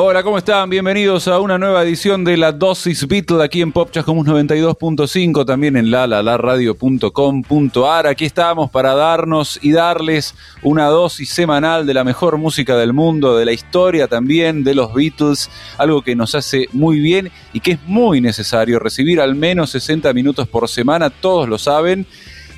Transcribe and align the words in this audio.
Hola, 0.00 0.22
¿cómo 0.22 0.38
están? 0.38 0.70
Bienvenidos 0.70 1.26
a 1.26 1.40
una 1.40 1.58
nueva 1.58 1.82
edición 1.82 2.22
de 2.22 2.36
la 2.36 2.52
Dosis 2.52 3.08
Beatle 3.08 3.42
aquí 3.42 3.62
en 3.62 3.72
Popchascomus 3.72 4.28
92.5, 4.28 5.44
también 5.44 5.76
en 5.76 5.90
lalalaradio.com.ar. 5.90 8.06
Aquí 8.06 8.24
estamos 8.24 8.70
para 8.70 8.94
darnos 8.94 9.58
y 9.60 9.72
darles 9.72 10.36
una 10.62 10.84
dosis 10.84 11.30
semanal 11.30 11.84
de 11.84 11.94
la 11.94 12.04
mejor 12.04 12.38
música 12.38 12.76
del 12.76 12.92
mundo, 12.92 13.36
de 13.36 13.44
la 13.44 13.50
historia 13.50 14.06
también 14.06 14.62
de 14.62 14.76
los 14.76 14.94
Beatles, 14.94 15.50
algo 15.78 16.02
que 16.02 16.14
nos 16.14 16.36
hace 16.36 16.68
muy 16.70 17.00
bien 17.00 17.32
y 17.52 17.58
que 17.58 17.72
es 17.72 17.82
muy 17.82 18.20
necesario 18.20 18.78
recibir 18.78 19.20
al 19.20 19.34
menos 19.34 19.70
60 19.70 20.12
minutos 20.12 20.46
por 20.46 20.68
semana, 20.68 21.10
todos 21.10 21.48
lo 21.48 21.58
saben, 21.58 22.06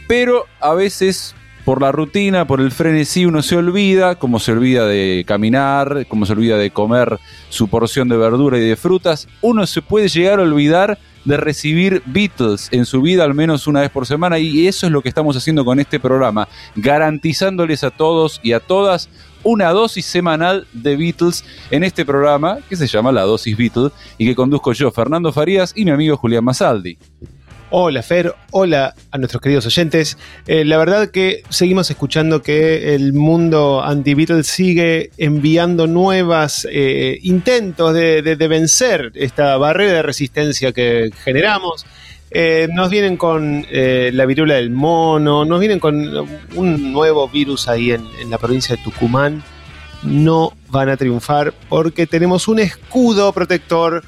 pero 0.06 0.44
a 0.60 0.74
veces 0.74 1.34
por 1.64 1.80
la 1.80 1.92
rutina, 1.92 2.46
por 2.46 2.60
el 2.60 2.70
frenesí, 2.70 3.26
uno 3.26 3.42
se 3.42 3.56
olvida, 3.56 4.14
como 4.14 4.38
se 4.38 4.52
olvida 4.52 4.86
de 4.86 5.24
caminar, 5.26 6.06
como 6.08 6.26
se 6.26 6.32
olvida 6.32 6.56
de 6.56 6.70
comer 6.70 7.18
su 7.48 7.68
porción 7.68 8.08
de 8.08 8.16
verdura 8.16 8.58
y 8.58 8.62
de 8.62 8.76
frutas, 8.76 9.28
uno 9.40 9.66
se 9.66 9.82
puede 9.82 10.08
llegar 10.08 10.40
a 10.40 10.42
olvidar 10.42 10.98
de 11.24 11.36
recibir 11.36 12.02
Beatles 12.06 12.68
en 12.72 12.86
su 12.86 13.02
vida 13.02 13.24
al 13.24 13.34
menos 13.34 13.66
una 13.66 13.80
vez 13.80 13.90
por 13.90 14.06
semana 14.06 14.38
y 14.38 14.66
eso 14.66 14.86
es 14.86 14.92
lo 14.92 15.02
que 15.02 15.10
estamos 15.10 15.36
haciendo 15.36 15.64
con 15.64 15.78
este 15.78 16.00
programa, 16.00 16.48
garantizándoles 16.76 17.84
a 17.84 17.90
todos 17.90 18.40
y 18.42 18.52
a 18.52 18.60
todas 18.60 19.10
una 19.42 19.70
dosis 19.70 20.04
semanal 20.06 20.66
de 20.72 20.96
Beatles 20.96 21.44
en 21.70 21.84
este 21.84 22.04
programa 22.04 22.58
que 22.68 22.76
se 22.76 22.86
llama 22.86 23.12
La 23.12 23.22
Dosis 23.22 23.56
Beatles 23.56 23.92
y 24.18 24.26
que 24.26 24.34
conduzco 24.34 24.72
yo, 24.72 24.90
Fernando 24.90 25.32
Farías 25.32 25.72
y 25.74 25.84
mi 25.84 25.90
amigo 25.90 26.16
Julián 26.16 26.44
Masaldi. 26.44 26.98
Hola 27.72 28.02
Fer, 28.02 28.34
hola 28.50 28.96
a 29.12 29.18
nuestros 29.18 29.40
queridos 29.40 29.64
oyentes. 29.64 30.18
Eh, 30.48 30.64
la 30.64 30.76
verdad 30.76 31.12
que 31.12 31.44
seguimos 31.50 31.88
escuchando 31.88 32.42
que 32.42 32.96
el 32.96 33.12
mundo 33.12 33.80
anti-Beatles 33.84 34.48
sigue 34.48 35.12
enviando 35.18 35.86
nuevos 35.86 36.66
eh, 36.68 37.20
intentos 37.22 37.94
de, 37.94 38.34
vencer 38.48 39.12
esta 39.14 39.56
barrera 39.56 39.92
de 39.92 40.02
resistencia 40.02 40.72
que 40.72 41.12
generamos. 41.22 41.86
Eh, 42.32 42.66
nos 42.72 42.90
vienen 42.90 43.16
con 43.16 43.64
la 43.70 44.26
viruela 44.26 44.54
del 44.54 44.70
mono, 44.70 45.44
nos 45.44 45.60
vienen 45.60 45.78
con 45.78 46.26
un 46.56 46.92
nuevo 46.92 47.28
virus 47.28 47.68
ahí 47.68 47.92
en 47.92 48.30
la 48.30 48.38
provincia 48.38 48.74
de 48.74 48.82
Tucumán. 48.82 49.44
No 50.02 50.54
van 50.70 50.88
a 50.88 50.96
triunfar 50.96 51.54
porque 51.68 52.08
tenemos 52.08 52.48
un 52.48 52.58
escudo 52.58 53.32
protector 53.32 54.02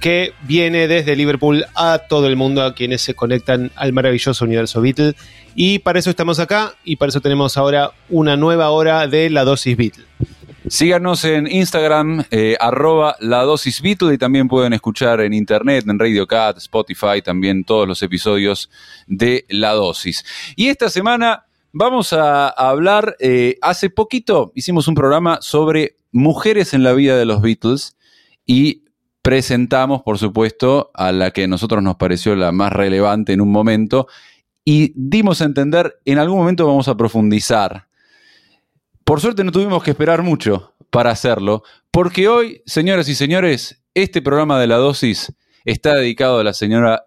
que 0.00 0.32
viene 0.42 0.88
desde 0.88 1.16
Liverpool 1.16 1.64
a 1.74 1.98
todo 1.98 2.26
el 2.26 2.36
mundo, 2.36 2.62
a 2.62 2.74
quienes 2.74 3.02
se 3.02 3.14
conectan 3.14 3.70
al 3.76 3.92
maravilloso 3.92 4.44
universo 4.44 4.80
Beatle. 4.80 5.14
Y 5.54 5.78
para 5.80 5.98
eso 5.98 6.10
estamos 6.10 6.38
acá 6.38 6.74
y 6.84 6.96
para 6.96 7.10
eso 7.10 7.20
tenemos 7.20 7.56
ahora 7.56 7.92
una 8.08 8.36
nueva 8.36 8.70
hora 8.70 9.06
de 9.06 9.30
la 9.30 9.44
dosis 9.44 9.76
Beatle. 9.76 10.04
Síganos 10.68 11.24
en 11.24 11.46
Instagram, 11.46 12.24
eh, 12.32 12.56
arroba 12.58 13.14
la 13.20 13.42
dosis 13.42 13.80
Beatle 13.80 14.14
y 14.14 14.18
también 14.18 14.48
pueden 14.48 14.72
escuchar 14.72 15.20
en 15.20 15.32
internet, 15.32 15.84
en 15.88 15.96
Radio 15.96 16.26
Cat, 16.26 16.58
Spotify, 16.58 17.22
también 17.22 17.62
todos 17.62 17.86
los 17.86 18.02
episodios 18.02 18.68
de 19.06 19.44
La 19.48 19.74
Dosis. 19.74 20.24
Y 20.56 20.66
esta 20.66 20.90
semana 20.90 21.46
vamos 21.72 22.12
a, 22.12 22.48
hablar, 22.48 23.16
eh, 23.20 23.58
hace 23.62 23.90
poquito 23.90 24.50
hicimos 24.56 24.88
un 24.88 24.96
programa 24.96 25.38
sobre 25.40 25.98
mujeres 26.10 26.74
en 26.74 26.82
la 26.82 26.94
vida 26.94 27.16
de 27.16 27.26
los 27.26 27.40
Beatles 27.42 27.96
y 28.44 28.82
presentamos, 29.26 30.02
por 30.02 30.18
supuesto, 30.18 30.92
a 30.94 31.10
la 31.10 31.32
que 31.32 31.42
a 31.42 31.48
nosotros 31.48 31.82
nos 31.82 31.96
pareció 31.96 32.36
la 32.36 32.52
más 32.52 32.72
relevante 32.72 33.32
en 33.32 33.40
un 33.40 33.50
momento 33.50 34.06
y 34.64 34.92
dimos 34.94 35.40
a 35.40 35.46
entender, 35.46 35.98
en 36.04 36.18
algún 36.18 36.38
momento 36.38 36.64
vamos 36.64 36.86
a 36.86 36.96
profundizar. 36.96 37.88
Por 39.02 39.20
suerte 39.20 39.42
no 39.42 39.50
tuvimos 39.50 39.82
que 39.82 39.90
esperar 39.90 40.22
mucho 40.22 40.74
para 40.90 41.10
hacerlo, 41.10 41.64
porque 41.90 42.28
hoy, 42.28 42.62
señoras 42.66 43.08
y 43.08 43.16
señores, 43.16 43.82
este 43.94 44.22
programa 44.22 44.60
de 44.60 44.68
la 44.68 44.76
dosis 44.76 45.32
está 45.64 45.96
dedicado 45.96 46.38
a 46.38 46.44
la 46.44 46.52
señora 46.52 47.06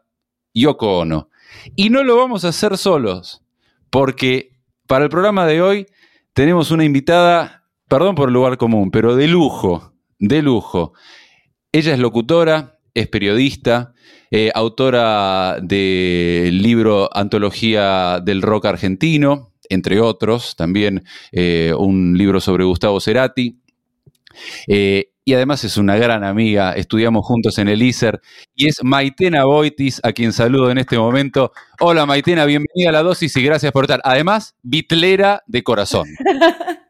Yoko 0.54 1.00
Ono. 1.00 1.30
Y 1.78 1.90
no 1.90 2.04
lo 2.04 2.18
vamos 2.18 2.44
a 2.44 2.50
hacer 2.50 2.78
solos, 2.78 3.44
porque 3.90 4.58
para 4.88 5.06
el 5.06 5.10
programa 5.10 5.46
de 5.46 5.62
hoy 5.62 5.86
tenemos 6.34 6.72
una 6.72 6.84
invitada, 6.84 7.64
perdón 7.88 8.16
por 8.16 8.28
el 8.28 8.34
lugar 8.34 8.58
común, 8.58 8.92
pero 8.92 9.16
de 9.16 9.30
lujo, 9.30 9.94
de 10.20 10.42
lujo. 10.42 10.92
Ella 11.72 11.94
es 11.94 12.00
locutora, 12.00 12.80
es 12.96 13.08
periodista, 13.10 13.94
eh, 14.32 14.50
autora 14.56 15.60
del 15.62 16.64
libro 16.64 17.16
Antología 17.16 18.20
del 18.22 18.42
Rock 18.42 18.66
Argentino, 18.66 19.54
entre 19.70 20.02
otros, 20.02 20.56
también 20.56 21.04
eh, 21.32 21.72
un 21.78 22.18
libro 22.18 22.40
sobre 22.40 22.64
Gustavo 22.64 23.00
Cerati. 23.00 23.62
Eh, 24.68 25.12
y 25.24 25.34
además 25.36 25.64
es 25.64 25.78
una 25.78 25.96
gran 25.96 26.24
amiga, 26.24 26.74
estudiamos 26.74 27.24
juntos 27.24 27.60
en 27.60 27.68
el 27.68 27.84
ISER, 27.84 28.20
y 28.56 28.68
es 28.68 28.84
Maitena 28.84 29.46
Boitis, 29.46 30.00
a 30.02 30.12
quien 30.12 30.34
saludo 30.34 30.72
en 30.72 30.80
este 30.80 30.98
momento. 30.98 31.52
Hola 31.80 32.08
Maitena, 32.08 32.46
bienvenida 32.46 32.90
a 32.90 32.94
la 32.94 33.04
dosis 33.04 33.38
y 33.38 33.44
gracias 33.44 33.72
por 33.72 33.84
estar. 33.84 34.02
Además, 34.04 34.56
bitlera 34.64 35.44
de 35.46 35.62
corazón. 35.62 36.08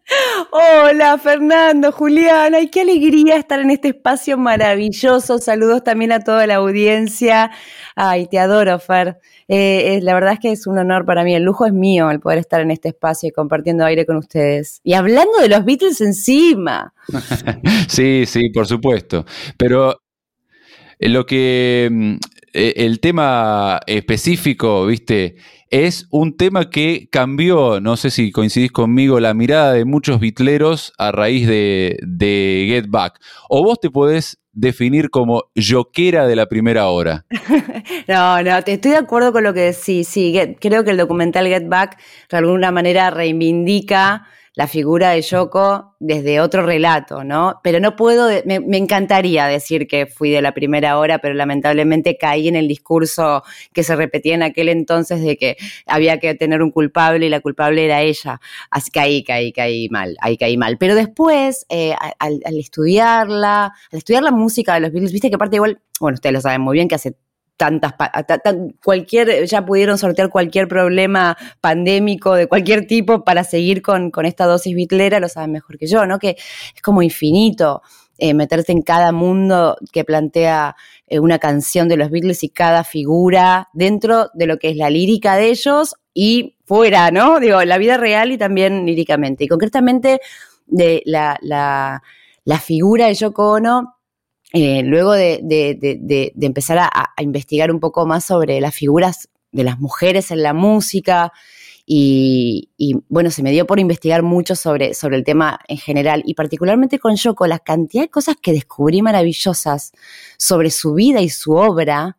Hola 0.52 1.18
Fernando, 1.18 1.92
Juliana, 1.92 2.60
y 2.60 2.70
qué 2.70 2.82
alegría 2.82 3.36
estar 3.36 3.60
en 3.60 3.70
este 3.70 3.90
espacio 3.90 4.38
maravilloso. 4.38 5.38
Saludos 5.38 5.84
también 5.84 6.12
a 6.12 6.20
toda 6.20 6.48
la 6.48 6.56
audiencia. 6.56 7.52
Ay, 7.96 8.28
te 8.28 8.40
adoro, 8.40 8.80
Fer. 8.80 9.20
Eh, 9.48 10.00
la 10.02 10.14
verdad 10.14 10.34
es 10.34 10.40
que 10.40 10.52
es 10.52 10.68
un 10.68 10.78
honor 10.78 11.06
para 11.06 11.24
mí, 11.24 11.34
el 11.36 11.44
lujo 11.44 11.66
es 11.66 11.74
mío 11.74 12.10
el 12.12 12.20
poder 12.20 12.40
estar 12.40 12.62
en 12.62 12.72
este 12.72 12.90
espacio 12.90 13.30
y 13.30 13.32
compartiendo 13.32 13.86
aire 13.86 14.06
con 14.06 14.18
ustedes. 14.18 14.82
Y 14.84 14.94
hablando 14.94 15.40
de 15.40 15.50
los 15.50 15.66
Beatles 15.66 16.02
encima. 16.02 16.94
sí, 17.88 18.26
sí, 18.26 18.50
por 18.50 18.68
supuesto. 18.68 19.26
Pero 19.58 20.02
eh, 21.00 21.10
lo 21.10 21.26
que 21.26 22.18
el 22.52 23.00
tema 23.00 23.80
específico, 23.86 24.86
viste, 24.86 25.36
es 25.70 26.08
un 26.10 26.36
tema 26.36 26.70
que 26.70 27.10
cambió, 27.12 27.80
no 27.80 27.96
sé 27.98 28.10
si 28.10 28.32
coincidís 28.32 28.72
conmigo, 28.72 29.20
la 29.20 29.34
mirada 29.34 29.74
de 29.74 29.86
muchos 29.86 30.20
bitleros 30.20 30.94
a 30.98 31.12
raíz 31.12 31.48
de, 31.48 32.66
Get 32.70 32.88
Back. 32.90 33.20
O 33.50 33.64
vos 33.64 33.80
te 33.80 33.90
podés 33.90 34.40
definir 34.52 35.10
como 35.10 35.46
yoquera 35.56 36.28
de 36.28 36.36
la 36.36 36.48
primera 36.48 36.88
hora. 36.88 37.26
no, 38.08 38.42
no, 38.42 38.64
te 38.64 38.74
estoy 38.74 38.92
de 38.92 38.98
acuerdo 38.98 39.32
con 39.32 39.44
lo 39.44 39.54
que 39.54 39.62
decís. 39.62 40.08
Sí, 40.08 40.34
creo 40.60 40.84
que 40.84 40.92
el 40.92 40.98
documental 40.98 41.48
Get 41.48 41.68
Back 41.68 42.00
de 42.30 42.38
alguna 42.38 42.72
manera 42.72 43.12
reivindica 43.12 44.28
la 44.60 44.68
figura 44.68 45.12
de 45.12 45.22
Yoko 45.22 45.96
desde 46.00 46.42
otro 46.42 46.66
relato, 46.66 47.24
¿no? 47.24 47.62
Pero 47.64 47.80
no 47.80 47.96
puedo, 47.96 48.28
me, 48.44 48.78
encantaría 48.78 49.46
decir 49.46 49.88
que 49.88 50.06
fui 50.06 50.32
de 50.32 50.42
la 50.42 50.54
primera 50.54 51.00
hora, 51.00 51.20
pero 51.20 51.34
lamentablemente 51.34 52.18
caí 52.18 52.50
en 52.50 52.58
el 52.58 52.68
discurso 52.68 53.42
que 53.72 53.84
se 53.84 53.96
repetía 53.96 54.36
en 54.36 54.44
aquel 54.44 54.68
entonces 54.68 55.22
de 55.22 55.38
que 55.38 55.56
había 55.86 56.20
que 56.20 56.36
tener 56.36 56.62
un 56.62 56.72
culpable 56.72 57.26
y 57.26 57.30
la 57.30 57.40
culpable 57.40 57.86
era 57.86 58.02
ella. 58.02 58.42
Así 58.70 58.92
que 58.92 59.00
ahí 59.00 59.24
caí, 59.24 59.54
caí 59.54 59.88
mal, 59.88 60.18
ahí 60.20 60.36
caí 60.36 60.58
mal. 60.58 60.78
Pero 60.78 60.94
después, 60.94 61.66
eh, 61.70 61.96
al, 62.20 62.42
al 62.44 62.60
estudiarla, 62.60 63.72
al 63.94 63.98
estudiar 63.98 64.24
la 64.24 64.32
música 64.32 64.74
de 64.74 64.82
los 64.82 64.92
Beatles, 64.92 65.14
viste 65.14 65.30
que 65.30 65.36
aparte 65.36 65.56
igual, 65.56 65.80
bueno, 66.02 66.16
ustedes 66.16 66.34
lo 66.34 66.42
saben 66.42 66.60
muy 66.60 66.74
bien 66.74 66.90
que 66.90 66.96
hace 66.96 67.16
tantas, 67.60 67.94
cualquier, 68.82 69.46
ya 69.46 69.66
pudieron 69.66 69.98
sortear 69.98 70.30
cualquier 70.30 70.70
problema 70.70 71.38
pandémico 71.60 72.34
de 72.34 72.48
cualquier 72.48 72.88
tipo 72.88 73.26
para 73.26 73.44
seguir 73.44 73.82
con, 73.82 74.12
esta 74.24 74.46
dosis 74.46 74.74
bitlera, 74.74 75.20
lo 75.20 75.28
saben 75.28 75.52
mejor 75.52 75.78
que 75.78 75.86
yo, 75.86 76.06
¿no? 76.06 76.20
Que 76.20 76.38
es 76.74 76.82
como 76.82 77.02
infinito 77.02 77.82
eh, 78.18 78.34
meterse 78.34 78.72
en 78.72 78.82
cada 78.82 79.12
mundo 79.12 79.76
que 79.92 80.06
plantea 80.06 80.78
eh, 81.08 81.20
una 81.20 81.38
canción 81.38 81.90
de 81.90 81.98
los 81.98 82.10
Beatles 82.10 82.44
y 82.46 82.50
cada 82.50 82.86
figura 82.86 83.68
dentro 83.74 84.30
de 84.34 84.48
lo 84.48 84.58
que 84.58 84.70
es 84.70 84.78
la 84.78 84.90
lírica 84.90 85.36
de 85.36 85.50
ellos 85.50 85.96
y 86.14 86.56
fuera, 86.64 87.12
¿no? 87.12 87.42
Digo, 87.42 87.62
la 87.66 87.78
vida 87.78 87.98
real 87.98 88.32
y 88.32 88.38
también 88.38 88.86
líricamente. 88.86 89.44
Y 89.44 89.48
concretamente 89.50 90.22
de 90.66 91.02
la, 91.06 91.38
la, 91.42 92.02
la 92.46 92.60
figura 92.60 93.08
de 93.08 93.16
Yoko 93.16 93.52
Ono 93.52 93.99
eh, 94.54 94.82
luego 94.84 95.14
de, 95.14 96.34
empezar 96.42 96.80
a, 96.80 97.14
investigar 97.20 97.72
un 97.72 97.80
poco 97.80 98.06
más 98.06 98.26
sobre 98.26 98.60
las 98.62 98.74
figuras 98.74 99.30
de 99.52 99.64
las 99.64 99.80
mujeres 99.80 100.32
en 100.32 100.44
la 100.44 100.54
música, 100.54 101.32
y, 101.92 102.70
bueno, 103.10 103.32
se 103.32 103.42
me 103.42 103.50
dio 103.50 103.66
por 103.66 103.80
investigar 103.80 104.22
mucho 104.22 104.56
sobre, 104.56 104.94
sobre 104.94 105.18
el 105.18 105.24
tema 105.24 105.60
en 105.68 105.78
general, 105.78 106.22
y 106.24 106.36
particularmente 106.36 107.00
con 107.00 107.16
Yoko, 107.16 107.48
la 107.48 107.58
cantidad 107.58 108.04
de 108.04 108.10
cosas 108.10 108.36
que 108.40 108.52
descubrí 108.52 109.02
maravillosas 109.02 109.92
sobre 110.38 110.70
su 110.70 110.94
vida 110.94 111.22
y 111.22 111.30
su 111.30 111.54
obra, 111.54 112.18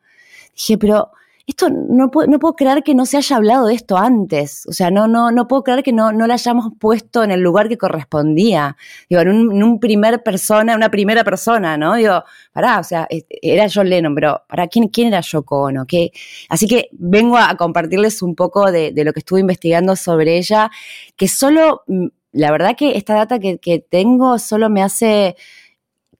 dije, 0.56 0.76
pero 0.76 1.12
esto 1.50 1.68
no 1.68 2.10
puedo, 2.10 2.28
no 2.28 2.38
puedo 2.38 2.54
creer 2.54 2.82
que 2.82 2.94
no 2.94 3.04
se 3.06 3.16
haya 3.16 3.36
hablado 3.36 3.66
de 3.66 3.74
esto 3.74 3.96
antes. 3.96 4.66
O 4.66 4.72
sea, 4.72 4.90
no, 4.90 5.08
no, 5.08 5.32
no 5.32 5.48
puedo 5.48 5.64
creer 5.64 5.82
que 5.82 5.92
no, 5.92 6.12
no 6.12 6.26
la 6.26 6.34
hayamos 6.34 6.72
puesto 6.78 7.24
en 7.24 7.32
el 7.32 7.40
lugar 7.40 7.68
que 7.68 7.76
correspondía. 7.76 8.76
Digo, 9.08 9.22
en 9.22 9.62
un, 9.62 9.80
primer 9.80 10.22
persona, 10.22 10.76
una 10.76 10.90
primera 10.90 11.24
persona, 11.24 11.76
¿no? 11.76 11.96
Digo, 11.96 12.22
pará, 12.52 12.78
o 12.78 12.84
sea, 12.84 13.08
era 13.42 13.66
John 13.72 13.90
Lennon, 13.90 14.14
pero 14.14 14.42
¿para 14.48 14.68
quién, 14.68 14.88
quién 14.88 15.08
era 15.08 15.20
Yoko 15.20 15.64
Ono? 15.64 15.86
¿Qué? 15.86 16.12
Así 16.48 16.68
que 16.68 16.88
vengo 16.92 17.36
a, 17.36 17.56
compartirles 17.56 18.22
un 18.22 18.36
poco 18.36 18.70
de, 18.70 18.92
lo 19.04 19.12
que 19.12 19.18
estuve 19.20 19.40
investigando 19.40 19.96
sobre 19.96 20.38
ella, 20.38 20.70
que 21.16 21.26
solo, 21.26 21.82
mm, 21.88 22.06
la 22.32 22.52
verdad 22.52 22.76
que 22.76 22.96
esta 22.96 23.14
data 23.14 23.40
que, 23.40 23.58
que 23.58 23.80
tengo 23.80 24.38
solo 24.38 24.70
me 24.70 24.82
hace 24.82 25.36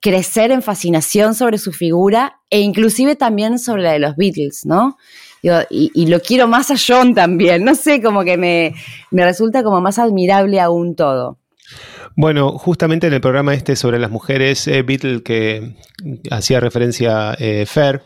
crecer 0.00 0.50
en 0.50 0.62
fascinación 0.62 1.34
sobre 1.34 1.58
su 1.58 1.72
figura 1.72 2.40
e 2.48 2.60
inclusive 2.60 3.16
también 3.16 3.58
sobre 3.58 3.82
la 3.82 3.92
de 3.92 3.98
los 3.98 4.16
Beatles, 4.16 4.64
¿no? 4.64 4.96
y, 5.70 6.06
lo 6.06 6.20
quiero 6.20 6.48
más 6.48 6.70
a 6.70 6.74
John 6.76 7.14
también, 7.14 7.64
no 7.64 7.74
sé, 7.74 8.02
como 8.02 8.24
que 8.24 8.36
me, 8.36 8.74
resulta 9.10 9.62
como 9.62 9.80
más 9.80 9.98
admirable 9.98 10.60
aún 10.60 10.94
todo. 10.94 11.38
Bueno, 12.16 12.58
justamente 12.58 13.06
en 13.06 13.14
el 13.14 13.20
programa 13.20 13.54
este 13.54 13.76
sobre 13.76 13.98
las 13.98 14.10
mujeres 14.10 14.66
eh, 14.66 14.82
Beatles 14.82 15.22
que 15.22 15.76
hacía 16.30 16.60
referencia 16.60 17.34
eh, 17.38 17.64
Fer, 17.66 18.02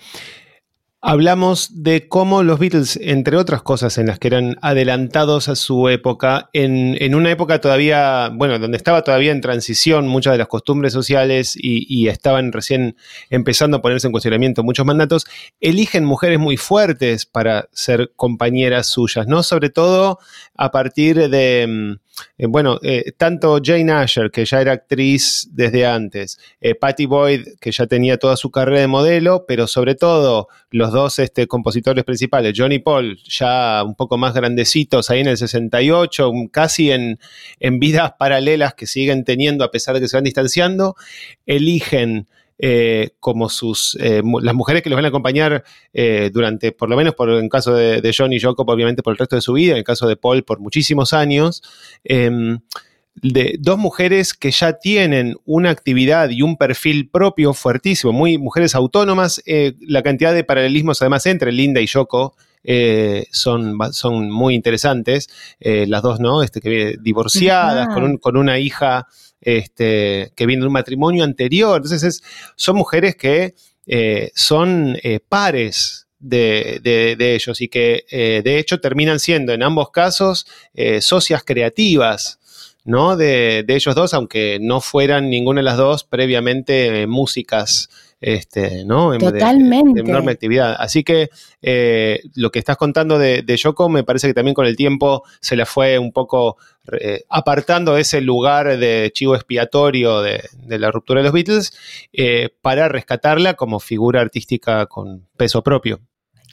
Hablamos 1.07 1.83
de 1.83 2.09
cómo 2.09 2.43
los 2.43 2.59
Beatles, 2.59 2.99
entre 3.03 3.37
otras 3.37 3.61
cosas 3.61 3.99
en 3.99 4.07
las 4.07 4.19
que 4.19 4.29
eran 4.29 4.57
adelantados 4.63 5.51
a 5.51 5.55
su 5.55 5.91
época, 5.91 6.49
en, 6.55 7.15
una 7.15 7.31
época 7.31 7.61
todavía, 7.61 8.31
bueno, 8.33 8.59
donde 8.59 8.79
estaba 8.79 9.05
todavía 9.05 9.31
en 9.31 9.43
transición 9.43 10.09
muchas 10.09 10.33
de 10.33 10.39
las 10.39 10.49
costumbres 10.49 10.95
sociales 10.95 11.59
y, 11.61 12.09
estaban 12.09 12.53
recién 12.53 12.97
empezando 13.29 13.77
a 13.77 13.83
ponerse 13.83 14.07
en 14.07 14.13
cuestionamiento 14.13 14.63
muchos 14.63 14.87
mandatos, 14.87 15.27
eligen 15.61 16.07
mujeres 16.07 16.39
muy 16.39 16.57
fuertes 16.57 17.27
para 17.27 17.69
ser 17.73 18.13
compañeras 18.17 18.87
suyas, 18.87 19.27
¿no? 19.27 19.43
Sobre 19.43 19.69
todo 19.69 20.21
a 20.57 20.71
partir 20.71 21.29
de 21.29 21.67
mm, 21.69 22.04
eh, 22.39 22.47
bueno, 22.47 22.79
eh, 22.83 23.13
tanto 23.17 23.61
Jane 23.63 23.93
Asher, 23.93 24.31
que 24.31 24.45
ya 24.45 24.61
era 24.61 24.73
actriz 24.73 25.49
desde 25.53 25.87
antes, 25.87 26.39
eh, 26.61 26.75
Patty 26.75 27.07
Boyd, 27.07 27.47
que 27.61 27.73
ya 27.73 27.87
tenía 27.87 28.19
toda 28.19 28.37
su 28.37 28.51
carrera 28.51 28.81
de 28.81 28.87
modelo, 28.87 29.45
pero 29.47 29.67
sobre 29.67 29.95
todo 29.95 30.49
los 30.71 30.93
dos 30.93 31.19
este, 31.19 31.47
compositores 31.47 32.05
principales, 32.05 32.55
Johnny 32.57 32.79
Paul, 32.79 33.19
ya 33.29 33.83
un 33.85 33.95
poco 33.95 34.19
más 34.19 34.35
grandecitos 34.35 35.11
ahí 35.11 35.21
en 35.21 35.29
el 35.29 35.37
68, 35.37 36.33
casi 36.51 36.91
en, 36.91 37.19
en 37.61 37.79
vidas 37.79 38.13
paralelas 38.19 38.75
que 38.75 38.87
siguen 38.87 39.25
teniendo 39.25 39.65
a 39.65 39.71
pesar 39.71 39.95
de 39.95 40.01
que 40.01 40.09
se 40.09 40.17
van 40.17 40.25
distanciando, 40.25 40.97
eligen 41.47 42.29
eh, 42.57 43.11
como 43.19 43.49
sus 43.49 43.97
eh, 44.01 44.23
las 44.41 44.55
mujeres 44.55 44.83
que 44.83 44.89
los 44.89 44.97
van 44.97 45.05
a 45.05 45.09
acompañar 45.09 45.65
eh, 45.93 46.31
durante, 46.33 46.71
por 46.71 46.89
lo 46.89 46.97
menos 46.97 47.15
por 47.15 47.29
en 47.31 47.49
caso 47.49 47.75
de, 47.75 48.01
de 48.01 48.15
John 48.17 48.33
y 48.33 48.39
Jacob, 48.39 48.69
obviamente 48.69 49.03
por 49.03 49.13
el 49.13 49.19
resto 49.19 49.35
de 49.35 49.43
su 49.43 49.55
vida, 49.55 49.73
en 49.73 49.79
el 49.79 49.85
caso 49.85 50.07
de 50.07 50.17
Paul 50.17 50.45
por 50.45 50.61
muchísimos 50.61 51.13
años. 51.13 51.63
Em, 52.05 52.61
de 53.17 53.57
dos 53.61 53.79
mujeres 53.79 54.35
que 54.35 54.51
ya 54.51 54.75
tienen 54.75 55.37
una 55.45 55.71
actividad 55.71 56.31
y 56.31 56.43
un 56.43 56.57
perfil 56.57 57.09
propio 57.09 57.55
fuertísimo, 57.55 58.13
muy 58.13 58.39
mujeres 58.39 58.75
autónomas, 58.75 59.41
la 59.81 60.03
cantidad 60.03 60.35
de 60.35 60.43
paralelismos 60.43 61.01
además 61.01 61.25
entre 61.27 61.53
Linda 61.53 61.81
y 61.81 61.87
Yoko 61.87 62.35
son, 63.31 63.79
son 63.93 64.31
muy 64.33 64.57
interesantes, 64.57 65.31
las 65.61 66.03
dos, 66.03 66.19
¿no? 66.19 66.43
Este, 66.43 66.61
que 66.61 66.97
divorciadas, 67.01 67.95
con, 67.95 68.17
con, 68.19 68.37
una 68.37 68.59
hija 68.59 69.07
este, 69.45 70.33
que 70.35 70.47
viene 70.47 70.63
de 70.63 70.67
un 70.67 70.73
matrimonio 70.73 71.25
anterior. 71.25 71.77
Entonces, 71.77 72.23
son 72.57 72.77
mujeres 72.77 73.17
que 73.17 73.55
eh, 73.87 74.31
son 74.35 74.97
eh, 75.03 75.21
pares 75.21 76.07
de, 76.19 76.81
ellos 77.19 77.61
y 77.61 77.69
que 77.69 78.07
eh, 78.11 78.41
de 78.43 78.59
hecho 78.59 78.81
terminan 78.81 79.21
siendo 79.21 79.53
en 79.53 79.63
ambos 79.63 79.91
casos 79.91 80.47
socias 81.01 81.43
creativas. 81.45 82.41
¿no? 82.85 83.17
De, 83.17 83.65
ellos 83.67 83.95
dos, 83.95 84.15
aunque 84.15 84.59
no 84.61 84.81
fueran 84.81 85.31
ninguna 85.31 85.61
de 85.61 85.65
las 85.65 85.77
dos 85.77 86.05
previamente 86.05 87.07
músicas 87.07 87.89
este, 88.25 88.87
¿no? 88.87 89.17
Totalmente. 89.19 90.03
De, 90.03 90.09
enorme 90.09 90.33
actividad. 90.33 90.75
Así 90.79 91.05
que 91.05 91.29
eh, 91.61 92.21
lo 92.35 92.51
que 92.51 92.59
estás 92.59 92.79
contando 92.79 93.19
de, 93.19 93.43
de, 93.43 93.57
Yoko 93.59 93.91
me 93.91 94.03
parece 94.03 94.29
que 94.29 94.35
también 94.35 94.55
con 94.55 94.65
el 94.65 94.77
tiempo 94.77 95.25
se 95.41 95.57
la 95.57 95.67
fue 95.67 95.99
un 95.99 96.11
poco 96.11 96.57
eh, 96.99 97.25
apartando 97.29 97.95
de 97.95 98.01
ese 98.01 98.23
lugar 98.23 98.79
de 98.79 99.11
chivo 99.13 99.35
expiatorio 99.35 100.23
de, 100.23 100.41
la 100.67 100.91
ruptura 100.91 101.21
de 101.21 101.25
los 101.25 101.35
Beatles 101.35 101.75
eh, 102.15 102.49
para 102.63 102.89
rescatarla 102.89 103.55
como 103.55 103.79
figura 103.79 104.23
artística 104.23 104.87
con 104.87 105.27
peso 105.37 105.63
propio. 105.63 106.01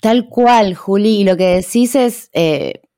Tal 0.02 0.28
cual, 0.28 0.76
Juli, 0.76 1.22
y 1.22 1.24
lo 1.24 1.38
que 1.38 1.56
decís 1.56 1.96
es... 1.96 2.30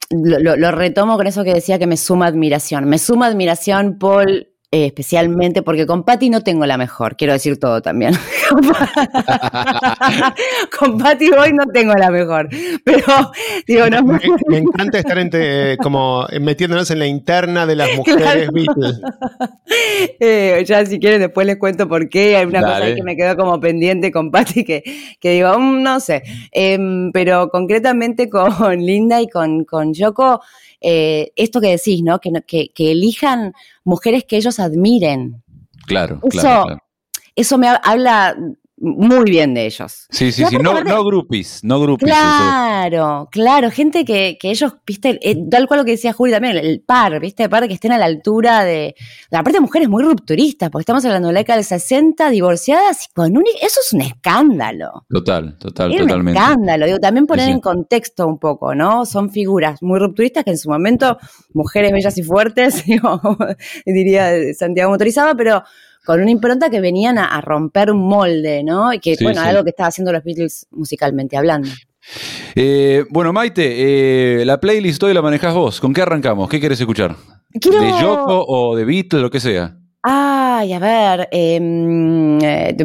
Lo, 0.10 0.56
lo, 0.58 0.72
retomo 0.72 1.18
con 1.18 1.25
eso 1.25 1.44
que 1.44 1.56
decía 1.56 1.80
que 1.80 1.88
me 1.88 1.98
suma 1.98 2.28
admiración. 2.28 2.86
Me 2.86 3.00
suma 3.00 3.25
admiración, 3.25 3.98
Paul, 3.98 4.54
eh, 4.74 4.88
especialmente 4.88 5.62
porque 5.62 5.86
con 5.86 6.04
Patty 6.04 6.31
no 6.31 6.42
tengo 6.42 6.66
la 6.66 6.80
mejor, 6.80 7.16
quiero 7.16 7.34
decir 7.34 7.60
todo 7.60 7.84
también. 7.84 8.16
con 10.78 10.98
Patty 10.98 11.30
Boy 11.30 11.54
no 11.54 11.66
tengo 11.68 11.94
la 11.94 12.12
mejor, 12.12 12.50
pero 12.84 13.31
digo, 13.68 13.90
no. 13.90 14.04
Me, 14.04 14.57
encanta 14.57 15.00
estar 15.00 15.18
entre, 15.18 15.78
como 15.78 16.28
metiéndonos 16.40 16.92
en 16.92 17.00
la 17.00 17.07
interna 17.07 17.66
de 17.66 17.75
las 17.75 17.95
mujeres. 17.95 18.50
Eh, 20.19 20.63
ya 20.66 20.86
si 20.86 21.00
quieren 21.00 21.19
después 21.19 21.48
les 21.48 21.57
cuento 21.57 21.88
por 21.88 22.07
qué, 22.07 22.38
hay 22.38 22.45
una 22.45 22.62
cosa 22.62 22.94
que 22.94 23.01
me 23.01 23.16
quedó 23.16 23.36
como 23.36 23.60
pendiente 23.60 24.12
con 24.12 24.30
Patty 24.30 24.63
que, 24.63 24.84
que 25.19 25.31
digo, 25.31 25.57
mm, 25.57 25.81
no 25.81 26.00
sé, 26.00 26.22
em, 26.51 27.12
pero 27.12 27.50
concretamente 27.50 28.30
con 28.30 28.48
Linda 28.86 29.22
y 29.22 29.28
con, 29.28 29.66
con 29.66 29.94
Yoko, 29.94 30.42
eh, 30.81 31.31
esto 31.36 31.62
que 31.62 31.69
decís, 31.69 32.01
¿no? 32.04 32.19
Que, 32.19 32.72
que, 32.74 32.92
elijan 32.92 33.54
mujeres 33.84 34.25
que 34.25 34.38
ellos 34.38 34.60
admiren. 34.60 35.42
Claro, 35.88 36.19
claro, 36.30 36.78
Eso 37.35 37.57
me 37.57 37.68
habla 37.68 38.35
muy 38.83 39.24
bien 39.24 39.53
de 39.53 39.65
ellos. 39.65 40.07
Sí, 40.09 40.31
sí, 40.31 40.44
sí, 40.45 40.57
no, 40.57 40.83
no 40.83 41.06
groupies, 41.06 41.63
no 41.63 41.80
groupies. 41.80 42.12
Claro, 42.12 43.30
claro, 43.31 43.71
gente 43.71 44.03
que, 44.03 44.38
ellos, 44.41 44.74
viste, 44.85 45.19
eh, 45.21 45.38
tal 45.50 45.68
cual 45.68 45.81
lo 45.81 45.85
que 45.85 45.91
decía 45.91 46.12
Juli 46.12 46.33
también, 46.33 46.57
el 46.57 46.81
par, 46.81 47.19
viste, 47.19 47.47
par 47.47 47.68
que 47.68 47.75
estén 47.75 47.94
a 47.94 47.97
la 47.97 48.06
altura 48.06 48.65
de, 48.65 48.95
la 49.30 49.41
parte 49.41 49.57
de 49.57 49.62
mujeres 49.62 49.88
muy 49.88 50.03
rupturistas, 50.03 50.69
porque 50.69 50.81
estamos 50.81 51.06
hablando 51.06 51.30
de 51.30 51.33
la 51.33 51.39
década 51.39 51.57
del 51.57 51.65
60, 51.65 52.30
divorciadas, 52.30 53.06
y 53.06 53.13
con 53.13 53.38
un, 53.38 53.44
eso 53.62 53.79
es 53.79 53.94
un 53.94 54.01
escándalo. 54.01 55.06
Total, 55.09 55.57
total, 55.57 55.91
totalmente. 55.91 56.39
Un 56.39 56.45
escándalo, 56.45 56.86
digo, 56.86 57.00
también 57.00 57.25
poner 57.25 57.50
en 57.50 57.62
contexto 57.62 58.27
un 58.27 58.38
poco, 58.38 58.75
¿no? 58.75 59.06
Son 59.06 59.29
figuras 59.29 59.81
muy 59.81 60.00
rupturistas 60.00 60.44
que 60.44 60.51
en 60.51 60.57
su 60.57 60.69
momento, 60.69 61.18
mujeres 61.53 61.94
bellas 61.94 62.18
y 62.18 62.24
fuertes, 62.24 62.83
digo, 62.86 63.21
diría 63.86 64.53
Santiago 64.53 64.91
Motorizaba, 64.91 65.36
pero 65.36 65.63
con 66.05 66.21
una 66.21 66.31
impronta 66.31 66.69
que 66.69 66.81
venían 66.81 67.17
a, 67.17 67.39
romper 67.41 67.91
un 67.91 68.07
molde, 68.07 68.63
¿no? 68.63 68.94
Y 68.94 69.00
que, 69.00 69.15
bueno, 69.21 69.41
algo 69.41 69.63
que 69.63 69.69
estaba 69.69 69.88
haciendo 69.88 70.11
los 70.11 70.23
Beatles 70.23 70.67
musicalmente 70.71 71.38
hablando. 71.38 71.69
Eh, 72.55 73.05
bueno, 73.09 73.31
Maite, 73.31 74.41
eh, 74.41 74.45
la 74.45 74.59
playlist 74.59 75.01
hoy 75.03 75.13
la 75.13 75.21
manejas 75.21 75.53
vos. 75.53 75.79
¿Con 75.79 75.94
qué 75.94 76.01
arrancamos? 76.01 76.50
¿Qué 76.50 76.59
quieres 76.59 76.79
escuchar? 76.79 77.15
¿De 77.53 78.01
Yoko 78.01 78.45
o 78.48 78.75
de 78.75 78.83
Beatles, 78.83 79.22
lo 79.22 79.29
que 79.29 79.39
sea? 79.39 79.77
Ay, 80.05 80.74
a 80.74 80.79
ver, 80.79 81.29
em, 81.31 82.38
eh, 82.41 82.75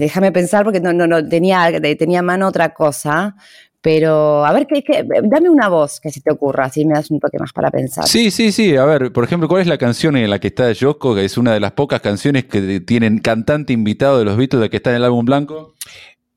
déjame 0.00 0.32
pensar 0.32 0.64
porque 0.64 0.80
no, 0.80 0.92
no, 0.92 1.06
no 1.06 1.28
tenía, 1.28 1.70
tenía 1.96 2.22
mano 2.22 2.48
otra 2.48 2.74
cosa. 2.74 3.36
Pero, 3.80 4.44
a 4.44 4.52
ver, 4.52 4.66
¿qué, 4.66 5.06
dame 5.22 5.48
una 5.48 5.68
voz 5.68 6.00
que 6.00 6.10
se 6.10 6.20
te 6.20 6.32
ocurra, 6.32 6.64
así 6.64 6.84
me 6.84 6.94
das 6.94 7.10
un 7.12 7.20
toque 7.20 7.38
más 7.38 7.52
para 7.52 7.70
pensar. 7.70 8.08
Sí, 8.08 8.32
sí, 8.32 8.50
sí. 8.50 8.76
A 8.76 8.84
ver, 8.84 9.12
por 9.12 9.22
ejemplo, 9.22 9.48
¿cuál 9.48 9.60
es 9.60 9.68
la 9.68 9.78
canción 9.78 10.16
en 10.16 10.28
la 10.28 10.40
que 10.40 10.48
está 10.48 10.72
Yoko? 10.72 11.14
Que 11.14 11.24
es 11.24 11.38
una 11.38 11.54
de 11.54 11.60
las 11.60 11.72
pocas 11.72 12.00
canciones 12.00 12.46
que 12.46 12.80
tienen 12.80 13.18
cantante 13.18 13.72
invitado 13.72 14.18
de 14.18 14.24
los 14.24 14.36
Beatles 14.36 14.62
de 14.62 14.70
que 14.70 14.78
está 14.78 14.90
en 14.90 14.96
el 14.96 15.04
álbum 15.04 15.24
blanco. 15.24 15.74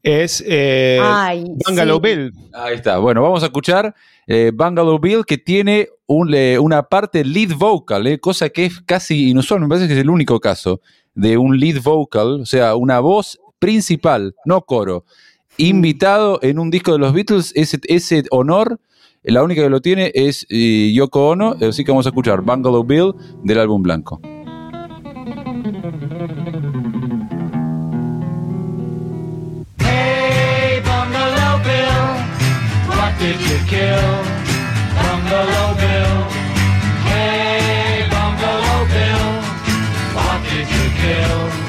Es 0.03 0.43
eh, 0.47 0.99
Bungalow 1.65 1.99
Bill. 1.99 2.31
Ahí 2.53 2.75
está. 2.75 2.99
Bueno, 2.99 3.23
vamos 3.23 3.41
a 3.41 3.47
escuchar 3.47 3.95
eh, 4.27 4.51
Bungalow 4.53 4.99
Bill 4.99 5.25
que 5.25 5.37
tiene 5.37 5.89
una 6.07 6.83
parte 6.83 7.23
lead 7.23 7.55
vocal, 7.55 8.05
eh, 8.05 8.19
cosa 8.19 8.49
que 8.49 8.65
es 8.65 8.81
casi 8.81 9.29
inusual. 9.29 9.61
Me 9.61 9.67
parece 9.67 9.87
que 9.87 9.93
es 9.93 9.99
el 9.99 10.09
único 10.09 10.39
caso 10.39 10.81
de 11.15 11.37
un 11.37 11.59
lead 11.59 11.81
vocal, 11.81 12.41
o 12.41 12.45
sea, 12.45 12.75
una 12.75 12.99
voz 12.99 13.39
principal, 13.59 14.35
no 14.45 14.61
coro 14.61 15.05
invitado 15.57 16.39
en 16.41 16.59
un 16.59 16.71
disco 16.71 16.93
de 16.93 16.99
los 16.99 17.13
Beatles. 17.13 17.51
Ese, 17.55 17.79
ese 17.87 18.23
honor, 18.31 18.79
la 19.23 19.43
única 19.43 19.61
que 19.61 19.69
lo 19.69 19.81
tiene 19.81 20.11
es 20.15 20.45
eh, 20.49 20.91
Yoko 20.93 21.29
Ono, 21.29 21.55
así 21.61 21.83
que 21.83 21.91
vamos 21.91 22.05
a 22.05 22.09
escuchar 22.09 22.41
Bungalow 22.41 22.83
Bill 22.83 23.13
del 23.43 23.59
álbum 23.59 23.81
blanco. 23.83 24.19
Hey, 29.79 30.81
Bungalow 30.83 31.59
Bill, 31.63 32.01
what 32.87 33.13
did 33.19 33.39
you 33.39 33.59
kill? 33.67 34.23
Bungalow 34.95 35.75
Bill. 35.75 36.25
Hey, 37.05 38.07
Bungalow 38.09 38.85
Bill, 38.87 39.41
what 40.15 40.41
did 40.49 40.67
you 40.67 40.89
kill? 40.97 41.60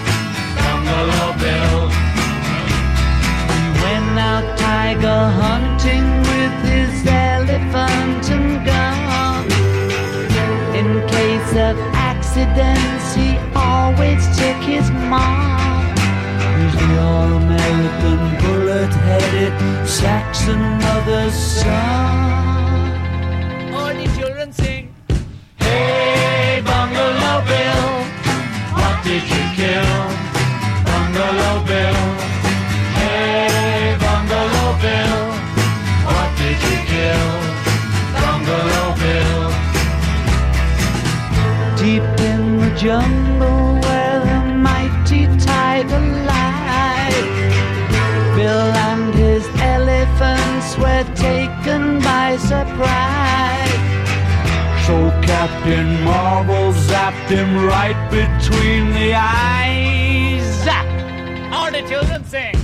Tiger 4.93 5.31
hunting 5.41 6.05
with 6.29 6.57
his 6.71 7.07
elephant 7.07 8.31
and 8.31 8.65
gun. 8.67 9.47
In 10.77 10.89
case 11.09 11.53
of 11.53 11.77
accidents, 11.95 13.15
he 13.15 13.39
always 13.55 14.23
took 14.37 14.57
his 14.63 14.91
mom. 14.91 15.95
He's 16.59 16.75
the 16.75 17.01
all-American 17.01 18.21
bullet-headed 18.43 19.89
Saxon 19.89 20.61
mother's 20.61 21.35
son. 21.35 22.93
All 23.75 23.95
the 23.95 24.07
children 24.19 24.53
sing. 24.53 24.95
Hey, 25.57 26.61
Bungalow 26.65 27.45
Bill, 27.47 28.05
what 28.75 29.05
did 29.05 29.23
you 29.23 29.45
kill? 29.57 30.12
Jungle 42.83 43.79
where 43.87 44.19
the 44.27 44.41
mighty 44.59 45.27
tiger 45.39 46.01
lied. 46.27 47.27
Bill 48.35 48.67
and 48.91 49.15
his 49.15 49.47
elephants 49.61 50.77
were 50.83 51.05
taken 51.15 52.01
by 52.01 52.37
surprise. 52.39 53.71
So 54.85 54.97
Captain 55.23 56.03
Marvel 56.03 56.73
zapped 56.73 57.29
him 57.29 57.51
right 57.65 58.01
between 58.11 58.93
the 58.99 59.15
eyes. 59.15 60.43
Zap! 60.65 60.87
All 61.53 61.71
the 61.71 61.83
children 61.89 62.25
sing. 62.25 62.57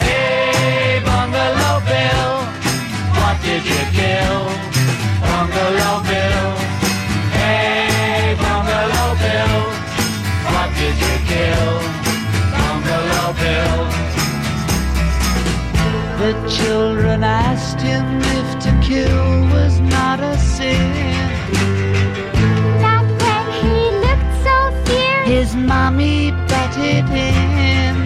Hey, 0.00 1.02
Bungalow 1.04 1.76
Bill, 1.90 2.32
what 3.20 3.36
did 3.42 3.62
you 3.72 3.84
kill? 3.92 4.40
Bungalow 5.20 6.02
Bill. 6.08 6.67
Him 17.76 18.20
if 18.22 18.58
to 18.64 18.70
kill 18.80 19.42
was 19.52 19.80
not 19.80 20.20
a 20.20 20.36
sin. 20.38 20.92
Not 22.80 23.04
when 23.22 23.44
he 23.60 23.76
looked 24.04 24.32
so 24.44 24.56
fierce. 24.84 25.28
His 25.28 25.56
mommy 25.56 26.30
betted 26.48 27.04
him. 27.08 27.96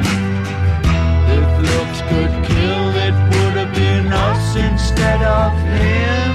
If 1.36 1.48
looks 1.70 2.00
could 2.10 2.34
kill, 2.46 2.88
it 3.06 3.14
would 3.32 3.54
have 3.60 3.74
been 3.74 4.12
us 4.12 4.56
instead 4.56 5.22
of 5.22 5.52
him. 5.78 6.34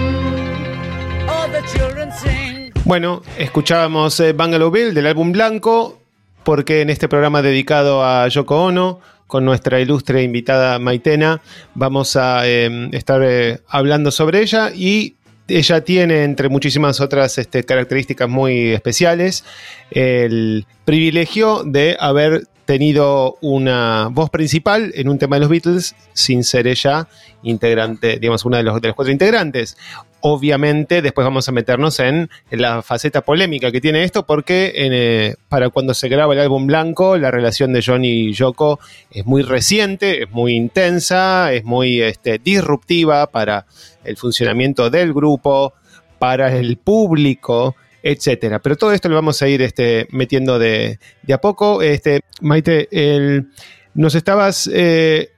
All 1.29 1.47
the 1.49 1.61
children 1.73 2.11
sing. 2.11 2.71
Bueno, 2.85 3.21
escuchábamos 3.37 4.19
eh, 4.21 4.31
Bungalow 4.33 4.71
Bill 4.71 4.93
del 4.93 5.07
álbum 5.07 5.33
Blanco, 5.33 5.99
porque 6.43 6.81
en 6.81 6.89
este 6.89 7.09
programa 7.09 7.41
dedicado 7.41 8.05
a 8.05 8.29
Yoko 8.29 8.63
Ono, 8.63 9.01
con 9.27 9.45
nuestra 9.45 9.79
ilustre 9.79 10.23
invitada 10.23 10.79
Maitena, 10.79 11.41
vamos 11.75 12.15
a 12.15 12.47
eh, 12.47 12.89
estar 12.93 13.21
eh, 13.23 13.59
hablando 13.67 14.11
sobre 14.11 14.41
ella 14.41 14.71
y 14.73 15.15
ella 15.47 15.81
tiene, 15.81 16.23
entre 16.23 16.49
muchísimas 16.49 16.99
otras 16.99 17.37
este, 17.37 17.63
características 17.63 18.27
muy 18.27 18.71
especiales, 18.71 19.45
el 19.91 20.65
privilegio 20.83 21.63
de 21.63 21.95
haber 21.99 22.47
tenido 22.65 23.37
una 23.41 24.09
voz 24.11 24.29
principal 24.29 24.91
en 24.93 25.07
un 25.07 25.17
tema 25.17 25.37
de 25.37 25.39
los 25.39 25.49
Beatles 25.49 25.95
sin 26.11 26.43
ser 26.43 26.67
ella 26.67 27.07
integrante, 27.43 28.19
digamos, 28.19 28.43
una 28.43 28.57
de 28.57 28.63
los, 28.63 28.81
de 28.81 28.89
los 28.89 28.95
cuatro 28.95 29.11
integrantes. 29.11 29.77
Obviamente, 30.21 31.01
después 31.03 31.23
vamos 31.25 31.47
a 31.47 31.51
meternos 31.51 31.99
en, 31.99 32.29
la 32.49 32.81
faceta 32.81 33.21
polémica 33.21 33.71
que 33.71 33.79
tiene 33.79 34.03
esto, 34.03 34.25
porque 34.25 34.73
eh, 34.75 35.35
para 35.47 35.69
cuando 35.69 35.93
se 35.93 36.09
graba 36.09 36.33
el 36.33 36.39
álbum 36.39 36.65
blanco, 36.65 37.17
la 37.17 37.29
relación 37.29 37.71
de 37.71 37.83
Johnny 37.85 38.09
y 38.29 38.33
Yoko 38.33 38.79
es 39.11 39.25
muy 39.27 39.43
reciente, 39.43 40.23
es 40.23 40.31
muy 40.31 40.55
intensa, 40.55 41.53
es 41.53 41.63
muy 41.63 42.01
este, 42.01 42.39
disruptiva 42.39 43.27
para 43.27 43.67
el 44.03 44.17
funcionamiento 44.17 44.89
del 44.89 45.13
grupo, 45.13 45.73
para 46.17 46.55
el 46.57 46.77
público, 46.77 47.75
etcétera. 48.01 48.59
Pero 48.59 48.75
todo 48.75 48.93
esto 48.93 49.09
lo 49.09 49.15
vamos 49.15 49.39
a 49.43 49.47
ir 49.47 49.61
este, 49.61 50.07
metiendo 50.09 50.57
de, 50.57 50.99
de 51.21 51.33
a 51.33 51.37
poco. 51.39 51.81
Este, 51.83 52.21
Maite, 52.41 52.87
el- 52.91 53.49
nos 53.93 54.15
estabas. 54.15 54.69
eh, 54.73 55.29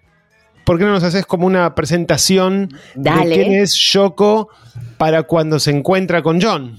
¿Por 0.70 0.78
qué 0.78 0.86
no 0.86 0.92
nos 0.92 1.04
haces 1.04 1.26
como 1.26 1.48
una 1.48 1.74
presentación 1.74 2.78
Dale. 2.94 3.30
de 3.30 3.36
quién 3.44 3.54
es 3.54 3.74
Yoko 3.92 4.50
para 5.00 5.24
cuando 5.24 5.58
se 5.58 5.72
encuentra 5.72 6.22
con 6.22 6.40
John? 6.40 6.78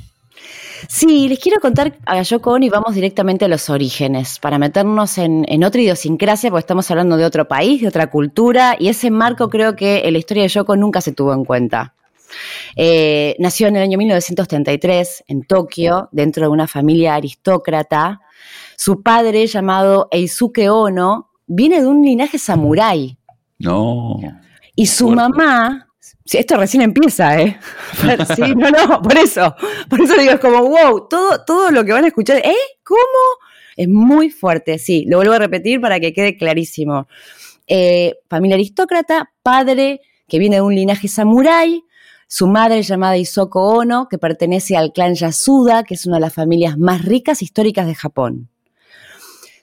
Sí, 0.88 1.28
les 1.28 1.40
quiero 1.40 1.58
contar 1.58 1.98
a 2.06 2.22
Yoko 2.22 2.52
Ono 2.52 2.64
y 2.64 2.68
vamos 2.68 2.94
directamente 2.94 3.46
a 3.46 3.48
los 3.48 3.68
orígenes, 3.68 4.38
para 4.38 4.60
meternos 4.60 5.18
en, 5.18 5.44
en 5.48 5.64
otra 5.64 5.80
idiosincrasia, 5.80 6.50
porque 6.50 6.60
estamos 6.60 6.88
hablando 6.88 7.16
de 7.16 7.24
otro 7.24 7.48
país, 7.48 7.82
de 7.82 7.88
otra 7.88 8.08
cultura, 8.10 8.76
y 8.78 8.86
ese 8.86 9.10
marco 9.10 9.50
creo 9.50 9.74
que 9.74 10.02
en 10.04 10.12
la 10.12 10.20
historia 10.20 10.44
de 10.44 10.50
Yoko 10.50 10.76
nunca 10.76 11.00
se 11.00 11.10
tuvo 11.10 11.34
en 11.34 11.44
cuenta. 11.44 11.94
Eh, 12.76 13.34
nació 13.40 13.66
en 13.66 13.74
el 13.74 13.82
año 13.82 13.98
1933 13.98 15.24
en 15.26 15.42
Tokio, 15.42 16.08
dentro 16.12 16.44
de 16.44 16.50
una 16.50 16.68
familia 16.68 17.16
aristócrata. 17.16 18.20
Su 18.76 19.02
padre, 19.02 19.48
llamado 19.48 20.06
Eisuke 20.12 20.70
Ono, 20.70 21.30
viene 21.48 21.80
de 21.80 21.88
un 21.88 22.04
linaje 22.04 22.38
samurái. 22.38 23.16
No. 23.60 24.18
Y 24.74 24.86
su 24.86 25.04
Fuerte. 25.04 25.22
mamá, 25.22 25.88
esto 26.32 26.56
recién 26.56 26.82
empieza, 26.82 27.40
¿eh? 27.40 27.58
Sí, 28.36 28.54
no, 28.56 28.70
no, 28.70 29.02
por 29.02 29.16
eso. 29.16 29.54
Por 29.88 30.00
eso 30.00 30.14
digo, 30.16 30.32
es 30.32 30.40
como, 30.40 30.62
wow, 30.62 31.06
todo, 31.08 31.44
todo 31.44 31.70
lo 31.70 31.84
que 31.84 31.92
van 31.92 32.04
a 32.04 32.08
escuchar, 32.08 32.38
¿eh? 32.38 32.54
¿Cómo? 32.82 32.98
Es 33.76 33.88
muy 33.88 34.30
fuerte, 34.30 34.78
sí. 34.78 35.04
Lo 35.08 35.18
vuelvo 35.18 35.34
a 35.34 35.38
repetir 35.38 35.80
para 35.80 36.00
que 36.00 36.12
quede 36.12 36.36
clarísimo. 36.36 37.06
Eh, 37.66 38.16
familia 38.28 38.56
aristócrata, 38.56 39.32
padre 39.42 40.00
que 40.26 40.38
viene 40.38 40.56
de 40.56 40.62
un 40.62 40.74
linaje 40.74 41.08
samurái, 41.08 41.84
su 42.26 42.46
madre 42.46 42.82
llamada 42.82 43.16
Isoko 43.16 43.76
Ono, 43.76 44.08
que 44.08 44.16
pertenece 44.16 44.76
al 44.76 44.92
clan 44.92 45.14
Yasuda, 45.14 45.82
que 45.82 45.94
es 45.94 46.06
una 46.06 46.16
de 46.16 46.20
las 46.20 46.32
familias 46.32 46.78
más 46.78 47.04
ricas 47.04 47.42
históricas 47.42 47.86
de 47.86 47.94
Japón. 47.94 48.48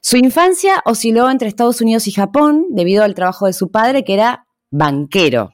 Su 0.01 0.17
infancia 0.17 0.81
osciló 0.85 1.29
entre 1.29 1.47
Estados 1.47 1.81
Unidos 1.81 2.07
y 2.07 2.11
Japón 2.11 2.65
debido 2.69 3.03
al 3.03 3.15
trabajo 3.15 3.45
de 3.45 3.53
su 3.53 3.71
padre, 3.71 4.03
que 4.03 4.13
era 4.13 4.47
banquero. 4.69 5.51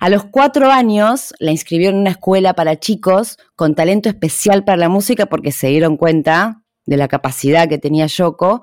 A 0.00 0.08
los 0.10 0.24
cuatro 0.24 0.70
años 0.70 1.34
la 1.38 1.50
inscribió 1.50 1.90
en 1.90 1.96
una 1.96 2.10
escuela 2.10 2.54
para 2.54 2.78
chicos 2.78 3.38
con 3.56 3.74
talento 3.74 4.08
especial 4.08 4.64
para 4.64 4.76
la 4.76 4.88
música 4.88 5.26
porque 5.26 5.52
se 5.52 5.68
dieron 5.68 5.96
cuenta 5.96 6.62
de 6.86 6.96
la 6.96 7.08
capacidad 7.08 7.68
que 7.68 7.78
tenía 7.78 8.06
Yoko 8.06 8.62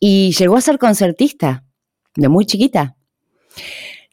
y 0.00 0.32
llegó 0.32 0.56
a 0.56 0.60
ser 0.60 0.78
concertista 0.78 1.64
de 2.16 2.28
muy 2.28 2.46
chiquita. 2.46 2.96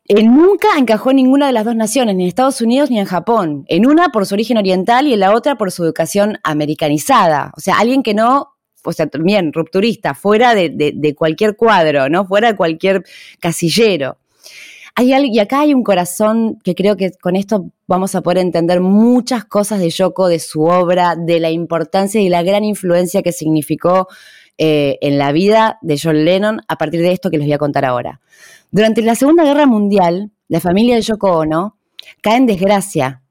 Eh, 0.07 0.23
nunca 0.23 0.77
encajó 0.77 1.11
en 1.11 1.17
ninguna 1.17 1.47
de 1.47 1.53
las 1.53 1.63
dos 1.63 1.75
naciones, 1.75 2.15
ni 2.15 2.23
en 2.23 2.27
Estados 2.27 2.59
Unidos 2.61 2.89
ni 2.89 2.99
en 2.99 3.05
Japón. 3.05 3.65
En 3.67 3.85
una 3.85 4.09
por 4.09 4.25
su 4.25 4.35
origen 4.35 4.57
oriental 4.57 5.07
y 5.07 5.13
en 5.13 5.21
la 5.21 5.33
otra 5.33 5.57
por 5.57 5.71
su 5.71 5.83
educación 5.83 6.37
americanizada. 6.43 7.51
O 7.55 7.61
sea, 7.61 7.77
alguien 7.77 8.03
que 8.03 8.13
no, 8.13 8.50
o 8.83 8.93
sea, 8.93 9.07
también 9.07 9.53
rupturista, 9.53 10.13
fuera 10.13 10.55
de, 10.55 11.15
cualquier 11.17 11.55
cuadro, 11.55 12.09
¿no? 12.09 12.25
Fuera 12.25 12.51
de 12.51 12.57
cualquier 12.57 13.03
casillero. 13.39 14.17
Hay 14.95 15.13
y 15.13 15.39
acá 15.39 15.61
hay 15.61 15.73
un 15.73 15.83
corazón 15.83 16.59
que 16.63 16.75
creo 16.75 16.97
que 16.97 17.11
con 17.11 17.35
esto 17.35 17.71
vamos 17.87 18.13
a 18.13 18.21
poder 18.21 18.39
entender 18.39 18.81
muchas 18.81 19.45
cosas 19.45 19.79
de 19.79 19.89
Yoko, 19.89 20.27
de 20.27 20.39
su 20.39 20.63
obra, 20.63 21.15
de 21.15 21.39
la 21.39 21.49
importancia 21.49 22.19
y 22.19 22.27
la 22.27 22.43
gran 22.43 22.63
influencia 22.65 23.21
que 23.21 23.31
significó 23.31 24.07
eh, 24.57 24.97
en 25.01 25.17
la 25.17 25.31
vida 25.31 25.79
de 25.81 25.97
John 26.01 26.25
Lennon 26.25 26.61
a 26.67 26.77
partir 26.77 27.01
de 27.01 27.13
esto 27.13 27.31
que 27.31 27.37
les 27.37 27.47
voy 27.47 27.53
a 27.53 27.57
contar 27.57 27.85
ahora. 27.85 28.19
Durante 28.69 29.01
la 29.01 29.15
Segunda 29.15 29.43
Guerra 29.43 29.65
Mundial, 29.65 30.31
la 30.49 30.59
familia 30.59 30.95
de 30.95 31.01
Yoko 31.01 31.39
Ono 31.39 31.77
cae 32.21 32.37
en 32.37 32.45
desgracia 32.45 33.21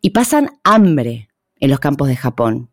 y 0.00 0.10
pasan 0.10 0.50
hambre 0.64 1.28
en 1.60 1.70
los 1.70 1.80
campos 1.80 2.08
de 2.08 2.16
Japón, 2.16 2.70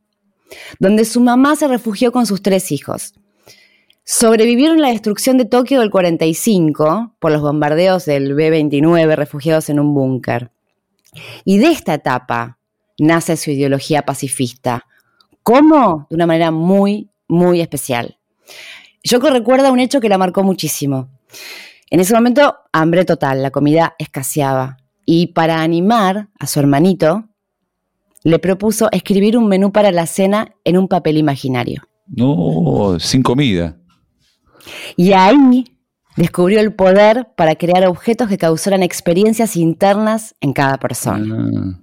donde 0.79 1.05
su 1.05 1.21
mamá 1.21 1.55
se 1.55 1.67
refugió 1.67 2.11
con 2.11 2.25
sus 2.25 2.41
tres 2.41 2.71
hijos. 2.71 3.13
Sobrevivieron 4.03 4.81
la 4.81 4.89
destrucción 4.89 5.37
de 5.37 5.45
Tokio 5.45 5.81
del 5.81 5.91
45 5.91 7.15
por 7.19 7.31
los 7.31 7.41
bombardeos 7.41 8.05
del 8.05 8.33
B-29 8.33 9.15
refugiados 9.15 9.69
en 9.69 9.79
un 9.79 9.93
búnker. 9.93 10.51
Y 11.45 11.59
de 11.59 11.67
esta 11.67 11.93
etapa 11.93 12.57
nace 12.97 13.37
su 13.37 13.51
ideología 13.51 14.03
pacifista. 14.03 14.87
¿Cómo? 15.43 16.07
De 16.09 16.15
una 16.15 16.25
manera 16.25 16.51
muy, 16.51 17.09
muy 17.27 17.61
especial. 17.61 18.17
Yoko 19.03 19.29
recuerda 19.29 19.71
un 19.71 19.79
hecho 19.79 20.01
que 20.01 20.09
la 20.09 20.17
marcó 20.17 20.43
muchísimo. 20.43 21.09
En 21.89 21.99
ese 21.99 22.13
momento, 22.13 22.55
hambre 22.71 23.05
total, 23.05 23.41
la 23.41 23.51
comida 23.51 23.95
escaseaba. 23.97 24.77
Y 25.05 25.27
para 25.27 25.61
animar 25.61 26.29
a 26.39 26.45
su 26.45 26.59
hermanito, 26.59 27.28
le 28.23 28.39
propuso 28.39 28.89
escribir 28.91 29.38
un 29.38 29.47
menú 29.47 29.71
para 29.71 29.91
la 29.91 30.05
cena 30.05 30.53
en 30.63 30.77
un 30.77 30.88
papel 30.88 31.17
imaginario. 31.17 31.83
No, 32.07 32.97
sin 32.99 33.23
comida. 33.23 33.77
Y 34.97 35.13
ahí 35.13 35.65
descubrió 36.17 36.59
el 36.59 36.73
poder 36.73 37.27
para 37.38 37.55
crear 37.55 37.85
objetos 37.88 38.27
que 38.27 38.38
causaran 38.38 38.83
experiencias 38.83 39.55
internas 39.55 40.35
en 40.41 40.53
cada 40.53 40.77
persona. 40.77 41.35
Ah. 41.38 41.79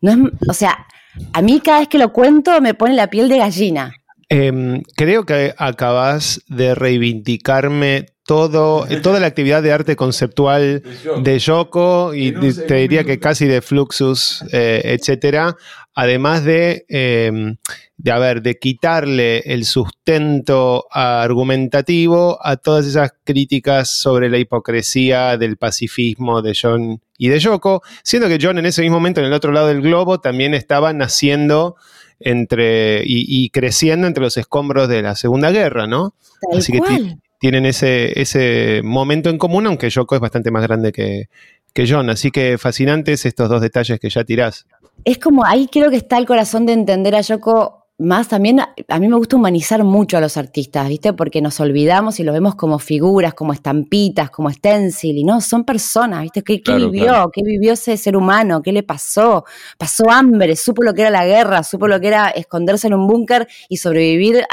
No 0.00 0.10
es- 0.12 0.48
o 0.48 0.52
sea, 0.54 0.86
a 1.32 1.42
mí 1.42 1.60
cada 1.60 1.80
vez 1.80 1.88
que 1.88 1.98
lo 1.98 2.12
cuento 2.12 2.60
me 2.60 2.74
pone 2.74 2.94
la 2.94 3.08
piel 3.10 3.28
de 3.28 3.38
gallina. 3.38 3.92
Em, 4.30 4.82
creo 4.96 5.24
que 5.26 5.54
acabas 5.58 6.40
de 6.48 6.74
reivindicarme 6.74 8.06
todo, 8.26 8.86
eh, 8.90 9.00
toda 9.00 9.20
la 9.20 9.26
actividad 9.26 9.62
de 9.62 9.72
arte 9.72 9.96
conceptual 9.96 10.82
de 11.22 11.38
Yoko 11.38 12.14
y 12.14 12.30
de- 12.32 12.54
te 12.54 12.74
diría 12.76 13.04
que 13.04 13.18
casi 13.18 13.46
de 13.46 13.62
Fluxus, 13.62 14.42
eh, 14.52 14.80
etcétera. 14.84 15.56
Además 15.96 16.42
de, 16.44 16.84
em, 16.88 17.56
de, 17.96 18.10
a 18.10 18.18
ver, 18.18 18.42
de 18.42 18.58
quitarle 18.58 19.38
el 19.46 19.64
sustento 19.64 20.86
argumentativo 20.90 22.38
a 22.44 22.56
todas 22.56 22.86
esas 22.86 23.12
críticas 23.24 23.90
sobre 23.90 24.28
la 24.28 24.38
hipocresía 24.38 25.36
del 25.36 25.56
pacifismo 25.56 26.42
de 26.42 26.56
John 26.60 27.00
y 27.16 27.28
de 27.28 27.38
Yoko, 27.38 27.82
siendo 28.02 28.28
que 28.28 28.38
John 28.40 28.58
en 28.58 28.66
ese 28.66 28.82
mismo 28.82 28.96
momento, 28.96 29.20
en 29.20 29.26
el 29.26 29.32
otro 29.32 29.52
lado 29.52 29.68
del 29.68 29.82
globo, 29.82 30.20
también 30.20 30.52
estaba 30.54 30.92
naciendo 30.92 31.76
entre 32.18 33.02
y, 33.04 33.24
y 33.28 33.50
creciendo 33.50 34.06
entre 34.06 34.22
los 34.24 34.36
escombros 34.36 34.88
de 34.88 35.02
la 35.02 35.14
Segunda 35.14 35.50
Guerra, 35.50 35.86
¿no? 35.86 36.14
Tal 36.50 36.58
Así 36.58 36.72
que. 36.72 37.16
Tienen 37.44 37.66
ese, 37.66 38.18
ese 38.18 38.80
momento 38.82 39.28
en 39.28 39.36
común, 39.36 39.66
aunque 39.66 39.90
Yoko 39.90 40.14
es 40.14 40.20
bastante 40.22 40.50
más 40.50 40.62
grande 40.62 40.92
que, 40.92 41.28
que 41.74 41.86
John. 41.86 42.08
Así 42.08 42.30
que 42.30 42.56
fascinantes 42.56 43.26
estos 43.26 43.50
dos 43.50 43.60
detalles 43.60 44.00
que 44.00 44.08
ya 44.08 44.24
tirás. 44.24 44.64
Es 45.04 45.18
como 45.18 45.44
ahí 45.44 45.68
creo 45.70 45.90
que 45.90 45.98
está 45.98 46.16
el 46.16 46.24
corazón 46.24 46.64
de 46.64 46.72
entender 46.72 47.14
a 47.14 47.20
Yoko 47.20 47.83
más 47.98 48.26
también. 48.28 48.60
A 48.60 48.98
mí 48.98 49.08
me 49.08 49.16
gusta 49.16 49.36
humanizar 49.36 49.84
mucho 49.84 50.16
a 50.16 50.20
los 50.20 50.36
artistas, 50.36 50.88
¿viste? 50.88 51.12
Porque 51.12 51.40
nos 51.40 51.60
olvidamos 51.60 52.18
y 52.18 52.24
los 52.24 52.34
vemos 52.34 52.56
como 52.56 52.80
figuras, 52.80 53.34
como 53.34 53.52
estampitas, 53.52 54.30
como 54.30 54.50
stencil, 54.50 55.16
y 55.16 55.24
no, 55.24 55.40
son 55.40 55.64
personas, 55.64 56.22
¿viste? 56.22 56.42
¿Qué, 56.42 56.60
vivió? 56.74 57.04
claro. 57.04 57.30
¿Qué 57.32 57.42
vivió 57.44 57.74
ese 57.74 57.96
ser 57.96 58.16
humano? 58.16 58.62
¿Qué 58.62 58.72
le 58.72 58.82
pasó? 58.82 59.44
Pasó 59.78 60.10
hambre, 60.10 60.56
supo 60.56 60.82
lo 60.82 60.92
que 60.92 61.02
era 61.02 61.10
la 61.10 61.24
guerra, 61.24 61.62
supo 61.62 61.86
lo 61.86 62.00
que 62.00 62.08
era 62.08 62.30
esconderse 62.30 62.88
en 62.88 62.94
un 62.94 63.06
búnker 63.06 63.46
y 63.68 63.76
sobrevivir 63.76 64.44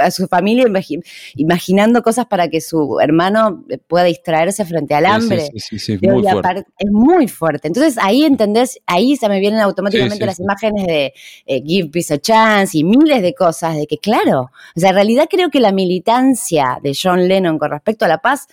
a, 0.00 0.10
su 0.10 0.26
familia 0.26 0.64
imagi- 0.64 1.02
imaginando 1.36 2.02
cosas 2.02 2.26
para 2.26 2.48
que 2.48 2.62
su 2.62 2.98
hermano 3.00 3.64
pueda 3.86 4.04
distraerse 4.04 4.64
frente 4.64 4.94
al 4.94 5.04
sí, 5.04 5.10
hambre. 5.10 5.50
Sí, 5.52 5.78
sí, 5.78 5.78
sí, 5.78 5.98
muy 6.06 6.22
fuerte. 6.22 6.64
es 6.78 6.90
muy 6.90 7.28
fuerte. 7.28 7.68
Entonces 7.68 7.98
ahí 7.98 8.24
entendés, 8.24 8.78
ahí 8.86 9.16
se 9.16 9.28
me 9.28 9.40
vienen 9.40 9.60
automáticamente 9.60 10.24
las 10.24 10.40
imágenes 10.40 10.86
de 10.86 11.12
eh, 11.44 11.62
Give 11.66 11.90
Peace 11.90 12.14
a 12.14 12.18
Chance 12.18 12.77
y 12.78 12.84
miles 12.84 13.22
de 13.22 13.34
cosas, 13.34 13.76
de 13.76 13.86
que 13.86 13.98
claro, 13.98 14.50
o 14.76 14.80
sea, 14.80 14.90
en 14.90 14.94
realidad 14.94 15.26
creo 15.28 15.50
que 15.50 15.60
la 15.60 15.72
militancia 15.72 16.78
de 16.82 16.96
John 17.00 17.26
Lennon 17.26 17.58
con 17.58 17.70
respecto 17.70 18.04
a 18.04 18.08
la 18.08 18.18
paz, 18.18 18.46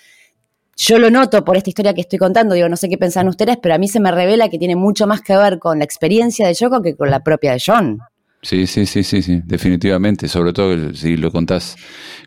yo 0.77 0.99
lo 0.99 1.09
noto 1.09 1.45
por 1.45 1.55
esta 1.55 1.69
historia 1.69 1.93
que 1.93 2.01
estoy 2.01 2.19
contando, 2.19 2.55
digo, 2.55 2.67
no 2.67 2.75
sé 2.75 2.89
qué 2.89 2.97
pensan 2.97 3.27
ustedes, 3.27 3.57
pero 3.61 3.75
a 3.75 3.77
mí 3.77 3.87
se 3.87 3.99
me 3.99 4.11
revela 4.11 4.49
que 4.49 4.57
tiene 4.57 4.75
mucho 4.75 5.07
más 5.07 5.21
que 5.21 5.37
ver 5.37 5.59
con 5.59 5.79
la 5.79 5.85
experiencia 5.85 6.47
de 6.47 6.53
Yoko 6.53 6.81
que 6.81 6.95
con 6.95 7.09
la 7.09 7.21
propia 7.21 7.53
de 7.53 7.61
John. 7.65 7.99
Sí, 8.41 8.67
sí, 8.67 8.85
sí, 8.85 9.03
sí, 9.03 9.21
sí, 9.21 9.41
definitivamente. 9.43 10.27
Sobre 10.27 10.53
todo 10.53 10.93
si 10.93 11.17
lo 11.17 11.31
contás 11.31 11.75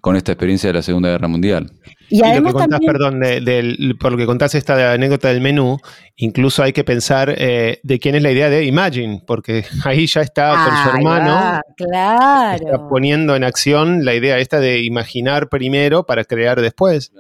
con 0.01 0.17
esta 0.17 0.33
experiencia 0.33 0.69
de 0.69 0.75
la 0.75 0.83
Segunda 0.83 1.11
Guerra 1.11 1.29
Mundial. 1.29 1.71
Y 2.11 2.17
Y 2.17 2.21
lo 2.21 2.33
que 2.33 2.43
contás, 2.53 2.69
también... 2.69 2.93
perdón, 2.93 3.21
de- 3.21 3.41
del- 3.41 3.97
por 4.01 4.13
lo 4.13 4.19
que 4.19 4.27
contás 4.27 4.55
esta 4.55 4.93
anécdota 4.93 5.29
del 5.29 5.41
menú, 5.41 5.79
incluso 6.17 6.63
hay 6.63 6.73
que 6.73 6.85
pensar 6.85 7.35
eh, 7.37 7.81
de 7.83 7.99
quién 7.99 8.15
es 8.15 8.23
la 8.23 8.31
idea 8.31 8.49
de 8.49 8.65
Imagine, 8.65 9.23
porque 9.27 9.65
ahí 9.85 10.07
ya 10.07 10.21
está 10.23 10.53
con 10.65 10.77
su 10.93 10.97
hermano. 10.97 11.35
va, 11.35 11.63
Está 11.69 11.85
claro. 11.85 12.89
poniendo 12.89 13.37
en 13.37 13.45
acción 13.45 14.05
la 14.05 14.15
idea 14.15 14.39
esta 14.39 14.59
de 14.61 14.81
imaginar 14.83 15.49
primero 15.49 16.05
para 16.05 16.25
crear 16.25 16.61
después. 16.61 17.13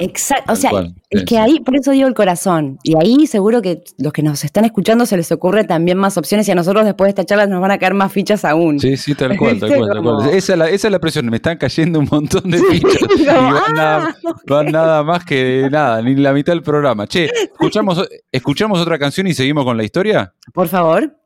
Exacto, 0.00 0.52
o 0.52 0.56
sea, 0.56 0.70
es 1.10 1.22
que 1.22 1.34
sí. 1.34 1.36
ahí, 1.36 1.60
por 1.60 1.76
eso 1.76 1.90
digo 1.90 2.06
el 2.06 2.14
corazón, 2.14 2.78
y 2.82 2.94
ahí 2.96 3.26
seguro 3.26 3.62
que 3.62 3.82
los 3.98 4.12
que 4.12 4.22
nos 4.22 4.44
están 4.44 4.64
escuchando 4.64 5.06
se 5.06 5.16
les 5.16 5.32
ocurre 5.32 5.64
también 5.64 5.96
más 5.96 6.16
opciones 6.18 6.46
y 6.48 6.52
a 6.52 6.54
nosotros 6.54 6.84
después 6.84 7.06
de 7.06 7.10
esta 7.10 7.24
charla 7.24 7.46
nos 7.46 7.60
van 7.60 7.70
a 7.70 7.78
caer 7.78 7.94
más 7.94 8.12
fichas 8.12 8.44
aún. 8.44 8.78
Sí, 8.78 8.96
sí, 8.96 9.14
tal 9.14 9.36
cual, 9.36 9.58
tal 9.60 9.74
cual, 9.74 9.88
tal 9.88 10.02
cual. 10.02 10.28
Esa 10.30 10.52
es, 10.52 10.58
la, 10.58 10.68
esa 10.68 10.88
es 10.88 10.92
la 10.92 10.98
presión, 10.98 11.26
me 11.26 11.36
están 11.36 11.56
cayendo 11.56 11.98
un 11.98 12.08
montón 12.10 12.50
de 12.50 12.58
fichas. 12.58 12.92
y 13.18 13.24
van, 13.26 13.54
ah, 13.54 13.72
nada, 13.74 14.16
van 14.46 14.66
nada 14.66 15.02
más 15.02 15.24
que 15.24 15.68
nada, 15.70 16.02
ni 16.02 16.14
la 16.16 16.32
mitad 16.32 16.52
del 16.52 16.62
programa. 16.62 17.06
Che, 17.06 17.24
¿escuchamos, 17.24 18.06
¿escuchamos 18.30 18.80
otra 18.80 18.98
canción 18.98 19.26
y 19.26 19.34
seguimos 19.34 19.64
con 19.64 19.76
la 19.76 19.84
historia? 19.84 20.32
Por 20.52 20.68
favor. 20.68 21.16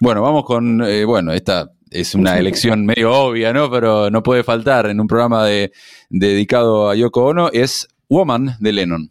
Bueno, 0.00 0.22
vamos 0.22 0.44
con, 0.44 0.82
eh, 0.84 1.04
bueno, 1.04 1.32
esta 1.32 1.70
es 1.94 2.14
una 2.14 2.38
elección 2.38 2.84
medio 2.84 3.12
obvia, 3.12 3.52
¿no? 3.52 3.70
Pero 3.70 4.10
no 4.10 4.22
puede 4.22 4.42
faltar 4.42 4.86
en 4.86 5.00
un 5.00 5.06
programa 5.06 5.44
de, 5.44 5.72
dedicado 6.10 6.90
a 6.90 6.96
Yoko 6.96 7.26
Ono, 7.26 7.50
es 7.52 7.88
Woman 8.08 8.56
de 8.58 8.72
Lennon. 8.72 9.10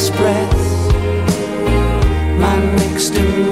express 0.00 0.90
my 2.38 2.56
mixed 2.76 3.49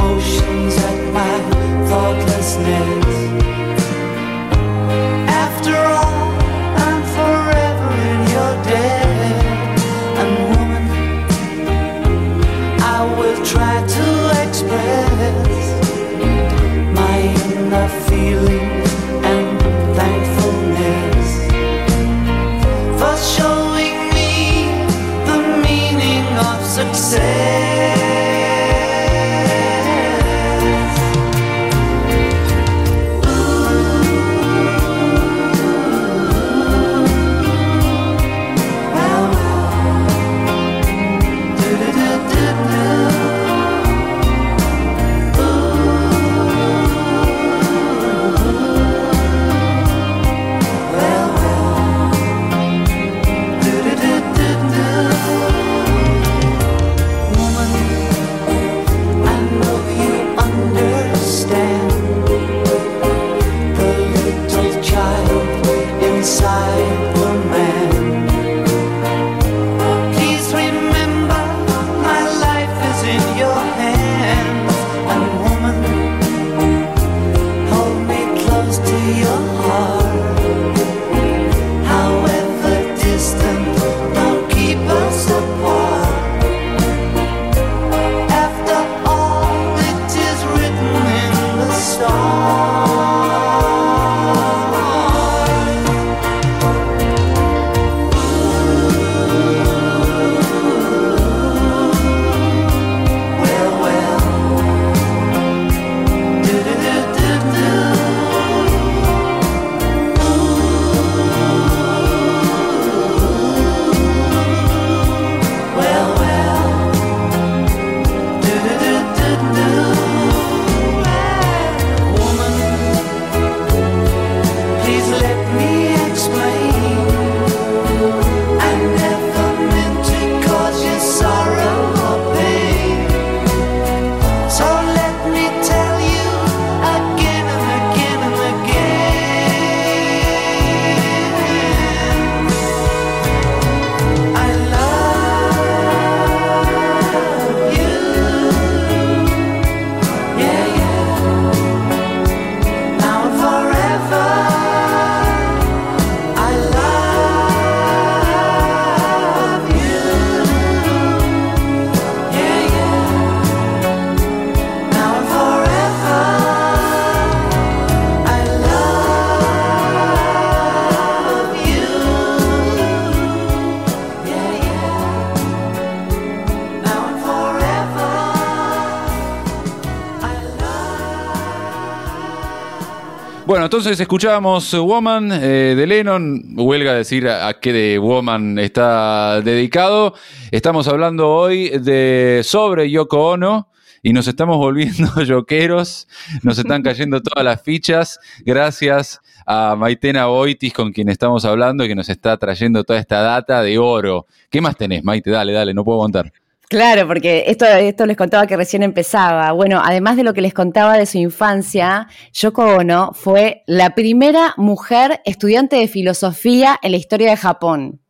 entonces 183.69 184.01
escuchábamos 184.01 184.73
Woman 184.73 185.31
eh, 185.31 185.75
de 185.77 185.87
Lennon, 185.87 186.55
huelga 186.57 186.95
decir 186.95 187.29
a, 187.29 187.53
qué 187.61 187.75
de 187.75 187.99
Woman 187.99 188.59
está 188.59 189.43
dedicado. 189.43 190.15
Estamos 190.51 190.89
hablando 190.89 191.29
hoy 191.29 191.69
de 191.79 192.41
sobre 192.45 192.91
Yoko 192.91 193.33
Ono 193.33 193.69
y 194.03 194.15
nos 194.15 194.27
estamos 194.27 194.57
volviendo 194.57 195.21
yoqueros, 195.23 196.09
nos 196.43 196.57
están 196.59 196.83
cayendo 196.83 197.21
todas 197.21 197.45
las 197.45 197.61
fichas 197.61 198.19
gracias 198.41 199.21
a 199.45 199.77
Maitena 199.77 200.25
Boitis 200.25 200.73
con 200.73 200.91
quien 200.91 201.11
estamos 201.11 201.45
hablando 201.45 201.85
y 201.85 201.89
que 201.89 201.95
nos 201.95 202.09
está 202.09 202.39
trayendo 202.39 202.85
toda 202.85 202.99
esta 202.99 203.21
data 203.21 203.61
de 203.61 203.77
oro. 203.77 204.25
¿Qué 204.49 204.63
más 204.63 204.77
tenés, 204.77 205.05
Maite? 205.05 205.31
Dale, 205.31 205.53
dale, 205.53 205.75
no 205.75 205.85
puedo 205.85 205.99
aguantar. 205.99 206.33
Claro, 206.69 207.07
porque 207.07 207.45
esto, 207.47 207.65
esto 207.65 208.05
les 208.05 208.17
contaba 208.17 208.47
que 208.47 208.57
recién 208.57 208.83
empezaba. 208.83 209.53
Bueno, 209.53 209.81
además 209.83 210.17
de 210.17 210.23
lo 210.23 210.35
que 210.35 210.43
les 210.43 210.53
contaba 210.53 210.99
de 210.99 211.07
su 211.07 211.17
infancia, 211.17 212.09
Yoko 212.35 212.77
Ono 212.77 213.13
fue 213.15 213.63
la 213.67 213.95
primera 213.95 214.53
mujer 214.59 215.23
estudiante 215.25 215.77
de 215.77 215.89
filosofía 215.89 216.79
en 216.83 216.91
la 216.91 216.99
historia 216.99 217.31
de 217.31 217.37
Japón. 217.39 218.01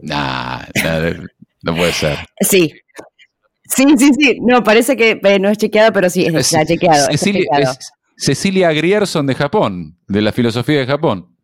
Nah, 0.00 0.60
nah, 0.82 1.12
no 1.62 1.74
puede 1.74 1.92
ser. 1.92 2.18
Sí. 2.40 2.72
Sí, 3.64 3.84
sí, 3.98 4.10
sí. 4.16 4.38
No, 4.40 4.62
parece 4.62 4.96
que 4.96 5.20
eh, 5.22 5.38
no 5.40 5.48
es 5.48 5.58
chequeado, 5.58 5.92
pero 5.92 6.08
sí, 6.08 6.24
está 6.26 6.64
chequeado. 6.64 7.08
está 7.08 7.12
Cecilia, 7.12 7.42
chequeado. 7.42 7.72
es 7.72 7.92
Cecilia 8.16 8.72
Grierson 8.72 9.26
de 9.26 9.34
Japón, 9.34 9.98
de 10.06 10.22
la 10.22 10.30
filosofía 10.30 10.78
de 10.78 10.86
Japón. 10.86 11.34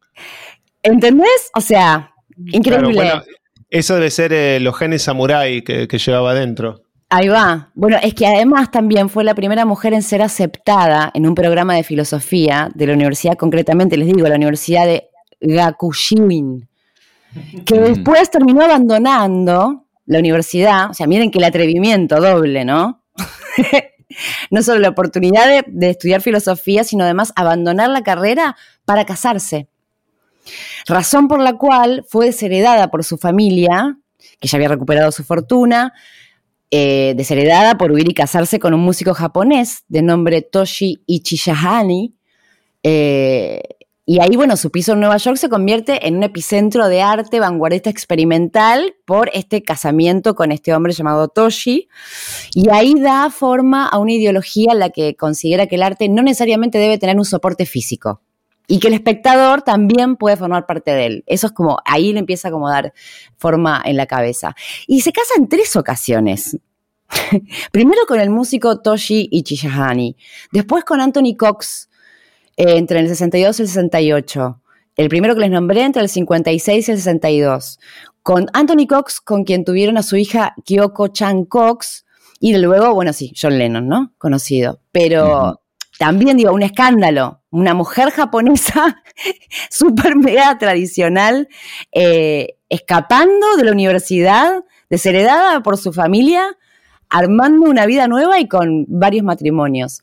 ¿Entendés? 0.83 1.51
O 1.55 1.61
sea, 1.61 2.13
increíble. 2.47 2.93
Claro, 2.93 2.95
bueno, 2.95 3.23
eso 3.71 3.95
debe 3.95 4.11
ser 4.11 4.33
eh, 4.33 4.61
los 4.61 4.77
genes 4.77 5.03
samurái 5.03 5.63
que, 5.63 5.89
que 5.89 5.99
llevaba 5.99 6.31
adentro. 6.33 6.83
Ahí 7.11 7.29
va. 7.29 7.71
Bueno, 7.75 7.97
es 8.03 8.13
que 8.15 8.27
además 8.27 8.71
también 8.71 9.09
fue 9.09 9.25
la 9.25 9.35
primera 9.35 9.65
mujer 9.65 9.95
en 9.95 10.03
ser 10.03 10.21
aceptada 10.21 11.11
en 11.15 11.27
un 11.27 11.35
programa 11.35 11.75
de 11.75 11.83
filosofía 11.83 12.71
de 12.75 12.87
la 12.87 12.93
universidad, 12.93 13.37
concretamente 13.37 13.97
les 13.97 14.09
digo, 14.15 14.29
la 14.29 14.35
Universidad 14.37 14.85
de 14.85 15.09
Gakushuin, 15.41 16.69
que 17.65 17.81
Mm. 17.81 17.85
después 17.85 18.31
terminó 18.31 18.63
abandonando 18.63 19.87
la 20.07 20.19
universidad. 20.19 20.91
O 20.91 20.95
sea, 20.95 21.07
miren 21.07 21.31
que 21.31 21.39
el 21.39 21.45
atrevimiento 21.45 22.21
doble, 22.21 22.65
¿no? 22.65 23.03
no 24.51 24.63
solo 24.63 24.81
la 24.81 24.89
oportunidad 24.91 25.47
de, 25.47 25.65
de 25.67 25.91
estudiar 25.91 26.21
filosofía, 26.21 26.85
sino 26.85 27.05
además 27.05 27.33
abandonar 27.37 27.89
la 27.91 28.03
carrera 28.03 28.57
para 28.85 29.05
casarse. 29.05 29.69
Razón 30.87 31.29
por 31.29 31.41
la 31.41 31.57
cual 31.57 32.05
fue 32.09 32.27
desheredada 32.27 32.91
por 32.91 33.05
su 33.05 33.19
familia, 33.19 33.99
que 34.41 34.49
ya 34.49 34.57
había 34.57 34.69
recuperado 34.69 35.13
su 35.13 35.25
fortuna, 35.25 35.93
eh, 36.71 37.15
desheredada 37.17 37.79
por 37.79 37.93
huir 37.93 38.11
y 38.11 38.15
casarse 38.15 38.59
con 38.59 38.75
un 38.75 38.81
músico 38.81 39.15
japonés 39.15 39.85
de 39.89 40.03
nombre 40.03 40.43
Toshi 40.43 41.03
Ichihani. 41.07 42.15
Eh, 42.83 43.63
y 44.11 44.21
ahí, 44.21 44.37
bueno, 44.37 44.57
su 44.57 44.71
piso 44.71 44.93
en 44.93 45.01
Nueva 45.01 45.19
York 45.19 45.37
se 45.37 45.51
convierte 45.51 46.07
en 46.09 46.17
un 46.17 46.23
epicentro 46.23 46.89
de 46.89 47.03
arte 47.03 47.41
vanguardista 47.41 47.91
experimental 47.91 48.95
por 49.05 49.31
este 49.35 49.63
casamiento 49.63 50.35
con 50.35 50.51
este 50.51 50.73
hombre 50.73 50.95
llamado 50.95 51.29
Toshi. 51.29 51.91
Y 52.55 52.71
ahí 52.71 52.95
da 52.99 53.29
forma 53.29 53.87
a 53.87 53.99
una 53.99 54.13
ideología 54.13 54.73
en 54.73 54.79
la 54.79 54.89
que 54.89 55.15
considera 55.15 55.67
que 55.67 55.75
el 55.75 55.83
arte 55.83 56.09
no 56.09 56.23
necesariamente 56.23 56.79
debe 56.79 56.97
tener 56.97 57.19
un 57.19 57.27
soporte 57.27 57.67
físico. 57.67 58.23
Y 58.69 58.79
que 58.79 58.89
el 58.89 58.95
espectador 58.95 59.63
también 59.63 60.17
puede 60.17 60.37
formar 60.37 60.67
parte 60.67 60.93
de 60.93 61.07
él. 61.07 61.25
Eso 61.27 61.49
es 61.49 61.53
como, 61.53 61.79
ahí 61.85 62.13
le 62.13 62.21
empieza 62.21 62.49
a 62.49 62.71
dar 62.71 62.93
forma 63.37 63.83
en 63.85 63.97
la 63.97 64.07
cabeza. 64.07 64.55
Y 64.87 65.01
se 65.01 65.11
casa 65.11 65.35
en 65.39 65.49
tres 65.49 65.75
ocasiones. 65.75 66.59
Primero 67.73 68.03
con 68.07 68.21
el 68.21 68.31
músico 68.31 68.81
Toshi 68.81 69.29
Ichihani, 69.33 70.17
después 70.53 70.85
con 70.85 71.01
Anthony 71.01 71.35
Cox 71.37 71.89
eh, 72.57 72.77
entre 72.77 73.01
el 73.01 73.09
62 73.09 73.59
y 73.59 73.63
el 73.63 73.69
68. 73.69 74.61
El 74.97 75.09
primero 75.09 75.35
que 75.35 75.41
les 75.41 75.51
nombré 75.51 75.83
entre 75.83 76.03
el 76.03 76.09
56 76.09 76.89
y 76.89 76.93
el 76.93 76.99
62. 76.99 77.79
Con 78.23 78.49
Anthony 78.53 78.87
Cox, 78.87 79.21
con 79.21 79.45
quien 79.45 79.65
tuvieron 79.65 79.97
a 79.97 80.03
su 80.03 80.17
hija 80.17 80.55
Kyoko 80.65 81.09
Chan 81.09 81.45
Cox, 81.45 82.05
y 82.41 82.57
luego, 82.57 82.95
bueno, 82.95 83.13
sí, 83.13 83.33
John 83.41 83.59
Lennon, 83.59 83.89
¿no? 83.89 84.13
Conocido. 84.19 84.81
Pero. 84.93 85.61
También 85.99 86.37
digo, 86.37 86.53
un 86.53 86.63
escándalo. 86.63 87.41
Una 87.51 87.75
mujer 87.75 88.11
japonesa 88.11 89.03
súper 89.71 90.17
mega 90.17 90.57
tradicional, 90.59 91.49
eh, 91.93 92.57
escapando 92.69 93.57
de 93.57 93.65
la 93.65 93.73
universidad, 93.73 94.65
desheredada 94.91 95.63
por 95.63 95.77
su 95.79 95.93
familia, 95.93 96.57
armando 97.09 97.63
una 97.69 97.87
vida 97.87 98.07
nueva 98.07 98.39
y 98.39 98.47
con 98.49 98.85
varios 98.89 99.25
matrimonios. 99.25 100.03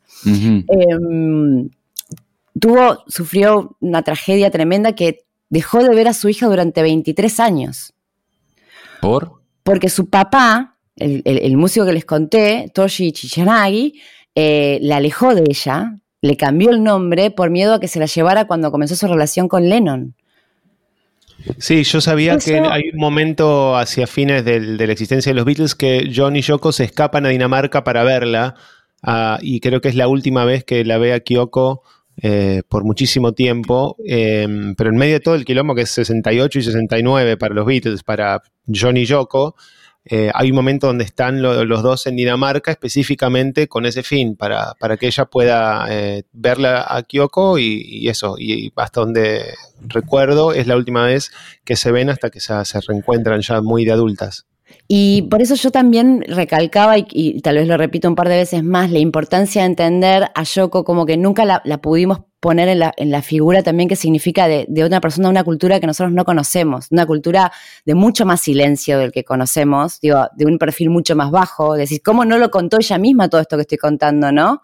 Eh, 0.68 1.68
tuvo, 2.60 3.04
sufrió 3.06 3.76
una 3.80 4.02
tragedia 4.02 4.50
tremenda 4.50 4.92
que 4.94 5.24
dejó 5.48 5.82
de 5.82 5.94
ver 5.94 6.08
a 6.08 6.14
su 6.14 6.28
hija 6.28 6.46
durante 6.46 6.82
23 6.82 7.40
años. 7.40 7.94
¿Por? 9.00 9.40
Porque 9.62 9.88
su 9.88 10.08
papá, 10.08 10.76
el, 10.96 11.22
el- 11.24 11.38
el 11.38 11.56
músico 11.56 11.86
que 11.86 11.92
les 11.92 12.04
conté, 12.04 12.70
Toshi 12.74 13.12
Chichanagi, 13.12 14.00
eh, 14.36 14.78
la 14.82 14.96
alejó 14.98 15.34
de 15.34 15.42
ella, 15.48 15.96
le 16.22 16.36
cambió 16.36 16.70
el 16.70 16.82
nombre 16.84 17.30
por 17.32 17.50
miedo 17.50 17.74
a 17.74 17.80
que 17.80 17.88
se 17.88 17.98
la 17.98 18.06
llevara 18.06 18.46
cuando 18.46 18.70
comenzó 18.70 18.94
su 18.94 19.08
relación 19.08 19.48
con 19.48 19.68
Lennon. 19.68 20.14
Sí, 21.58 21.84
yo 21.84 22.00
sabía 22.00 22.34
Eso- 22.34 22.50
que 22.50 22.58
hay 22.58 22.82
un 22.92 22.98
momento 22.98 23.76
hacia 23.76 24.06
fines 24.06 24.44
del- 24.44 24.76
de 24.78 24.86
la 24.86 24.92
existencia 24.92 25.30
de 25.30 25.34
los 25.36 25.44
Beatles 25.44 25.74
que 25.74 26.10
John 26.14 26.34
y 26.36 26.40
Yoko 26.42 26.72
se 26.72 26.84
escapan 26.84 27.26
a 27.26 27.28
Dinamarca 27.28 27.84
para 27.84 28.02
verla 28.04 28.54
ah, 29.02 29.38
y 29.42 29.60
creo 29.60 29.80
que 29.80 29.88
es 29.88 29.94
la 29.94 30.08
última 30.08 30.44
vez 30.44 30.64
que 30.64 30.84
la 30.84 30.98
ve 30.98 31.12
a 31.12 31.20
Kyoko 31.20 31.82
eh, 32.22 32.62
por 32.68 32.82
muchísimo 32.84 33.32
tiempo, 33.32 33.96
eh, 34.04 34.48
pero 34.76 34.88
en 34.90 34.96
medio 34.96 35.14
de 35.14 35.20
todo 35.20 35.34
el 35.34 35.44
quilombo 35.44 35.74
que 35.74 35.82
es 35.82 35.90
68 35.90 36.58
y 36.58 36.62
69 36.62 37.36
para 37.36 37.54
los 37.54 37.66
Beatles, 37.66 38.02
para 38.02 38.42
John 38.74 38.96
y 38.96 39.04
Yoko, 39.04 39.54
eh, 40.08 40.30
hay 40.34 40.50
un 40.50 40.56
momento 40.56 40.86
donde 40.86 41.04
están 41.04 41.42
lo- 41.42 41.64
los 41.64 41.82
dos 41.82 42.06
en 42.06 42.16
Dinamarca 42.16 42.70
específicamente 42.70 43.68
con 43.68 43.86
ese 43.86 44.02
fin, 44.02 44.36
para, 44.36 44.74
para 44.78 44.96
que 44.96 45.06
ella 45.08 45.24
pueda 45.26 45.86
eh, 45.90 46.22
verla 46.32 46.86
a 46.88 47.02
Kyoko 47.02 47.58
y, 47.58 48.08
eso, 48.08 48.36
y, 48.38 48.66
y 48.66 48.72
hasta 48.76 49.00
donde 49.00 49.54
recuerdo 49.80 50.52
es 50.52 50.66
la 50.66 50.76
última 50.76 51.04
vez 51.06 51.32
que 51.64 51.76
se 51.76 51.92
ven 51.92 52.08
hasta 52.10 52.30
que 52.30 52.40
se, 52.40 52.64
se 52.64 52.80
reencuentran 52.80 53.40
ya 53.40 53.60
muy 53.60 53.84
de 53.84 53.92
adultas. 53.92 54.46
Y 54.88 55.22
por 55.22 55.42
eso 55.42 55.54
yo 55.54 55.70
también 55.70 56.24
recalcaba, 56.28 56.96
y, 56.98 57.40
tal 57.40 57.56
vez 57.56 57.66
lo 57.66 57.76
repito 57.76 58.08
un 58.08 58.14
par 58.14 58.28
de 58.28 58.36
veces 58.36 58.62
más, 58.62 58.90
la 58.90 58.98
importancia 58.98 59.62
de 59.62 59.66
entender 59.66 60.28
a 60.34 60.42
Yoko 60.42 60.84
como 60.84 61.06
que 61.06 61.16
nunca 61.16 61.44
la, 61.44 61.78
pudimos 61.78 62.20
poner 62.40 62.68
en 62.68 62.78
la, 62.80 62.92
en 62.96 63.10
la 63.10 63.22
figura 63.22 63.62
también 63.62 63.88
que 63.88 63.96
significa 63.96 64.46
de, 64.46 64.66
de 64.68 64.84
una 64.84 65.00
persona, 65.00 65.28
una 65.28 65.42
cultura 65.42 65.80
que 65.80 65.86
nosotros 65.86 66.12
no 66.12 66.24
conocemos, 66.24 66.86
una 66.90 67.06
cultura 67.06 67.52
de 67.84 67.94
mucho 67.94 68.26
más 68.26 68.40
silencio 68.40 68.98
del 68.98 69.10
que 69.10 69.24
conocemos, 69.24 70.00
digo, 70.00 70.28
de 70.36 70.46
un 70.46 70.58
perfil 70.58 70.90
mucho 70.90 71.16
más 71.16 71.30
bajo, 71.30 71.74
decir, 71.74 72.00
¿cómo 72.04 72.24
no 72.24 72.38
lo 72.38 72.50
contó 72.50 72.78
ella 72.78 72.98
misma 72.98 73.28
todo 73.28 73.40
esto 73.40 73.56
que 73.56 73.62
estoy 73.62 73.78
contando, 73.78 74.30
no? 74.30 74.62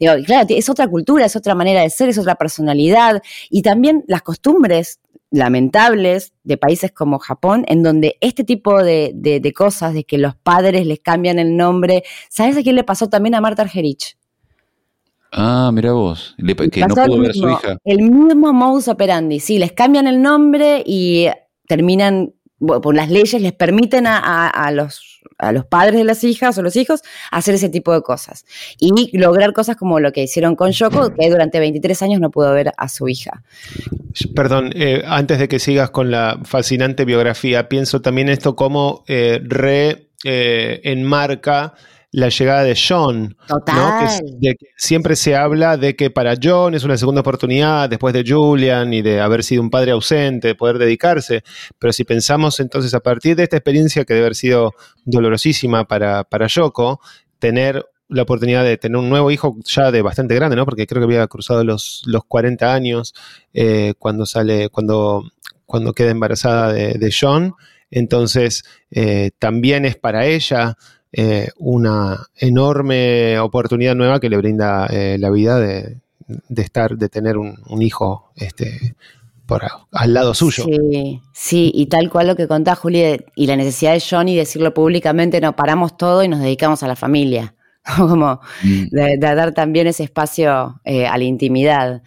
Digo, 0.00 0.14
claro, 0.24 0.46
es 0.48 0.68
otra 0.68 0.88
cultura, 0.88 1.26
es 1.26 1.36
otra 1.36 1.54
manera 1.54 1.82
de 1.82 1.90
ser, 1.90 2.08
es 2.08 2.18
otra 2.18 2.34
personalidad, 2.34 3.22
y 3.50 3.62
también 3.62 4.02
las 4.08 4.22
costumbres 4.22 4.98
lamentables 5.30 6.32
de 6.44 6.56
países 6.56 6.92
como 6.92 7.18
Japón, 7.18 7.64
en 7.68 7.82
donde 7.82 8.16
este 8.20 8.44
tipo 8.44 8.82
de, 8.82 9.12
de- 9.14 9.40
de 9.40 9.52
cosas, 9.52 9.94
de 9.94 10.04
que 10.04 10.18
los 10.18 10.34
padres 10.36 10.86
les 10.86 11.00
cambian 11.00 11.38
el 11.38 11.56
nombre, 11.56 12.02
¿sabes 12.28 12.56
a 12.56 12.62
quién 12.62 12.76
le 12.76 12.84
pasó 12.84 13.08
también 13.08 13.34
a 13.34 13.40
Marta 13.40 13.62
Argerich? 13.62 14.16
Ah, 15.32 15.70
mira 15.72 15.92
vos. 15.92 16.34
Le- 16.38 16.56
que 16.56 16.80
no 16.80 16.88
pudo 16.94 17.14
el 17.16 17.20
ver 17.20 17.30
a 17.30 17.34
su 17.34 17.40
mismo, 17.40 17.52
hija. 17.58 17.78
El 17.84 18.02
mismo 18.10 18.52
modus 18.52 18.88
operandi, 18.88 19.38
sí, 19.38 19.58
les 19.58 19.72
cambian 19.72 20.06
el 20.08 20.20
nombre 20.20 20.82
y 20.84 21.26
terminan, 21.68 22.34
bueno, 22.58 22.80
por 22.80 22.96
las 22.96 23.08
leyes 23.10 23.40
les 23.40 23.52
permiten 23.52 24.06
a, 24.08 24.18
a- 24.18 24.48
a 24.48 24.70
los, 24.72 25.09
a 25.38 25.52
los 25.52 25.64
padres 25.64 25.96
de 25.96 26.04
las 26.04 26.24
hijas 26.24 26.56
o 26.58 26.62
los 26.62 26.76
hijos 26.76 27.02
hacer 27.30 27.54
ese 27.54 27.68
tipo 27.68 27.92
de 27.92 28.02
cosas. 28.02 28.44
Y 28.78 29.16
lograr 29.16 29.52
cosas 29.52 29.76
como 29.76 30.00
lo 30.00 30.12
que 30.12 30.22
hicieron 30.22 30.56
con 30.56 30.72
Yoko, 30.72 31.14
que 31.14 31.30
durante 31.30 31.60
23 31.60 32.02
años 32.02 32.20
no 32.20 32.30
pudo 32.30 32.52
ver 32.52 32.72
a 32.76 32.88
su 32.88 33.08
hija. 33.08 33.42
Perdón, 34.34 34.72
eh, 34.74 35.02
antes 35.06 35.38
de 35.38 35.48
que 35.48 35.58
sigas 35.58 35.90
con 35.90 36.10
la 36.10 36.40
fascinante 36.44 37.04
biografía, 37.04 37.68
pienso 37.68 38.00
también 38.02 38.28
esto 38.28 38.56
como 38.56 39.04
eh, 39.06 39.40
re 39.42 40.08
eh, 40.24 40.80
enmarca 40.84 41.74
la 42.12 42.28
llegada 42.28 42.62
de 42.62 42.76
John. 42.76 43.36
Total. 43.46 43.76
¿no? 43.76 44.40
Que 44.40 44.48
de 44.48 44.56
siempre 44.76 45.16
se 45.16 45.36
habla 45.36 45.76
de 45.76 45.94
que 45.94 46.10
para 46.10 46.34
John 46.42 46.74
es 46.74 46.84
una 46.84 46.96
segunda 46.96 47.20
oportunidad 47.20 47.88
después 47.88 48.12
de 48.14 48.24
Julian 48.26 48.92
y 48.92 49.02
de 49.02 49.20
haber 49.20 49.44
sido 49.44 49.62
un 49.62 49.70
padre 49.70 49.92
ausente, 49.92 50.48
de 50.48 50.54
poder 50.54 50.78
dedicarse. 50.78 51.42
Pero 51.78 51.92
si 51.92 52.04
pensamos 52.04 52.58
entonces 52.60 52.94
a 52.94 53.00
partir 53.00 53.36
de 53.36 53.44
esta 53.44 53.56
experiencia 53.56 54.04
que 54.04 54.14
debe 54.14 54.26
haber 54.26 54.36
sido 54.36 54.74
dolorosísima 55.04 55.86
para, 55.86 56.24
para 56.24 56.46
Yoko, 56.46 57.00
tener 57.38 57.84
la 58.08 58.22
oportunidad 58.22 58.64
de 58.64 58.76
tener 58.76 58.96
un 58.96 59.08
nuevo 59.08 59.30
hijo 59.30 59.56
ya 59.64 59.92
de 59.92 60.02
bastante 60.02 60.34
grande, 60.34 60.56
¿no? 60.56 60.64
Porque 60.64 60.86
creo 60.86 61.00
que 61.00 61.04
había 61.04 61.26
cruzado 61.28 61.62
los, 61.62 62.02
los 62.06 62.24
40 62.24 62.74
años 62.74 63.14
eh, 63.54 63.94
cuando 63.98 64.26
sale, 64.26 64.68
cuando, 64.68 65.30
cuando 65.64 65.92
queda 65.92 66.10
embarazada 66.10 66.72
de, 66.72 66.94
de 66.94 67.14
John. 67.18 67.54
Entonces, 67.92 68.64
eh, 68.90 69.30
también 69.38 69.84
es 69.84 69.96
para 69.96 70.26
ella 70.26 70.76
eh, 71.12 71.48
una 71.58 72.26
enorme 72.36 73.38
oportunidad 73.38 73.94
nueva 73.94 74.20
que 74.20 74.28
le 74.28 74.36
brinda 74.36 74.86
eh, 74.86 75.16
la 75.18 75.30
vida 75.30 75.58
de, 75.58 75.98
de 76.48 76.62
estar, 76.62 76.96
de 76.96 77.08
tener 77.08 77.36
un, 77.36 77.82
hijo 77.82 78.30
este, 78.36 78.94
por 79.46 79.62
al 79.90 80.14
lado 80.14 80.34
suyo. 80.34 80.64
Sí, 80.64 81.20
sí, 81.32 81.72
y 81.74 81.86
tal 81.86 82.10
cual 82.10 82.28
lo 82.28 82.36
que 82.36 82.46
contás, 82.46 82.78
Juli, 82.78 83.24
y 83.34 83.46
la 83.46 83.56
necesidad 83.56 83.92
de 83.92 84.02
Johnny 84.08 84.36
decirlo 84.36 84.72
públicamente, 84.72 85.40
no 85.40 85.56
paramos 85.56 85.96
todo 85.96 86.22
y 86.22 86.28
nos 86.28 86.40
dedicamos 86.40 86.82
a 86.82 86.88
la 86.88 86.96
familia. 86.96 87.54
Como 87.96 88.40
Mm. 88.62 88.86
de, 88.90 89.02
de 89.18 89.34
dar 89.34 89.52
también 89.52 89.86
ese 89.86 90.02
espacio 90.04 90.80
eh, 90.84 91.06
a 91.06 91.16
la 91.18 91.24
intimidad. 91.24 92.02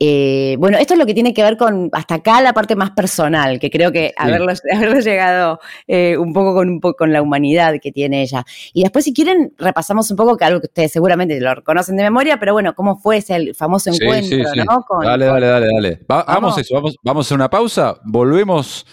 Eh, 0.00 0.56
bueno, 0.58 0.76
esto 0.76 0.94
es 0.94 0.98
lo 1.00 1.06
que 1.06 1.14
tiene 1.14 1.32
que 1.32 1.42
ver 1.42 1.56
con 1.56 1.88
hasta 1.92 2.16
acá 2.16 2.40
la 2.42 2.52
parte 2.52 2.74
más 2.76 2.90
personal, 2.90 3.58
que 3.60 3.70
creo 3.70 3.92
que 3.92 4.12
haberlo, 4.16 4.52
haberlo 4.74 5.00
llegado 5.00 5.60
eh, 5.86 6.16
un 6.18 6.32
poco 6.32 6.52
con 6.54 6.68
un 6.68 6.80
poco 6.80 6.96
con 6.96 7.12
la 7.12 7.22
humanidad 7.22 7.74
que 7.80 7.92
tiene 7.92 8.22
ella. 8.22 8.44
Y 8.72 8.82
después, 8.82 9.04
si 9.04 9.14
quieren, 9.14 9.54
repasamos 9.56 10.10
un 10.10 10.16
poco 10.16 10.36
que 10.36 10.44
algo 10.44 10.60
que 10.60 10.66
ustedes 10.66 10.92
seguramente 10.92 11.40
lo 11.40 11.62
conocen 11.64 11.96
de 11.96 12.02
memoria, 12.02 12.38
pero 12.38 12.52
bueno, 12.52 12.74
cómo 12.74 12.96
fue 12.98 13.18
ese 13.18 13.54
famoso 13.54 13.92
Sí, 13.92 14.02
encuentro, 14.02 14.36
sí, 14.36 14.44
sí. 14.60 14.66
¿no? 14.68 14.82
Con- 14.82 15.04
dale, 15.06 15.26
dale, 15.26 15.46
dale, 15.46 15.66
dale. 15.72 16.00
Va- 16.10 16.24
Vamos. 16.24 16.58
Eso, 16.58 16.74
vamos, 16.74 16.96
vamos 17.02 17.24
a 17.24 17.28
hacer 17.28 17.36
una 17.36 17.48
pausa, 17.50 17.96
volvemos 18.04 18.84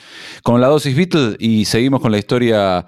con 0.43 0.61
la 0.61 0.67
dosis 0.67 0.95
Beatle 0.95 1.35
y 1.39 1.65
seguimos 1.65 1.99
con 1.99 2.11
la 2.11 2.19
historia 2.19 2.85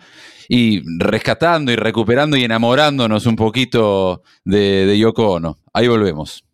y 0.55 0.83
rescatando 0.99 1.71
y 1.71 1.75
recuperando 1.75 2.37
y 2.37 2.43
enamorándonos 2.43 3.25
un 3.25 3.35
poquito 3.35 4.21
de, 4.45 4.95
Yoko 4.99 5.31
Ono. 5.31 5.57
Ahí 5.73 5.87
volvemos. 5.87 6.45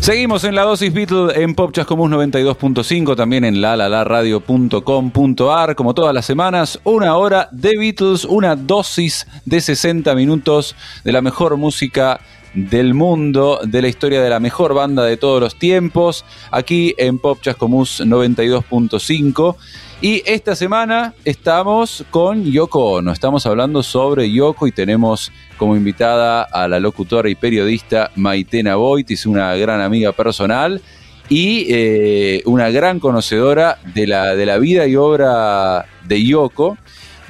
Seguimos 0.00 0.42
en 0.42 0.56
la 0.56 0.62
dosis 0.62 0.92
Beatle 0.92 1.40
en 1.40 1.54
Pop 1.54 1.70
Chascomús 1.70 2.10
92.5, 2.10 3.14
también 3.14 3.44
en 3.44 3.60
lalalaradio.com.ar, 3.60 5.76
como 5.76 5.94
todas 5.94 6.12
las 6.12 6.24
semanas, 6.24 6.80
una 6.82 7.16
hora 7.16 7.48
de 7.52 7.76
Beatles, 7.78 8.24
una 8.24 8.56
dosis 8.56 9.28
de 9.44 9.60
60 9.60 10.12
minutos 10.16 10.74
de 11.04 11.12
la 11.12 11.22
mejor 11.22 11.56
música 11.56 12.18
del 12.54 12.94
mundo, 12.94 13.60
de 13.62 13.82
la 13.82 13.88
historia 13.88 14.20
de 14.22 14.30
la 14.30 14.40
mejor 14.40 14.74
banda 14.74 15.04
de 15.04 15.16
todos 15.16 15.40
los 15.40 15.56
tiempos, 15.56 16.24
aquí 16.50 16.94
en 16.98 17.18
Pop 17.18 17.40
Chascomús 17.40 18.00
92.5. 18.00 19.56
Y 20.02 20.22
esta 20.24 20.56
semana 20.56 21.14
estamos 21.24 22.04
con 22.10 22.44
Yoko 22.44 22.92
Ono, 22.92 23.12
estamos 23.12 23.44
hablando 23.44 23.82
sobre 23.82 24.32
Yoko 24.32 24.66
y 24.66 24.72
tenemos 24.72 25.30
como 25.58 25.76
invitada 25.76 26.42
a 26.42 26.66
la 26.68 26.80
locutora 26.80 27.28
y 27.28 27.34
periodista 27.34 28.10
Maitena 28.16 28.76
Boitis, 28.76 29.26
una 29.26 29.54
gran 29.56 29.82
amiga 29.82 30.12
personal 30.12 30.80
y 31.28 31.66
eh, 31.68 32.42
una 32.46 32.70
gran 32.70 32.98
conocedora 32.98 33.78
de 33.94 34.06
la, 34.06 34.34
de 34.34 34.46
la 34.46 34.58
vida 34.58 34.86
y 34.86 34.96
obra 34.96 35.84
de 36.04 36.24
Yoko, 36.24 36.78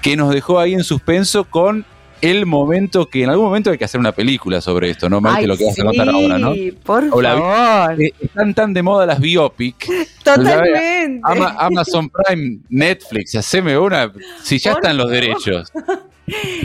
que 0.00 0.16
nos 0.16 0.32
dejó 0.32 0.60
ahí 0.60 0.72
en 0.72 0.84
suspenso 0.84 1.44
con 1.44 1.84
el 2.22 2.46
momento 2.46 3.06
que 3.06 3.22
en 3.24 3.30
algún 3.30 3.46
momento 3.46 3.70
hay 3.70 3.78
que 3.78 3.84
hacer 3.84 3.98
una 4.00 4.12
película 4.12 4.60
sobre 4.60 4.90
esto, 4.90 5.08
¿no? 5.08 5.20
Maite, 5.20 5.40
Ay, 5.40 5.46
lo 5.46 5.56
que 5.56 5.64
vas 5.66 5.74
sí, 5.74 5.80
a 5.80 5.84
contar 5.84 6.08
ahora, 6.08 6.38
¿no? 6.38 6.52
Por 6.84 7.04
O 7.12 7.20
la- 7.22 7.36
favor. 7.36 8.02
Eh, 8.02 8.12
están 8.20 8.54
tan 8.54 8.72
de 8.74 8.82
moda 8.82 9.06
las 9.06 9.20
biopic. 9.20 9.86
Totalmente. 10.24 11.20
Ama- 11.24 11.56
Amazon 11.58 12.10
Prime, 12.10 12.58
Netflix, 12.68 13.34
haceme 13.34 13.76
una. 13.78 14.12
Si 14.42 14.58
ya 14.58 14.72
Por 14.72 14.80
están 14.82 14.96
los 14.96 15.10
derechos. 15.10 15.72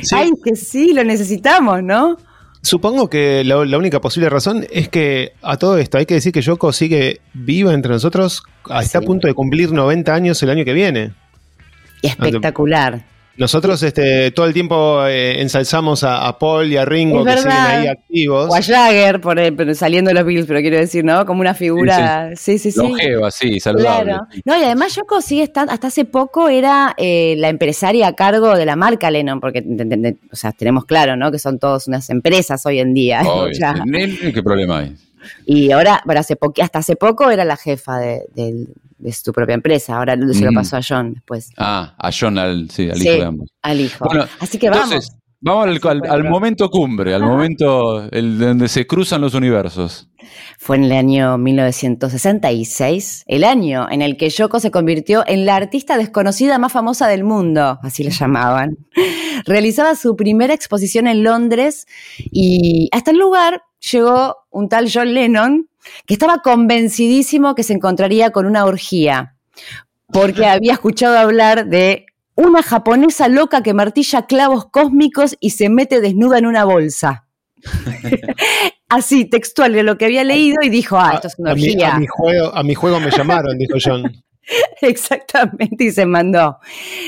Sí. 0.02 0.15
Ay, 0.15 0.32
que 0.44 0.56
sí, 0.56 0.94
lo 0.94 1.04
necesitamos, 1.04 1.82
¿no? 1.84 2.18
Supongo 2.62 3.10
que 3.12 3.44
la, 3.44 3.63
la 3.63 3.78
única 3.78 4.02
posible 4.02 4.28
razón 4.28 4.65
es 4.72 4.89
que 4.89 5.34
a 5.44 5.58
todo 5.58 5.78
esto 5.78 6.00
hay 6.00 6.08
que 6.08 6.15
decir 6.15 6.32
que 6.32 6.41
Yoko 6.41 6.74
sigue 6.74 7.22
viva 7.34 7.74
entre 7.74 7.91
nosotros, 7.91 8.41
está 8.82 8.98
a 8.98 9.02
punto 9.02 9.28
de 9.28 9.36
cumplir 9.36 9.72
90 9.72 10.12
años 10.13 10.41
el 10.41 10.50
año 10.50 10.65
que 10.65 10.74
viene. 10.74 11.13
Espectacular. 12.02 13.06
Nosotros 13.38 13.84
este, 13.84 14.32
todo 14.32 14.45
el 14.45 14.54
tiempo 14.54 15.06
eh, 15.06 15.41
ensalzamos 15.41 16.04
a, 16.06 16.26
a 16.26 16.39
Paul 16.39 16.71
y 16.71 16.78
a 16.78 16.86
Ringo 16.86 17.19
Es 17.19 17.36
que 17.36 17.41
verdad. 17.43 17.65
siguen 17.67 17.82
ahí 17.82 17.88
activos. 17.88 18.50
O 18.50 18.56
a 18.56 18.62
Jagger, 18.62 19.19
por, 19.19 19.38
el- 19.39 19.54
pero 19.56 19.74
saliendo 19.76 20.10
de 20.10 20.15
los 20.15 20.26
Beatles, 20.26 20.45
pero 20.48 20.62
quiero 20.62 20.78
decir, 20.78 21.04
¿no? 21.04 21.26
Como 21.26 21.41
una 21.41 21.54
figura. 21.54 22.32
Sí, 22.36 22.58
sí, 22.58 22.71
sí. 22.71 22.80
Longeva, 22.80 23.30
sí, 23.32 23.60
saludable. 23.60 24.13
Claro. 24.13 24.28
No, 24.45 24.58
y 24.58 24.63
además 24.63 24.95
Yoko 24.95 25.21
sigue 25.21 25.43
estando, 25.43 25.74
hasta 25.74 25.88
hace 25.88 26.06
poco 26.06 26.48
era 26.48 26.93
eh, 26.98 27.36
la 27.38 27.50
empresaria 27.50 28.08
a 28.08 28.13
cargo 28.13 28.56
de 28.56 28.65
la 28.65 28.76
marca 28.78 29.12
Lennon, 29.12 29.41
porque 29.41 29.63
o 30.32 30.36
sea, 30.36 30.54
tenemos 30.54 30.86
claro, 30.86 31.17
¿no? 31.17 31.32
Que 31.32 31.39
son 31.39 31.60
todas 31.60 31.88
unas 31.88 32.10
empresas 32.10 32.65
hoy 32.65 32.80
en 32.80 32.93
día. 32.93 33.21
Obvio, 33.26 33.52
¿Qué 34.34 34.41
problema 34.43 34.80
hay? 34.80 34.95
Y 35.45 35.71
ahora, 35.71 36.01
pero 36.05 36.19
hace 36.19 36.38
hasta 36.61 36.79
hace 36.79 36.95
poco 36.95 37.29
era 37.31 37.45
la 37.45 37.57
jefa 37.57 37.97
de, 37.97 38.21
de- 38.35 38.67
de 38.97 39.11
su 39.11 39.33
propia 39.33 39.53
empresa. 39.55 39.97
Ahora 39.97 40.15
se 40.33 40.43
lo 40.45 40.51
Mm. 40.51 40.55
pasó 40.55 40.77
a 40.77 40.81
John 40.88 41.13
después, 41.13 41.49
Ah, 41.57 41.95
a 41.99 42.09
John, 42.17 42.38
al, 42.38 42.69
sí, 42.71 42.89
al 42.89 42.97
Sí. 42.97 43.07
hijo 43.09 43.17
de 43.19 43.25
ambos. 43.25 43.49
al 43.61 43.81
hijo. 43.81 44.05
Bueno, 44.05 44.25
Así 44.39 44.57
que 44.57 44.69
vamos. 44.69 44.85
Entonces, 44.91 45.15
vamos 45.41 45.67
al, 45.67 45.79
al- 46.01 46.09
al 46.11 46.23
momento 46.23 46.69
cumbre, 46.69 47.13
al 47.13 47.21
momento 47.21 48.09
el, 48.11 48.39
donde 48.39 48.67
se 48.67 48.88
cruzan 48.88 49.21
los 49.21 49.33
universos. 49.33 50.09
Fue 50.57 50.77
en 50.77 50.85
el 50.85 50.91
año 50.93 51.38
1966, 51.38 53.23
el 53.27 53.43
año 53.43 53.88
en 53.91 54.01
el 54.01 54.17
que 54.17 54.29
Yoko 54.29 54.59
se 54.59 54.71
convirtió 54.71 55.23
en 55.27 55.45
la 55.45 55.55
artista 55.55 55.97
desconocida 55.97 56.57
más 56.57 56.71
famosa 56.71 57.07
del 57.07 57.23
mundo, 57.23 57.77
así 57.83 58.03
le 58.03 58.11
llamaban. 58.11 58.77
Realizaba 59.45 59.95
su 59.95 60.15
primera 60.15 60.53
exposición 60.53 61.05
en 61.07 61.23
Londres 61.23 61.85
y 62.17 62.89
hasta 62.91 63.11
el 63.11 63.17
lugar 63.17 63.61
llegó 63.91 64.38
un 64.50 64.69
tal 64.69 64.89
John 64.91 65.13
Lennon 65.13 65.69
que 66.06 66.13
estaba 66.13 66.39
convencidísimo 66.39 67.56
que 67.56 67.63
se 67.63 67.74
encontraría 67.74 68.32
con 68.32 68.45
una 68.45 68.65
orgía, 68.65 69.36
porque 70.08 70.45
había 70.45 70.74
escuchado 70.74 71.17
hablar 71.17 71.67
de 71.67 72.06
una 72.36 72.63
japonesa 72.63 73.28
loca 73.28 73.63
que 73.63 73.74
martilla 73.74 74.26
clavos 74.26 74.65
cósmicos 74.65 75.38
y 75.39 75.52
se 75.52 75.69
mete 75.69 76.02
desnuda 76.02 76.38
en 76.38 76.45
una 76.45 76.65
bolsa. 76.65 77.28
Así, 78.89 79.26
textual 79.26 79.74
de 79.74 79.84
lo 79.84 79.98
que 79.98 80.06
había 80.06 80.24
leído 80.24 80.58
y 80.62 80.69
dijo, 80.69 80.98
ah, 81.00 81.13
esto 81.15 81.28
es 81.28 81.39
una 81.39 81.52
a, 81.52 81.56
mi, 81.56 81.63
orgía. 81.63 81.95
a 81.95 82.00
mi 82.00 82.08
juego, 82.08 82.56
a 82.56 82.63
mi 82.63 82.76
juego 82.76 83.00
me 83.00 83.10
llamaron, 83.10 83.58
dijo 83.58 83.78
John. 83.84 84.04
Exactamente, 84.81 85.86
y 85.86 85.91
se 85.91 86.05
mandó. 86.05 86.58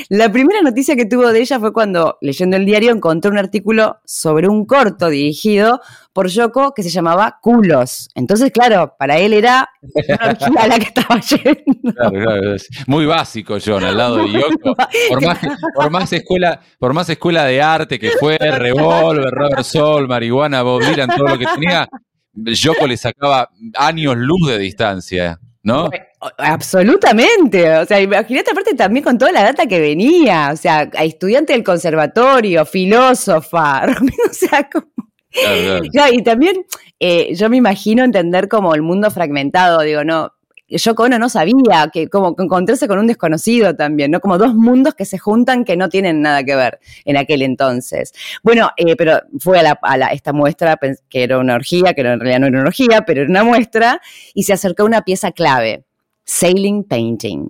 La 0.08 0.30
primera 0.30 0.62
noticia 0.62 0.96
que 0.96 1.06
tuvo 1.06 1.28
de 1.32 1.40
ella 1.40 1.60
fue 1.60 1.72
cuando, 1.72 2.18
leyendo 2.20 2.56
el 2.56 2.66
diario, 2.66 2.92
encontró 2.92 3.30
un 3.30 3.38
artículo 3.38 3.98
sobre 4.04 4.48
un 4.48 4.66
corto 4.66 5.08
dirigido 5.08 5.80
por 6.12 6.28
Yoko 6.28 6.74
que 6.74 6.82
se 6.82 6.90
llamaba 6.90 7.38
Culos. 7.40 8.08
Entonces, 8.14 8.50
claro, 8.50 8.94
para 8.98 9.18
él 9.18 9.32
era 9.32 9.68
una 9.82 10.66
la 10.66 10.78
que 10.78 10.86
estaba 10.86 11.20
yendo. 11.20 11.92
Claro, 11.94 12.10
claro, 12.10 12.54
es 12.54 12.68
muy 12.86 13.06
básico, 13.06 13.58
John, 13.64 13.84
al 13.84 13.96
lado 13.96 14.16
de 14.16 14.32
Yoko. 14.32 14.74
Por 15.08 15.24
más, 15.24 15.38
por 15.74 15.90
más 15.90 16.12
escuela, 16.12 16.60
por 16.78 16.92
más 16.92 17.08
escuela 17.08 17.44
de 17.44 17.62
arte 17.62 17.98
que 17.98 18.10
fue, 18.18 18.36
Revolver, 18.38 19.30
Robert 19.30 19.64
Soul, 19.64 20.08
Marihuana, 20.08 20.62
Bob 20.62 20.82
Dylan, 20.82 21.08
todo 21.08 21.28
lo 21.28 21.38
que 21.38 21.46
tenía, 21.46 21.88
Yoko 22.34 22.86
le 22.86 22.96
sacaba 22.96 23.50
años 23.76 24.16
luz 24.16 24.48
de 24.48 24.58
distancia, 24.58 25.38
¿no? 25.68 25.90
Absolutamente. 26.38 27.78
O 27.78 27.84
sea, 27.84 28.00
imagínate 28.00 28.50
aparte 28.50 28.74
también 28.74 29.04
con 29.04 29.18
toda 29.18 29.30
la 29.30 29.44
data 29.44 29.66
que 29.66 29.80
venía. 29.80 30.50
O 30.52 30.56
sea, 30.56 30.82
estudiante 30.82 31.52
del 31.52 31.62
conservatorio, 31.62 32.66
filósofa, 32.66 33.86
o 34.30 34.32
sea, 34.32 34.68
como 34.68 34.88
Claro, 35.30 35.60
claro. 35.60 35.84
Claro, 35.92 36.14
y 36.14 36.22
también 36.22 36.66
eh, 36.98 37.34
yo 37.34 37.50
me 37.50 37.58
imagino 37.58 38.02
entender 38.02 38.48
como 38.48 38.74
el 38.74 38.82
mundo 38.82 39.10
fragmentado, 39.10 39.82
digo, 39.82 40.02
no, 40.04 40.32
yo 40.76 40.92
Ono 40.98 41.18
no 41.18 41.28
sabía 41.28 41.88
que 41.92 42.08
como 42.08 42.34
encontrarse 42.38 42.86
con 42.86 42.98
un 42.98 43.06
desconocido 43.06 43.74
también, 43.74 44.10
¿no? 44.10 44.20
Como 44.20 44.36
dos 44.36 44.54
mundos 44.54 44.94
que 44.94 45.04
se 45.06 45.16
juntan 45.18 45.64
que 45.64 45.76
no 45.76 45.88
tienen 45.88 46.20
nada 46.20 46.44
que 46.44 46.54
ver 46.56 46.78
en 47.04 47.16
aquel 47.16 47.40
entonces. 47.42 48.12
Bueno, 48.42 48.70
eh, 48.76 48.94
pero 48.96 49.20
fue 49.40 49.58
a, 49.60 49.96
la, 49.96 50.08
esta 50.08 50.32
muestra 50.32 50.78
que 51.08 51.22
era 51.22 51.38
una 51.38 51.54
orgía, 51.54 51.94
que 51.94 52.02
no- 52.02 52.12
en 52.12 52.20
realidad 52.20 52.40
no 52.40 52.46
era 52.48 52.58
una 52.60 52.68
orgía, 52.68 53.02
pero 53.06 53.22
era 53.22 53.30
una 53.30 53.44
muestra, 53.44 54.00
y 54.34 54.42
se 54.42 54.52
acercó 54.52 54.82
a 54.82 54.86
una 54.86 55.02
pieza 55.02 55.32
clave, 55.32 55.84
Sailing 56.24 56.84
Painting. 56.84 57.48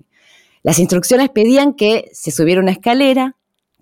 Las 0.63 0.79
instrucciones 0.79 1.31
pedían 1.31 1.75
que 1.75 2.11
se 2.13 2.31
subiera 2.31 2.61
una 2.61 2.73
escalera, 2.73 3.37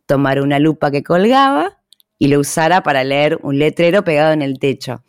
tomara 0.07 0.43
una 0.43 0.59
lupa 0.59 0.91
que 0.91 1.03
colgaba 1.03 1.79
y 2.19 2.29
lo 2.29 2.41
usara 2.41 2.83
para 2.83 3.05
leer 3.05 3.39
un 3.43 3.59
letrero 3.59 4.05
pegado 4.05 4.33
en 4.33 4.41
el 4.41 4.59
techo. 4.59 5.03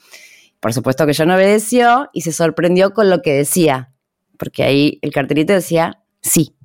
Por 0.59 0.73
supuesto 0.73 1.05
que 1.05 1.13
John 1.15 1.29
obedeció 1.31 2.09
y 2.13 2.21
se 2.21 2.31
sorprendió 2.33 2.93
con 2.93 3.09
lo 3.09 3.21
que 3.21 3.33
decía, 3.33 3.93
porque 4.37 4.63
ahí 4.63 4.99
el 5.01 5.11
cartelito 5.11 5.53
decía 5.53 6.03
sí. 6.21 6.55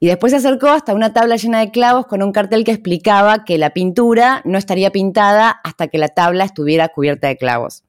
Y 0.00 0.08
después 0.08 0.32
se 0.32 0.38
acercó 0.38 0.68
hasta 0.68 0.94
una 0.94 1.12
tabla 1.12 1.36
llena 1.36 1.60
de 1.60 1.70
clavos 1.70 2.06
con 2.06 2.22
un 2.22 2.32
cartel 2.32 2.64
que 2.64 2.72
explicaba 2.72 3.44
que 3.44 3.56
la 3.56 3.70
pintura 3.70 4.42
no 4.44 4.58
estaría 4.58 4.90
pintada 4.90 5.50
hasta 5.62 5.86
que 5.88 5.98
la 5.98 6.08
tabla 6.08 6.44
estuviera 6.44 6.88
cubierta 6.88 7.28
de 7.28 7.36
clavos. 7.36 7.84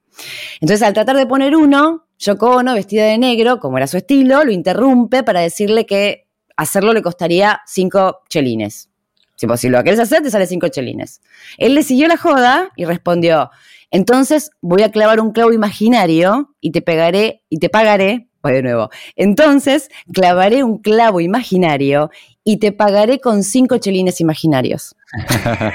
Entonces, 0.62 0.86
al 0.86 0.94
tratar 0.94 1.18
de 1.18 1.26
poner 1.26 1.56
uno, 1.56 2.06
Yoko 2.20 2.64
vestida 2.64 3.06
de 3.06 3.18
negro, 3.18 3.60
como 3.60 3.78
era 3.78 3.88
su 3.88 3.98
estilo, 3.98 4.44
lo 4.44 4.52
interrumpe 4.52 5.24
para 5.24 5.42
decirle 5.42 5.86
que 5.88 6.28
hacerlo 6.56 6.94
le 6.94 7.02
costaría 7.02 7.62
cinco 7.66 8.22
chelines. 8.30 8.90
Si, 9.36 9.48
pues, 9.48 9.60
si 9.60 9.70
lo 9.70 9.84
querés 9.84 10.00
hacer, 10.00 10.22
te 10.22 10.30
sale 10.30 10.46
cinco 10.46 10.68
chelines. 10.68 11.22
Él 11.58 11.74
le 11.74 11.84
siguió 11.84 12.08
la 12.08 12.18
joda 12.18 12.72
y 12.76 12.86
respondió, 12.86 13.50
entonces 13.94 14.52
voy 14.62 14.82
a 14.82 14.90
clavar 14.90 15.20
un 15.20 15.32
clavo 15.32 15.54
imaginario 15.54 16.56
y 16.60 16.72
te 16.72 16.82
pegaré 16.82 17.44
y 17.50 17.60
te 17.60 17.70
pagaré. 17.70 18.28
Voy 18.44 18.52
de 18.54 18.62
nuevo. 18.62 18.90
Entonces 19.16 19.90
clavaré 20.14 20.64
un 20.64 20.80
clavo 20.80 21.22
imaginario 21.22 22.12
y 22.44 22.58
te 22.58 22.74
pagaré 22.74 23.20
con 23.22 23.42
cinco 23.42 23.78
chelines 23.78 24.20
imaginarios. 24.20 24.96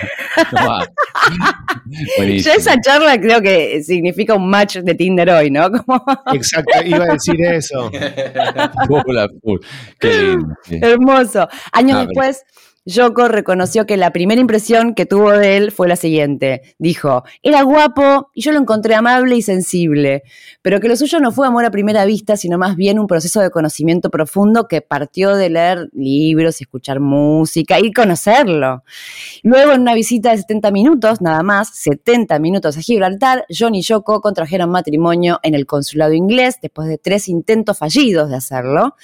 Ya 2.44 2.54
esa 2.54 2.78
charla 2.80 3.18
creo 3.20 3.40
que 3.40 3.82
significa 3.82 4.34
un 4.34 4.48
match 4.48 4.76
de 4.78 4.94
Tinder 4.94 5.30
hoy, 5.30 5.50
¿no? 5.50 5.70
Como 5.86 6.02
Exacto, 6.34 6.84
iba 6.84 7.04
a 7.04 7.12
decir 7.14 7.36
eso. 7.42 7.90
Qué 9.98 10.12
lindo. 10.22 10.54
sí. 10.64 10.78
hermoso. 10.82 11.48
Años 11.72 11.98
Ah, 11.98 12.04
después, 12.06 12.44
Yoko 12.88 13.28
reconoció 13.28 13.84
que 13.84 13.98
la 13.98 14.12
primera 14.12 14.40
impresión 14.40 14.94
que 14.94 15.04
tuvo 15.04 15.32
de 15.32 15.58
él 15.58 15.72
fue 15.72 15.88
la 15.88 15.96
siguiente. 15.96 16.74
Dijo, 16.78 17.22
era 17.42 17.60
guapo 17.60 18.30
y 18.32 18.40
yo 18.40 18.50
lo 18.50 18.58
encontré 18.58 18.94
amable 18.94 19.36
y 19.36 19.42
sensible, 19.42 20.22
pero 20.62 20.80
que 20.80 20.88
lo 20.88 20.96
suyo 20.96 21.20
no 21.20 21.30
fue 21.30 21.46
amor 21.46 21.66
a 21.66 21.70
primera 21.70 22.06
vista, 22.06 22.38
sino 22.38 22.56
más 22.56 22.76
bien 22.76 22.98
un 22.98 23.06
proceso 23.06 23.42
de 23.42 23.50
conocimiento 23.50 24.08
profundo 24.08 24.68
que 24.68 24.80
partió 24.80 25.36
de 25.36 25.50
leer 25.50 25.90
libros 25.92 26.62
y 26.62 26.64
escuchar 26.64 26.98
música 26.98 27.78
y 27.78 27.92
conocerlo. 27.92 28.84
Luego, 29.42 29.72
en 29.72 29.82
una 29.82 29.92
visita 29.92 30.30
de 30.30 30.38
70 30.38 30.70
minutos, 30.70 31.20
nada 31.20 31.42
más, 31.42 31.68
70 31.74 32.38
minutos 32.38 32.78
a 32.78 32.80
Gibraltar, 32.80 33.44
John 33.50 33.74
y 33.74 33.82
Yoko 33.82 34.22
contrajeron 34.22 34.70
matrimonio 34.70 35.40
en 35.42 35.54
el 35.54 35.66
consulado 35.66 36.14
inglés 36.14 36.56
después 36.62 36.88
de 36.88 36.96
tres 36.96 37.28
intentos 37.28 37.76
fallidos 37.76 38.30
de 38.30 38.36
hacerlo. 38.36 38.94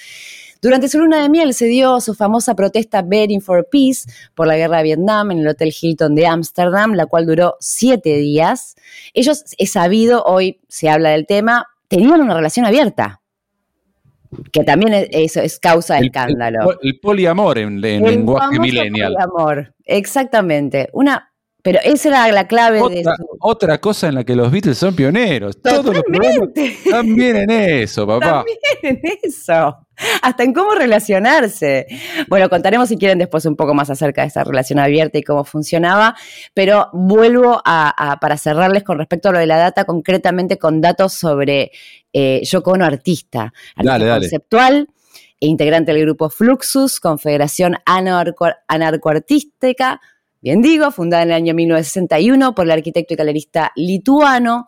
Durante 0.65 0.89
su 0.89 0.97
luna 0.97 1.21
de 1.21 1.29
miel 1.29 1.53
se 1.53 1.65
dio 1.67 2.01
su 2.01 2.15
famosa 2.15 2.55
protesta 2.55 3.03
Begging 3.03 3.39
for 3.39 3.67
Peace 3.71 4.09
por 4.33 4.47
la 4.47 4.57
guerra 4.57 4.77
de 4.77 4.83
Vietnam 4.85 5.29
en 5.29 5.37
el 5.41 5.47
Hotel 5.49 5.71
Hilton 5.79 6.15
de 6.15 6.25
Ámsterdam, 6.25 6.93
la 6.95 7.05
cual 7.05 7.27
duró 7.27 7.55
siete 7.59 8.17
días. 8.17 8.75
Ellos, 9.13 9.43
es 9.59 9.71
sabido, 9.71 10.23
hoy 10.23 10.59
se 10.67 10.89
habla 10.89 11.11
del 11.11 11.27
tema, 11.27 11.67
tenían 11.87 12.19
una 12.19 12.33
relación 12.33 12.65
abierta, 12.65 13.21
que 14.51 14.63
también 14.63 14.93
es, 14.95 15.07
eso 15.11 15.39
es 15.41 15.59
causa 15.59 15.93
de 15.93 15.99
El- 15.99 16.05
escándalo. 16.07 16.71
El, 16.81 16.89
el 16.89 16.99
poliamor 16.99 17.59
en, 17.59 17.77
en 17.85 18.03
El 18.03 18.15
lenguaje 18.15 18.59
millennial. 18.59 19.13
poliamor, 19.13 19.75
exactamente. 19.85 20.89
Una, 20.93 21.31
pero 21.65 21.79
esa 21.83 22.09
era 22.09 22.31
la 22.31 22.47
clave 22.47 22.77
de 22.77 23.03
Otra, 23.39 23.79
cosa 23.79 24.07
en 24.07 24.13
la 24.13 24.23
que 24.23 24.35
los 24.35 24.51
Beatles 24.51 24.77
son 24.77 24.95
pioneros. 24.95 25.59
Todos 25.63 25.83
Totalmente. 25.95 26.77
también 26.91 27.37
en 27.37 27.49
eso, 27.49 28.05
papá. 28.05 28.45
También 28.45 28.57
en 28.83 29.01
eso. 29.23 29.75
Hasta 30.21 30.43
en 30.43 30.53
cómo 30.53 30.75
relacionarse. 30.75 31.87
Bueno, 32.27 32.49
contaremos 32.49 32.87
si 32.89 32.97
quieren 32.97 33.17
después 33.17 33.47
un 33.47 33.55
poco 33.55 33.73
más 33.73 33.89
acerca 33.89 34.21
de 34.21 34.27
esta 34.27 34.43
relación 34.43 34.77
abierta 34.77 35.17
y 35.17 35.23
cómo 35.23 35.43
funcionaba, 35.43 36.15
pero 36.53 36.89
vuelvo 36.93 37.59
a, 37.65 38.11
a- 38.11 38.19
para 38.19 38.37
cerrarles 38.37 38.83
con 38.83 38.99
respecto 38.99 39.29
a 39.29 39.31
lo 39.31 39.39
de 39.39 39.47
la 39.47 39.57
data, 39.57 39.85
concretamente 39.85 40.59
con 40.59 40.81
datos 40.81 41.13
sobre 41.13 41.71
eh, 42.13 42.41
Yoko 42.43 42.73
Ono 42.73 42.85
artista, 42.85 43.51
artista 43.75 43.83
Dale, 43.83 44.05
dale. 44.05 44.19
conceptual 44.21 44.87
e 45.39 45.47
integrante 45.47 45.91
del 45.93 46.01
grupo 46.03 46.29
Fluxus, 46.29 46.99
Confederación 46.99 47.75
Anarco- 47.85 48.53
Anarcoartística, 48.67 49.99
bien 50.45 50.61
digo, 50.61 50.91
fundada 50.91 51.23
en 51.23 51.29
el 51.29 51.35
año 51.35 51.55
1961 51.55 52.53
por 52.53 52.65
el 52.65 52.71
arquitecto 52.71 53.15
y 53.15 53.17
galerista 53.17 53.71
lituano, 53.75 54.67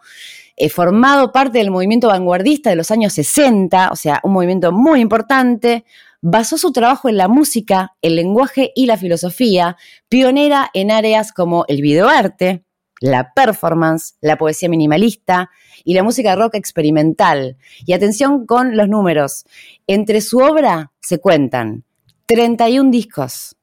eh, 0.56 0.70
formado 0.70 1.32
parte 1.32 1.60
del 1.60 1.70
movimiento 1.70 2.08
vanguardista 2.08 2.72
de 2.72 2.76
los 2.76 2.90
años 2.90 3.14
60, 3.14 3.90
o 3.92 3.96
sea, 3.96 4.20
un 4.24 4.34
movimiento 4.34 4.72
muy 4.72 5.02
importante, 5.02 5.86
basó 6.20 6.58
su 6.58 6.72
trabajo 6.72 7.10
en 7.10 7.18
la 7.18 7.28
música, 7.28 7.96
el 8.02 8.16
lenguaje 8.16 8.72
y 8.76 8.88
la 8.88 8.98
filosofía, 8.98 9.78
pionera 10.10 10.68
en 10.74 10.90
áreas 10.90 11.32
como 11.32 11.64
el 11.68 11.84
videoarte, 11.84 12.64
la 13.00 13.34
performance, 13.36 14.16
la 14.20 14.36
poesía 14.36 14.70
minimalista 14.70 15.52
y 15.84 15.94
la 15.94 16.02
música 16.02 16.36
rock 16.36 16.56
experimental. 16.56 17.56
Y 17.86 17.94
atención 17.94 18.48
con 18.48 18.76
los 18.76 18.90
números. 18.90 19.46
Entre 19.86 20.22
su 20.22 20.40
obra 20.40 20.92
se 21.02 21.20
cuentan 21.20 21.84
31 22.26 22.90
discos, 22.90 23.56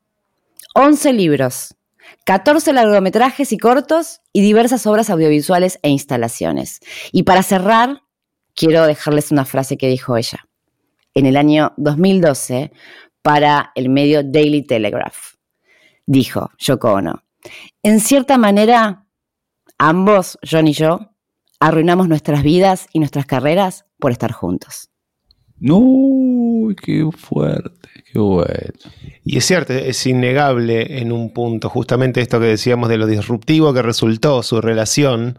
11 0.77 1.13
libros, 1.13 1.75
14 2.25 2.73
largometrajes 2.73 3.53
y 3.53 3.59
cortos 3.59 4.21
y 4.33 4.43
diversas 4.43 4.87
obras 4.87 5.11
audiovisuales 5.11 5.79
e 5.83 5.91
instalaciones. 5.91 6.81
Y 7.13 7.25
para 7.25 7.43
cerrar, 7.43 8.03
quiero 8.55 8.87
dejarles 8.87 9.31
una 9.31 9.45
frase 9.45 9.77
que 9.77 9.89
dijo 9.89 10.17
ella 10.17 10.47
en 11.15 11.27
el 11.27 11.37
año 11.37 11.73
2012 11.77 12.73
para 13.23 13.73
el 13.75 13.89
medio 13.89 14.23
Daily 14.23 14.63
Telegraph. 14.67 15.35
Dijo 16.07 16.51
Yoko 16.59 16.93
Ono, 16.93 17.23
en 17.83 18.01
cierta 18.01 18.37
manera, 18.37 19.07
ambos, 19.79 20.39
John 20.49 20.69
y 20.69 20.73
yo, 20.73 21.15
arruinamos 21.61 22.09
nuestras 22.09 22.43
vidas 22.43 22.89
y 22.93 22.99
nuestras 22.99 23.27
carreras 23.27 23.87
por 23.99 24.13
estar 24.13 24.33
juntos. 24.33 24.91
No, 25.59 25.81
qué 26.75 27.09
fuerte, 27.17 27.89
qué 28.13 28.19
bueno. 28.19 28.73
Y 29.25 29.39
es 29.39 29.45
cierto, 29.45 29.73
es 29.73 30.07
innegable 30.07 30.99
en 30.99 31.13
un 31.13 31.33
punto, 31.33 31.69
justamente 31.69 32.21
esto 32.21 32.41
que 32.41 32.47
decíamos 32.47 32.89
de 32.89 32.99
lo 32.99 33.07
disruptivo 33.07 33.73
que 33.73 33.83
resultó 33.83 34.43
su 34.43 34.61
relación 34.61 35.39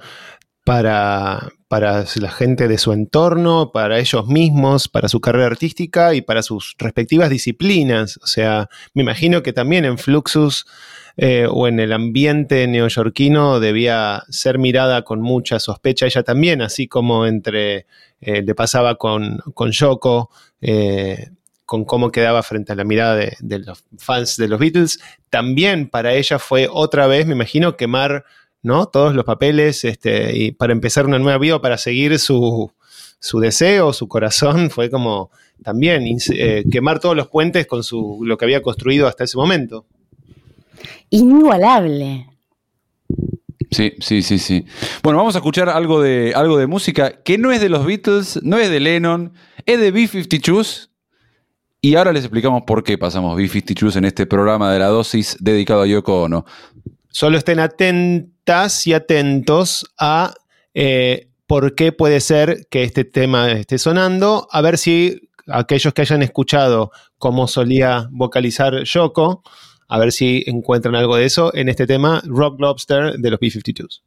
para, 0.65 1.52
para 1.67 2.06
la 2.15 2.32
gente 2.32 2.67
de 2.67 2.78
su 2.78 2.91
entorno, 2.91 3.71
para 3.71 4.00
ellos 4.00 4.28
mismos, 4.28 4.88
para 4.88 5.08
su 5.10 5.21
carrera 5.21 5.45
artística 5.45 6.13
y 6.15 6.21
para 6.21 6.41
sus 6.41 6.76
respectivas 6.78 7.30
disciplinas. 7.30 8.17
O 8.24 8.28
sea, 8.28 8.69
me 8.93 9.04
imagino 9.04 9.43
que 9.43 9.54
también 9.54 9.86
en 9.86 9.98
Fluxus 9.98 10.65
eh, 11.17 11.47
o 11.49 11.67
en 11.67 11.80
el 11.80 11.93
ambiente 11.93 12.67
neoyorquino 12.67 13.60
debía 13.60 14.23
ser 14.30 14.60
mirada 14.60 15.04
con 15.04 15.21
mucha 15.21 15.60
sospecha 15.60 16.06
ella 16.06 16.23
también, 16.23 16.62
así 16.62 16.88
como 16.88 17.25
entre 17.25 17.86
eh, 18.21 18.41
le 18.41 18.56
pasaba 18.56 18.95
con, 18.95 19.39
con 19.54 19.71
Yoko. 19.71 20.30
eh, 20.62 21.30
con 21.65 21.84
cómo 21.84 22.12
quedaba 22.12 22.43
frente 22.43 22.73
a 22.73 22.75
la 22.75 22.84
mirada 22.84 23.15
de, 23.15 23.60
los 23.60 23.84
fans 23.97 24.38
de 24.38 24.47
los 24.47 24.60
Beatles, 24.60 24.99
también 25.30 25.89
para 25.89 26.13
ella 26.13 26.38
fue 26.38 26.67
otra 26.71 27.08
vez, 27.08 27.25
me 27.25 27.34
imagino, 27.34 27.75
quemar 27.75 28.23
¿no? 28.62 28.88
todos 28.88 29.15
los 29.15 29.25
papeles 29.25 29.84
este, 29.84 30.38
y 30.38 30.51
para 30.51 30.73
empezar 30.73 31.06
una 31.06 31.19
nueva 31.19 31.39
vida, 31.39 31.62
para 31.62 31.78
seguir 31.78 32.19
su, 32.19 32.71
su 33.19 33.39
deseo, 33.39 33.93
su 33.93 34.08
corazón, 34.08 34.69
fue 34.71 34.89
como 34.89 35.32
también 35.63 36.06
eh, 36.34 36.63
quemar 36.71 36.99
todos 36.99 37.15
los 37.15 37.28
puentes 37.30 37.65
con 37.65 37.84
su, 37.84 38.19
lo 38.23 38.38
que 38.38 38.45
había 38.45 38.62
construido 38.62 39.08
hasta 39.08 39.23
ese 39.23 39.38
momento. 39.38 39.86
Inigualable. 41.10 42.28
Sí, 43.71 43.93
sí, 44.00 44.21
sí, 44.21 44.39
sí. 44.39 44.65
Bueno, 45.04 45.17
vamos 45.17 45.36
a 45.36 45.39
escuchar 45.39 45.69
algo 45.69 46.02
de, 46.02 46.34
algo 46.36 46.58
de 46.58 46.67
música 46.67 47.21
que 47.24 47.38
no 47.38 47.52
es 47.52 47.62
de 47.62 47.69
los 47.69 47.86
Beatles, 47.86 48.39
no 48.43 48.58
es 48.58 48.69
de 48.69 48.80
Lennon, 48.80 49.34
es 49.65 49.80
de 49.80 49.91
B-52s. 49.91 50.89
Y 51.82 51.95
ahora 51.95 52.13
les 52.13 52.24
explicamos 52.24 52.63
por 52.65 52.84
qué 52.84 52.98
pasamos 52.98 53.36
B-52s 53.36 53.98
en 53.98 54.06
este 54.06 54.26
programa 54.26 54.71
de 54.71 54.80
la 54.80 54.88
dosis 54.88 55.38
dedicado 55.39 55.82
a 55.82 55.88
Yoko 55.88 56.24
Ono. 56.24 56.45
Solo 57.10 57.38
estén 57.38 57.60
atentas 57.60 58.88
y 58.88 58.93
atentos 58.93 59.86
a 60.00 60.34
eh, 60.74 61.30
por 61.48 61.75
qué 61.75 61.92
puede 61.92 62.19
ser 62.21 62.67
que 62.69 62.83
este 62.83 63.04
tema 63.04 63.52
esté 63.52 63.77
sonando, 63.77 64.48
a 64.52 64.62
ver 64.62 64.77
si 64.77 65.29
aquellos 65.48 65.94
que 65.94 66.02
hayan 66.02 66.23
escuchado 66.23 66.92
cómo 67.17 67.48
solía 67.48 68.08
vocalizar 68.12 68.83
Yoko, 68.83 69.44
a 69.88 70.00
ver 70.00 70.12
si 70.12 70.44
encuentran 70.48 70.96
algo 70.96 71.15
de 71.15 71.25
eso 71.25 71.54
en 71.56 71.69
este 71.69 71.88
tema 71.88 72.21
Rock 72.25 72.60
Lobster 72.60 73.13
de 73.17 73.29
los 73.31 73.40
B-52s. 73.40 74.02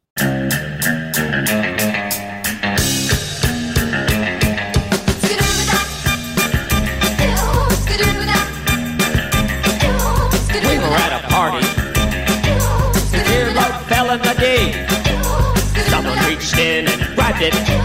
We 17.39 17.78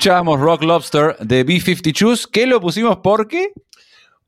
Escuchábamos 0.00 0.40
Rock 0.40 0.62
Lobster 0.62 1.16
de 1.18 1.44
B-52s, 1.44 2.26
que 2.26 2.46
lo 2.46 2.58
pusimos 2.58 3.00
porque 3.04 3.52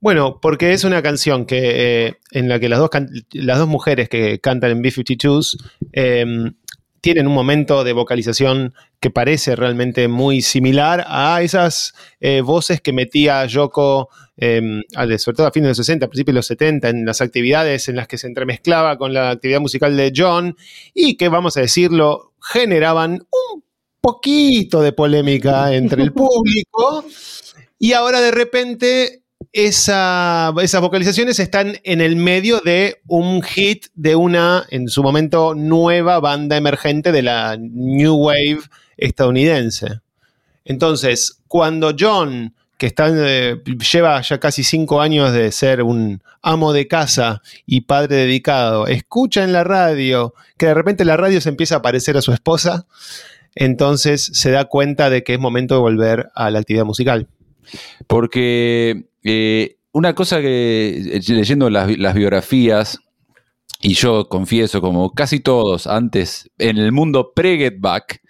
Bueno, 0.00 0.38
porque 0.38 0.74
es 0.74 0.84
una 0.84 1.02
canción 1.02 1.46
que, 1.46 2.08
eh, 2.08 2.16
en 2.30 2.50
la 2.50 2.60
que 2.60 2.68
las 2.68 2.78
dos, 2.78 2.90
las 3.32 3.58
dos 3.58 3.68
mujeres 3.68 4.10
que 4.10 4.38
cantan 4.38 4.70
en 4.70 4.82
B-52s 4.82 5.56
eh, 5.94 6.26
tienen 7.00 7.26
un 7.26 7.32
momento 7.32 7.84
de 7.84 7.94
vocalización 7.94 8.74
que 9.00 9.08
parece 9.08 9.56
realmente 9.56 10.08
muy 10.08 10.42
similar 10.42 11.06
a 11.06 11.40
esas 11.40 11.94
eh, 12.20 12.42
voces 12.42 12.82
que 12.82 12.92
metía 12.92 13.46
Yoko, 13.46 14.10
eh, 14.36 14.82
sobre 15.16 15.36
todo 15.36 15.46
a 15.46 15.52
fines 15.52 15.68
de 15.68 15.70
los 15.70 15.76
60, 15.78 16.04
a 16.04 16.08
principios 16.10 16.34
de 16.34 16.38
los 16.38 16.46
70, 16.48 16.90
en 16.90 17.06
las 17.06 17.22
actividades 17.22 17.88
en 17.88 17.96
las 17.96 18.08
que 18.08 18.18
se 18.18 18.26
entremezclaba 18.26 18.98
con 18.98 19.14
la 19.14 19.30
actividad 19.30 19.60
musical 19.60 19.96
de 19.96 20.12
John 20.14 20.54
y 20.92 21.16
que, 21.16 21.30
vamos 21.30 21.56
a 21.56 21.62
decirlo, 21.62 22.34
generaban 22.42 23.26
un 23.30 23.62
poquito 24.02 24.82
de 24.82 24.92
polémica 24.92 25.72
entre 25.72 26.02
el 26.02 26.12
público. 26.12 27.04
Y 27.78 27.94
ahora 27.94 28.20
de 28.20 28.30
repente 28.32 29.22
esa- 29.52 30.52
esas 30.62 30.80
vocalizaciones 30.80 31.38
están 31.38 31.78
en 31.84 32.00
el 32.00 32.16
medio 32.16 32.60
de 32.60 33.00
un 33.06 33.42
hit 33.42 33.86
de 33.94 34.16
una, 34.16 34.66
en 34.70 34.88
su 34.88 35.02
momento, 35.02 35.54
nueva 35.54 36.20
banda 36.20 36.56
emergente 36.56 37.12
de 37.12 37.22
la 37.22 37.56
New 37.58 38.14
Wave 38.16 38.60
estadounidense. 38.96 40.00
Entonces, 40.64 41.38
cuando 41.48 41.92
John, 41.98 42.54
que 42.78 42.86
está, 42.86 43.08
eh, 43.12 43.60
lleva 43.92 44.20
ya 44.22 44.38
casi 44.38 44.64
cinco 44.64 45.00
años 45.00 45.32
de 45.32 45.50
ser 45.52 45.82
un 45.82 46.22
amo 46.40 46.72
de 46.72 46.86
casa 46.88 47.42
y 47.66 47.82
padre 47.82 48.16
dedicado, 48.16 48.86
escucha 48.86 49.44
en 49.44 49.52
la 49.52 49.64
radio 49.64 50.34
que 50.56 50.66
de 50.66 50.74
repente 50.74 51.04
la 51.04 51.16
radio 51.16 51.40
se 51.40 51.48
empieza 51.48 51.76
a 51.76 51.82
parecer 51.82 52.16
a 52.16 52.22
su 52.22 52.32
esposa, 52.32 52.86
entonces 53.54 54.30
se 54.32 54.50
da 54.50 54.64
cuenta 54.64 55.10
de 55.10 55.22
que 55.22 55.34
es 55.34 55.40
momento 55.40 55.74
de 55.74 55.80
volver 55.80 56.28
a 56.34 56.50
la 56.50 56.58
actividad 56.60 56.84
musical. 56.84 57.28
Porque 58.06 59.04
eh, 59.22 59.76
una 59.92 60.14
cosa 60.14 60.40
que, 60.40 61.16
eh, 61.16 61.20
leyendo 61.28 61.70
las, 61.70 61.86
bi- 61.86 61.96
las 61.96 62.14
biografías, 62.14 62.98
y 63.80 63.94
yo 63.94 64.28
confieso, 64.28 64.80
como 64.80 65.12
casi 65.12 65.40
todos 65.40 65.86
antes, 65.86 66.50
en 66.58 66.78
el 66.78 66.92
mundo 66.92 67.32
pre-Get 67.34 67.76
Back, 67.78 68.20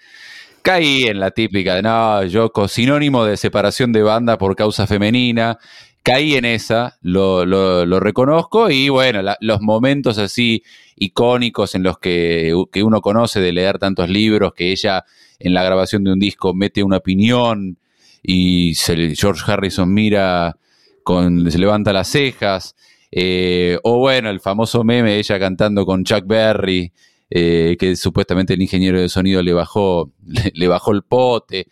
caí 0.63 1.05
en 1.05 1.21
la 1.21 1.31
típica 1.31 1.75
de, 1.75 1.83
no, 1.83 2.25
Yoko, 2.25 2.69
sinónimo 2.69 3.25
de 3.25 3.37
separación 3.37 3.93
de 3.93 4.03
banda 4.03 4.39
por 4.39 4.57
causa 4.57 4.87
femenina. 4.87 5.59
Caí 6.03 6.35
en 6.35 6.45
esa, 6.45 6.99
lo, 7.03 8.01
reconozco, 8.01 8.71
y 8.71 8.89
bueno, 8.89 9.21
los 9.41 9.61
momentos 9.61 10.19
así 10.19 10.65
icónicos 10.97 11.75
en 11.75 11.85
los 11.85 11.99
que, 11.99 12.53
que 12.73 12.83
uno 12.83 13.01
conoce 13.01 13.41
de 13.41 13.53
leer 13.53 13.79
tantos 13.79 14.09
libros, 14.09 14.53
que 14.55 14.73
ella 14.73 15.05
en 15.39 15.55
la 15.55 15.63
grabación 15.63 16.05
de 16.05 16.13
un 16.13 16.19
disco 16.19 16.55
mete 16.55 16.83
una 16.83 16.99
opinión 16.99 17.79
y 18.23 18.75
George 18.75 19.51
Harrison 19.51 19.93
mira 19.93 20.57
con 21.03 21.51
se 21.51 21.59
levanta 21.59 21.93
las 21.93 22.09
cejas. 22.09 22.77
eh, 23.11 23.79
o 23.83 23.99
bueno, 23.99 24.31
el 24.31 24.41
famoso 24.41 24.85
meme 24.85 25.19
ella 25.19 25.39
cantando 25.39 25.85
con 25.85 26.05
Chuck 26.05 26.27
Berry, 26.27 26.93
eh, 27.31 27.77
que 27.79 27.97
supuestamente 27.97 28.55
el 28.55 28.63
ingeniero 28.63 29.01
de 29.01 29.09
sonido 29.09 29.43
le 29.43 29.53
bajó, 29.53 30.13
le 30.55 30.69
bajó 30.69 30.93
el 30.93 31.03
pote. 31.03 31.67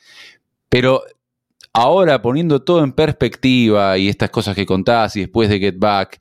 Pero 0.69 1.03
ahora 1.73 2.23
poniendo 2.23 2.63
todo 2.63 2.83
en 2.85 2.93
perspectiva 2.93 3.97
y 3.99 4.09
estas 4.09 4.31
cosas 4.31 4.55
que 4.57 4.67
contás 4.67 5.17
y 5.17 5.21
después 5.21 5.49
de 5.49 5.59
Get 5.59 5.77
Back, 5.79 6.21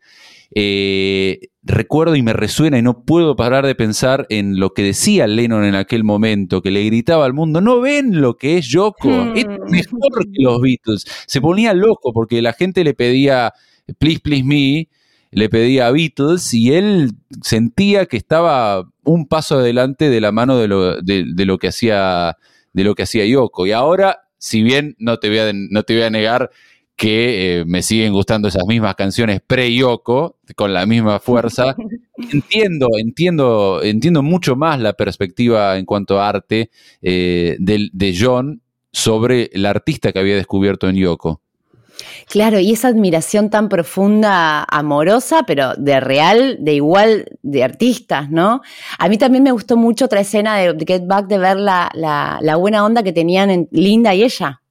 eh, 0.55 1.39
recuerdo 1.61 2.15
y 2.15 2.23
me 2.23 2.33
resuena 2.33 2.79
y 2.79 2.81
no 2.81 3.03
puedo 3.03 3.35
parar 3.35 3.65
de 3.65 3.75
pensar 3.75 4.25
en 4.29 4.59
lo 4.59 4.71
que 4.73 4.81
decía 4.83 5.27
Lennon 5.27 5.63
en 5.63 5.75
aquel 5.75 6.03
momento, 6.03 6.61
que 6.61 6.71
le 6.71 6.83
gritaba 6.85 7.25
al 7.25 7.33
mundo, 7.33 7.61
no 7.61 7.81
ven 7.81 8.19
lo 8.21 8.37
que 8.37 8.57
es 8.57 8.67
Yoko, 8.67 9.09
Hmm. 9.09 9.37
es 9.37 9.45
mejor 9.69 10.25
que 10.31 10.41
los 10.41 10.59
Beatles. 10.61 11.05
Se 11.27 11.41
ponía 11.41 11.73
loco 11.73 12.13
porque 12.13 12.41
la 12.41 12.53
gente 12.53 12.83
le 12.83 12.93
pedía, 12.95 13.53
please, 13.99 14.19
please 14.19 14.43
me, 14.43 14.89
le 15.31 15.49
pedía 15.49 15.87
a 15.87 15.91
Beatles 15.91 16.53
y 16.53 16.73
él 16.73 17.11
sentía 17.43 18.07
que 18.07 18.17
estaba 18.17 18.89
un 19.03 19.27
paso 19.27 19.59
adelante 19.59 20.09
de 20.09 20.21
la 20.21 20.31
mano 20.31 20.57
de 20.57 20.67
lo, 20.67 21.01
de, 21.01 21.25
de 21.27 21.45
lo 21.45 21.57
que 21.59 21.67
hacía 21.67 22.37
de 22.73 22.83
lo 22.83 22.95
que 22.95 23.03
hacía 23.03 23.25
Yoko. 23.25 23.65
Y 23.67 23.71
ahora, 23.71 24.28
si 24.39 24.63
bien 24.63 24.95
no 24.97 25.19
te 25.19 25.29
voy 25.29 25.37
a, 25.39 25.51
no 25.53 25.83
te 25.83 25.93
voy 25.93 26.03
a 26.03 26.09
negar 26.09 26.49
que 26.99 27.59
eh, 27.59 27.65
me 27.65 27.81
siguen 27.81 28.11
gustando 28.11 28.49
esas 28.49 28.65
mismas 28.65 28.93
canciones 28.95 29.39
pre-Yoko, 29.47 30.37
con 30.57 30.73
la 30.73 30.85
misma 30.85 31.21
fuerza, 31.21 31.73
entiendo, 32.33 32.89
entiendo, 32.97 33.81
entiendo 33.81 34.21
mucho 34.21 34.57
más 34.57 34.81
la 34.81 34.91
perspectiva 34.91 35.77
en 35.77 35.85
cuanto 35.85 36.19
a 36.19 36.27
arte 36.27 36.71
eh, 37.01 37.55
de, 37.57 38.17
John 38.19 38.61
sobre 38.91 39.49
el 39.53 39.65
artista 39.65 40.11
que 40.11 40.19
había 40.19 40.35
descubierto 40.35 40.89
en 40.89 40.97
Yoko. 40.97 41.41
Claro, 42.27 42.59
y 42.59 42.71
esa 42.71 42.87
admiración 42.89 43.49
tan 43.49 43.69
profunda, 43.69 44.63
amorosa, 44.63 45.43
pero 45.45 45.73
de 45.75 45.99
real, 45.99 46.57
de 46.59 46.73
igual, 46.75 47.25
de 47.41 47.63
artistas, 47.63 48.29
¿no? 48.29 48.61
A 48.97 49.09
mí 49.09 49.17
también 49.17 49.43
me 49.43 49.51
gustó 49.51 49.75
mucho 49.77 50.05
otra 50.05 50.21
escena 50.21 50.57
de 50.57 50.75
Get 50.85 51.05
Back 51.07 51.27
de 51.27 51.37
ver 51.37 51.57
la, 51.57 51.89
la- 51.93 52.39
la 52.41 52.55
buena 52.55 52.85
onda 52.85 53.03
que 53.03 53.11
tenían 53.13 53.49
en 53.49 53.67
Linda 53.71 54.13
y 54.15 54.23
ella. 54.23 54.61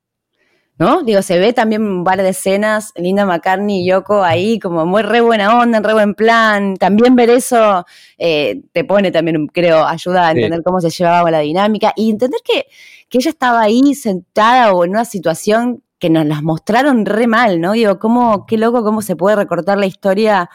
¿No? 0.80 1.02
Digo, 1.02 1.22
se 1.22 1.40
ve 1.40 1.52
también 1.52 1.82
un 1.82 2.04
par 2.04 2.22
de 2.22 2.28
escenas, 2.28 2.92
Linda 2.94 3.26
McCartney 3.26 3.80
y 3.82 3.88
Yoko 3.90 4.22
ahí 4.22 4.60
como 4.60 4.86
muy 4.86 5.02
re 5.02 5.20
buena 5.20 5.58
onda, 5.58 5.78
en 5.78 5.82
re 5.84 5.92
buen 5.92 6.14
plan. 6.14 6.76
También 6.76 7.16
ver 7.16 7.30
eso 7.30 7.84
eh, 8.16 8.62
te 8.72 8.84
pone 8.84 9.10
también, 9.10 9.48
creo, 9.48 9.84
ayuda 9.84 10.28
a 10.28 10.32
Sí. 10.32 10.36
entender 10.38 10.62
cómo 10.62 10.80
se 10.80 10.90
llevaba 10.90 11.32
la 11.32 11.40
dinámica 11.40 11.92
y 11.96 12.10
entender 12.10 12.38
que, 12.44 12.66
que 13.08 13.18
ella 13.18 13.30
estaba 13.30 13.60
ahí 13.62 13.92
sentada 13.96 14.72
o 14.72 14.84
en 14.84 14.90
una 14.90 15.04
situación 15.04 15.82
que 15.98 16.10
nos 16.10 16.26
las 16.26 16.42
mostraron 16.42 17.06
re 17.06 17.26
mal, 17.26 17.60
¿no? 17.60 17.72
Digo, 17.72 17.98
cómo, 17.98 18.46
qué 18.46 18.56
loco 18.58 18.82
cómo 18.84 19.02
se 19.02 19.16
puede 19.16 19.36
recortar 19.36 19.78
la 19.78 19.86
historia 19.86 20.48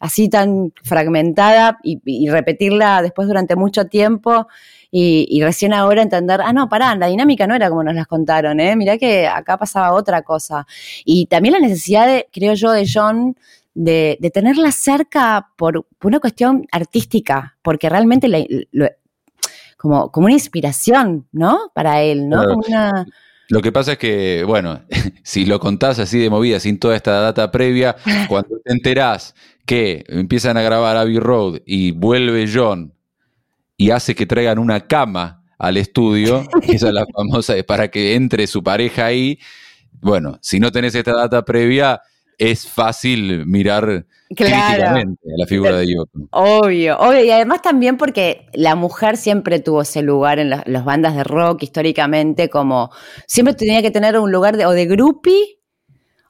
así 0.00 0.28
tan 0.28 0.72
fragmentada 0.82 1.78
y, 1.82 2.00
y 2.04 2.28
repetirla 2.28 3.00
después 3.02 3.26
durante 3.28 3.56
mucho 3.56 3.86
tiempo 3.86 4.48
y, 4.90 5.26
y 5.30 5.42
recién 5.42 5.72
ahora 5.72 6.02
entender, 6.02 6.40
ah, 6.42 6.52
no, 6.52 6.68
pará, 6.68 6.94
la 6.96 7.06
dinámica 7.06 7.46
no 7.46 7.54
era 7.54 7.68
como 7.68 7.82
nos 7.82 7.94
las 7.94 8.06
contaron, 8.06 8.60
¿eh? 8.60 8.76
Mirá 8.76 8.98
que 8.98 9.26
acá 9.26 9.56
pasaba 9.56 9.92
otra 9.92 10.22
cosa. 10.22 10.66
Y 11.04 11.26
también 11.26 11.54
la 11.54 11.60
necesidad, 11.60 12.06
de, 12.06 12.28
creo 12.32 12.54
yo, 12.54 12.70
de 12.72 12.86
John 12.92 13.36
de, 13.74 14.18
de 14.20 14.30
tenerla 14.30 14.70
cerca 14.70 15.48
por, 15.56 15.84
por 15.98 16.10
una 16.10 16.20
cuestión 16.20 16.66
artística, 16.70 17.56
porque 17.62 17.88
realmente 17.88 18.28
la- 18.28 18.44
lo- 18.70 18.88
como, 19.78 20.10
como 20.12 20.26
una 20.26 20.34
inspiración, 20.34 21.26
¿no? 21.32 21.70
Para 21.74 22.02
él, 22.02 22.28
¿no? 22.28 22.36
Claro. 22.38 22.50
Como 22.54 22.62
una... 22.68 23.06
Lo 23.48 23.60
que 23.60 23.72
pasa 23.72 23.92
es 23.92 23.98
que, 23.98 24.44
bueno, 24.44 24.82
si 25.22 25.44
lo 25.44 25.60
contás 25.60 25.98
así 25.98 26.18
de 26.18 26.30
movida, 26.30 26.60
sin 26.60 26.78
toda 26.78 26.96
esta 26.96 27.20
data 27.20 27.50
previa, 27.50 27.96
cuando 28.28 28.58
te 28.64 28.72
enterás 28.72 29.34
que 29.66 30.04
empiezan 30.08 30.56
a 30.56 30.62
grabar 30.62 30.96
Abbey 30.96 31.18
Road 31.18 31.60
y 31.64 31.92
vuelve 31.92 32.50
John 32.52 32.92
y 33.76 33.90
hace 33.90 34.14
que 34.14 34.26
traigan 34.26 34.58
una 34.58 34.86
cama 34.86 35.42
al 35.58 35.76
estudio, 35.76 36.46
esa 36.68 36.88
es 36.88 36.94
la 36.94 37.04
famosa, 37.14 37.54
para 37.66 37.88
que 37.88 38.14
entre 38.14 38.46
su 38.46 38.62
pareja 38.62 39.06
ahí. 39.06 39.38
Bueno, 40.00 40.38
si 40.42 40.60
no 40.60 40.70
tenés 40.70 40.94
esta 40.94 41.12
data 41.12 41.44
previa, 41.44 42.02
es 42.38 42.66
fácil 42.68 43.46
mirar 43.46 44.06
Claro. 44.36 44.64
críticamente 44.66 45.22
a 45.28 45.38
la 45.38 45.46
figura 45.46 45.76
de 45.76 45.86
Yoko. 45.92 46.10
Obvio, 46.30 46.98
obvio, 46.98 47.24
y 47.24 47.30
además 47.30 47.62
también 47.62 47.96
porque 47.96 48.46
la 48.54 48.74
mujer 48.74 49.16
siempre 49.16 49.60
tuvo 49.60 49.82
ese 49.82 50.02
lugar 50.02 50.38
en 50.38 50.50
la- 50.50 50.64
las 50.66 50.84
bandas 50.84 51.14
de 51.14 51.22
rock 51.24 51.62
históricamente, 51.62 52.48
como 52.48 52.90
siempre 53.26 53.54
tenía 53.54 53.82
que 53.82 53.90
tener 53.90 54.18
un 54.18 54.32
lugar 54.32 54.56
de, 54.56 54.66
o 54.66 54.70
de 54.72 54.86
groupie 54.86 55.53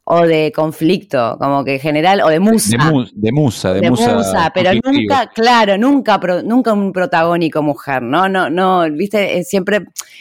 o 0.06 0.26
de 0.26 0.52
conflicto, 0.54 1.36
como 1.38 1.64
que 1.64 1.74
en 1.76 1.80
general, 1.80 2.20
o 2.20 2.28
de 2.28 2.38
musa. 2.38 2.76
De, 2.76 2.92
mu- 2.92 3.06
de 3.14 3.32
musa, 3.32 3.72
de, 3.72 3.80
de 3.80 3.90
musa. 3.90 4.14
musa, 4.14 4.52
pero 4.54 4.70
nunca, 4.84 5.30
claro, 5.34 5.78
nunca, 5.78 6.20
pro- 6.20 6.42
nunca 6.42 6.74
un 6.74 6.92
protagónico 6.92 7.62
mujer, 7.62 8.02
¿no? 8.02 8.28
No, 8.28 8.50
no, 8.50 8.82
viste, 8.92 9.38
Eh, 9.38 9.44
siempre 9.44 9.76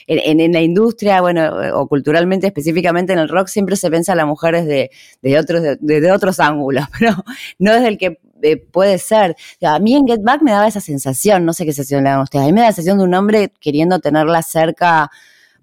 en, 0.08 0.20
en- 0.20 0.40
en 0.40 0.54
la 0.54 0.62
industria, 0.62 1.20
bueno, 1.20 1.52
o 1.74 1.88
culturalmente, 1.88 2.48
específicamente 2.48 3.12
en 3.12 3.20
el 3.20 3.28
rock, 3.28 3.48
siempre 3.48 3.76
se 3.76 3.90
piensa 3.90 4.14
a 4.14 4.16
la 4.16 4.26
mujer 4.26 4.56
desde, 4.56 4.90
desde 5.22 5.40
otros, 5.40 5.62
de- 5.62 5.78
desde 5.82 6.12
otros 6.14 6.40
ángulos, 6.40 6.86
pero 7.00 7.14
no 7.60 7.74
desde 7.74 7.88
el 7.90 7.98
que 7.98 8.20
eh, 8.42 8.58
puede 8.58 8.98
ser. 9.00 9.32
O 9.32 9.60
sea, 9.60 9.76
a 9.76 9.80
mí 9.80 9.96
en 9.96 10.08
Get 10.08 10.22
Back 10.22 10.42
me 10.44 10.52
daba 10.52 10.68
esa 10.68 10.80
sensación, 10.82 11.44
no 11.46 11.52
sé 11.52 11.66
qué 11.66 11.74
sensación 11.74 12.04
le 12.06 12.10
dan 12.10 12.22
ustedes, 12.22 12.44
a 12.44 12.48
mí 12.48 12.54
me 12.54 12.62
da 12.62 12.68
la 12.68 12.74
sensación 12.74 13.00
de 13.00 13.04
un 13.04 13.14
hombre 13.14 13.52
queriendo 13.60 14.00
tenerla 14.00 14.42
cerca 14.44 15.10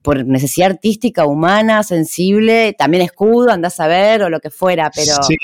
por 0.03 0.25
necesidad 0.27 0.71
artística, 0.73 1.27
humana, 1.27 1.83
sensible, 1.83 2.75
también 2.79 3.03
escudo, 3.03 3.51
andás 3.51 3.81
a 3.81 3.87
ver, 3.87 4.23
o 4.23 4.31
lo 4.31 4.41
que 4.41 4.51
fuera, 4.51 4.91
pero... 4.95 5.13
Sí. 5.23 5.37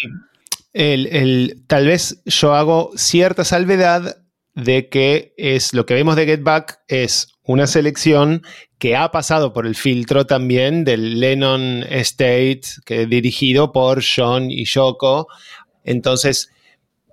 El, 0.73 1.07
el- 1.07 1.63
tal 1.67 1.87
vez 1.87 2.23
yo 2.27 2.55
hago 2.55 2.91
cierta 2.97 3.45
salvedad 3.45 4.19
de 4.55 4.89
que 4.89 5.33
es 5.37 5.73
lo 5.75 5.87
que 5.87 5.95
vemos 5.95 6.17
de 6.17 6.27
Get 6.27 6.43
Back 6.43 6.81
es 6.89 7.29
una 7.43 7.67
selección 7.67 8.43
que 8.79 8.95
ha 8.97 9.11
pasado 9.11 9.53
por 9.55 9.67
el 9.67 9.75
filtro 9.75 10.27
también 10.27 10.85
del 10.85 11.19
Lennon 11.21 11.83
Estate, 11.89 12.61
que 12.85 13.07
dirigido 13.07 13.73
por 13.73 14.03
John 14.05 14.51
y 14.51 14.65
Yoko. 14.67 15.29
Entonces, 15.85 16.51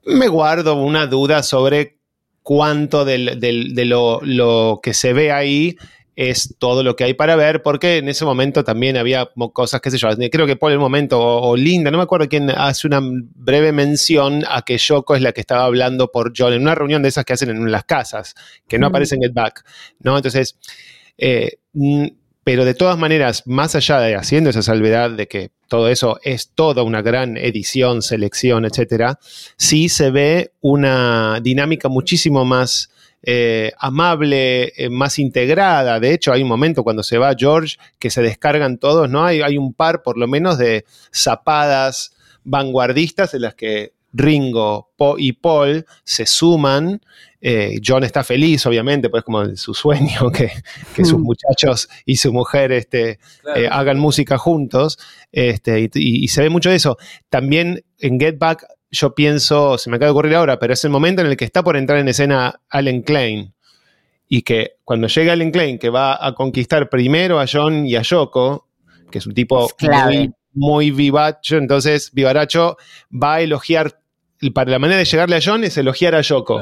me 0.05 0.27
guardo 0.27 0.75
una 0.75 1.07
duda 1.07 1.41
sobre 1.43 1.99
cuánto 2.41 3.05
del- 3.05 3.39
del- 3.39 3.75
de 3.75 3.85
lo, 3.85 4.19
lo 4.23 4.81
que 4.83 4.93
se 4.93 5.13
ve 5.13 5.31
ahí 5.31 5.77
es 6.15 6.55
todo 6.59 6.83
lo 6.83 6.95
que 6.95 7.03
hay 7.05 7.13
para 7.13 7.35
ver, 7.35 7.63
porque 7.63 7.97
en 7.97 8.07
ese 8.07 8.23
momento 8.25 8.63
también 8.63 8.97
había 8.97 9.29
cosas, 9.51 9.81
qué 9.81 9.89
sé 9.89 9.97
yo, 9.97 10.09
creo 10.31 10.45
que 10.45 10.55
por 10.55 10.71
el 10.71 10.79
momento, 10.79 11.19
o, 11.19 11.49
o 11.49 11.55
Linda, 11.57 11.89
no 11.89 11.97
me 11.97 12.03
acuerdo 12.03 12.29
quién 12.29 12.49
hace 12.51 12.87
una 12.87 12.99
breve 13.01 13.71
mención 13.71 14.43
a 14.47 14.61
que 14.61 14.77
Yoko 14.77 15.15
es 15.15 15.21
la 15.21 15.31
que 15.31 15.41
estaba 15.41 15.65
hablando 15.65 16.11
por 16.11 16.33
John 16.37 16.53
en 16.53 16.61
una 16.61 16.75
reunión 16.75 17.01
de 17.01 17.09
esas 17.09 17.25
que 17.25 17.33
hacen 17.33 17.49
en 17.49 17.71
las 17.71 17.85
casas, 17.85 18.35
que 18.67 18.77
no 18.77 18.87
Mm. 18.87 18.89
aparece 18.89 19.15
en 19.15 19.21
Get 19.21 19.33
Back, 19.33 19.65
¿no? 20.01 20.15
Entonces, 20.15 20.57
eh, 21.17 21.57
pero 22.43 22.65
de 22.65 22.73
todas 22.73 22.97
maneras, 22.97 23.43
más 23.45 23.73
allá 23.75 23.99
de 23.99 24.15
haciendo 24.15 24.49
esa 24.49 24.61
salvedad 24.61 25.11
de 25.11 25.27
que 25.27 25.51
todo 25.69 25.87
eso 25.87 26.19
es 26.23 26.49
toda 26.53 26.83
una 26.83 27.01
gran 27.01 27.37
edición, 27.37 28.01
selección, 28.01 28.65
etcétera, 28.65 29.17
sí 29.57 29.89
se 29.89 30.11
ve 30.11 30.51
una 30.61 31.39
dinámica 31.41 31.87
muchísimo 31.87 32.43
más 32.45 32.91
eh, 33.23 33.71
amable, 33.79 34.73
eh, 34.77 34.89
más 34.89 35.17
integrada. 35.17 35.99
De 35.99 36.13
hecho, 36.13 36.31
hay 36.33 36.43
un 36.43 36.49
momento 36.49 36.83
cuando 36.83 37.03
se 37.03 37.17
va 37.17 37.33
George 37.37 37.77
que 37.99 38.09
se 38.09 38.21
descargan 38.21 38.77
todos, 38.77 39.09
¿no? 39.09 39.23
Hay, 39.25 39.41
hay 39.41 39.57
un 39.57 39.73
par, 39.73 40.03
por 40.03 40.17
lo 40.17 40.27
menos, 40.27 40.57
de 40.57 40.85
zapadas 41.11 42.13
vanguardistas 42.43 43.33
en 43.33 43.41
las 43.41 43.55
que 43.55 43.93
Ringo 44.13 44.91
Po- 44.95 45.17
y 45.17 45.31
Paul 45.33 45.85
se 46.03 46.25
suman. 46.25 47.01
Eh, 47.41 47.79
John 47.85 48.03
está 48.03 48.23
feliz, 48.23 48.65
obviamente, 48.65 49.09
pues 49.09 49.23
como 49.23 49.55
su 49.55 49.73
sueño 49.73 50.31
que, 50.33 50.51
que 50.95 51.03
sus 51.03 51.19
Mm. 51.19 51.23
muchachos 51.23 51.89
y 52.05 52.17
su 52.17 52.31
mujer 52.31 52.71
este, 52.71 53.19
eh, 53.55 53.67
hagan 53.71 53.99
música 53.99 54.37
juntos. 54.37 54.99
Este, 55.31 55.79
y, 55.81 55.89
y- 55.95 56.23
y 56.23 56.27
se 56.27 56.41
ve 56.41 56.49
mucho 56.49 56.69
de 56.69 56.75
eso. 56.75 56.97
También 57.29 57.83
en 57.99 58.19
Get 58.19 58.37
Back, 58.37 58.65
yo 58.93 59.15
pienso, 59.15 59.77
se 59.79 59.89
me 59.89 59.95
acaba 59.95 60.07
de 60.07 60.11
ocurrir 60.11 60.35
ahora, 60.35 60.59
pero 60.59 60.73
es 60.73 60.83
el 60.85 60.91
momento 60.91 61.21
en 61.21 61.27
el 61.27 61.35
que 61.35 61.45
está 61.45 61.63
por 61.63 61.75
entrar 61.75 61.99
en 61.99 62.07
escena 62.07 62.61
Allen 62.69 63.01
Klein. 63.01 63.53
Y 64.29 64.43
que 64.43 64.77
cuando 64.83 65.07
llega 65.07 65.33
Allen 65.33 65.51
Klein, 65.51 65.79
que 65.79 65.89
va 65.89 66.25
a 66.25 66.33
conquistar 66.35 66.89
primero 66.89 67.39
a 67.39 67.45
John 67.51 67.87
y 67.87 67.95
a 67.95 68.03
Yoko, 68.03 68.67
que 69.09 69.17
es 69.17 69.25
un 69.25 69.33
tipo 69.33 69.65
Es 69.65 69.73
clave. 69.73 70.13
muy, 70.15 70.33
muy 70.53 70.91
vivacho, 70.91 71.57
entonces 71.57 72.11
Vivaracho 72.13 72.77
va 73.11 73.35
a 73.35 73.41
elogiar, 73.41 73.99
para 74.53 74.69
la 74.69 74.79
manera 74.79 74.99
de 74.99 75.05
llegarle 75.05 75.37
a 75.37 75.41
John 75.43 75.63
es 75.63 75.75
elogiar 75.77 76.13
a 76.13 76.21
Yoko. 76.21 76.61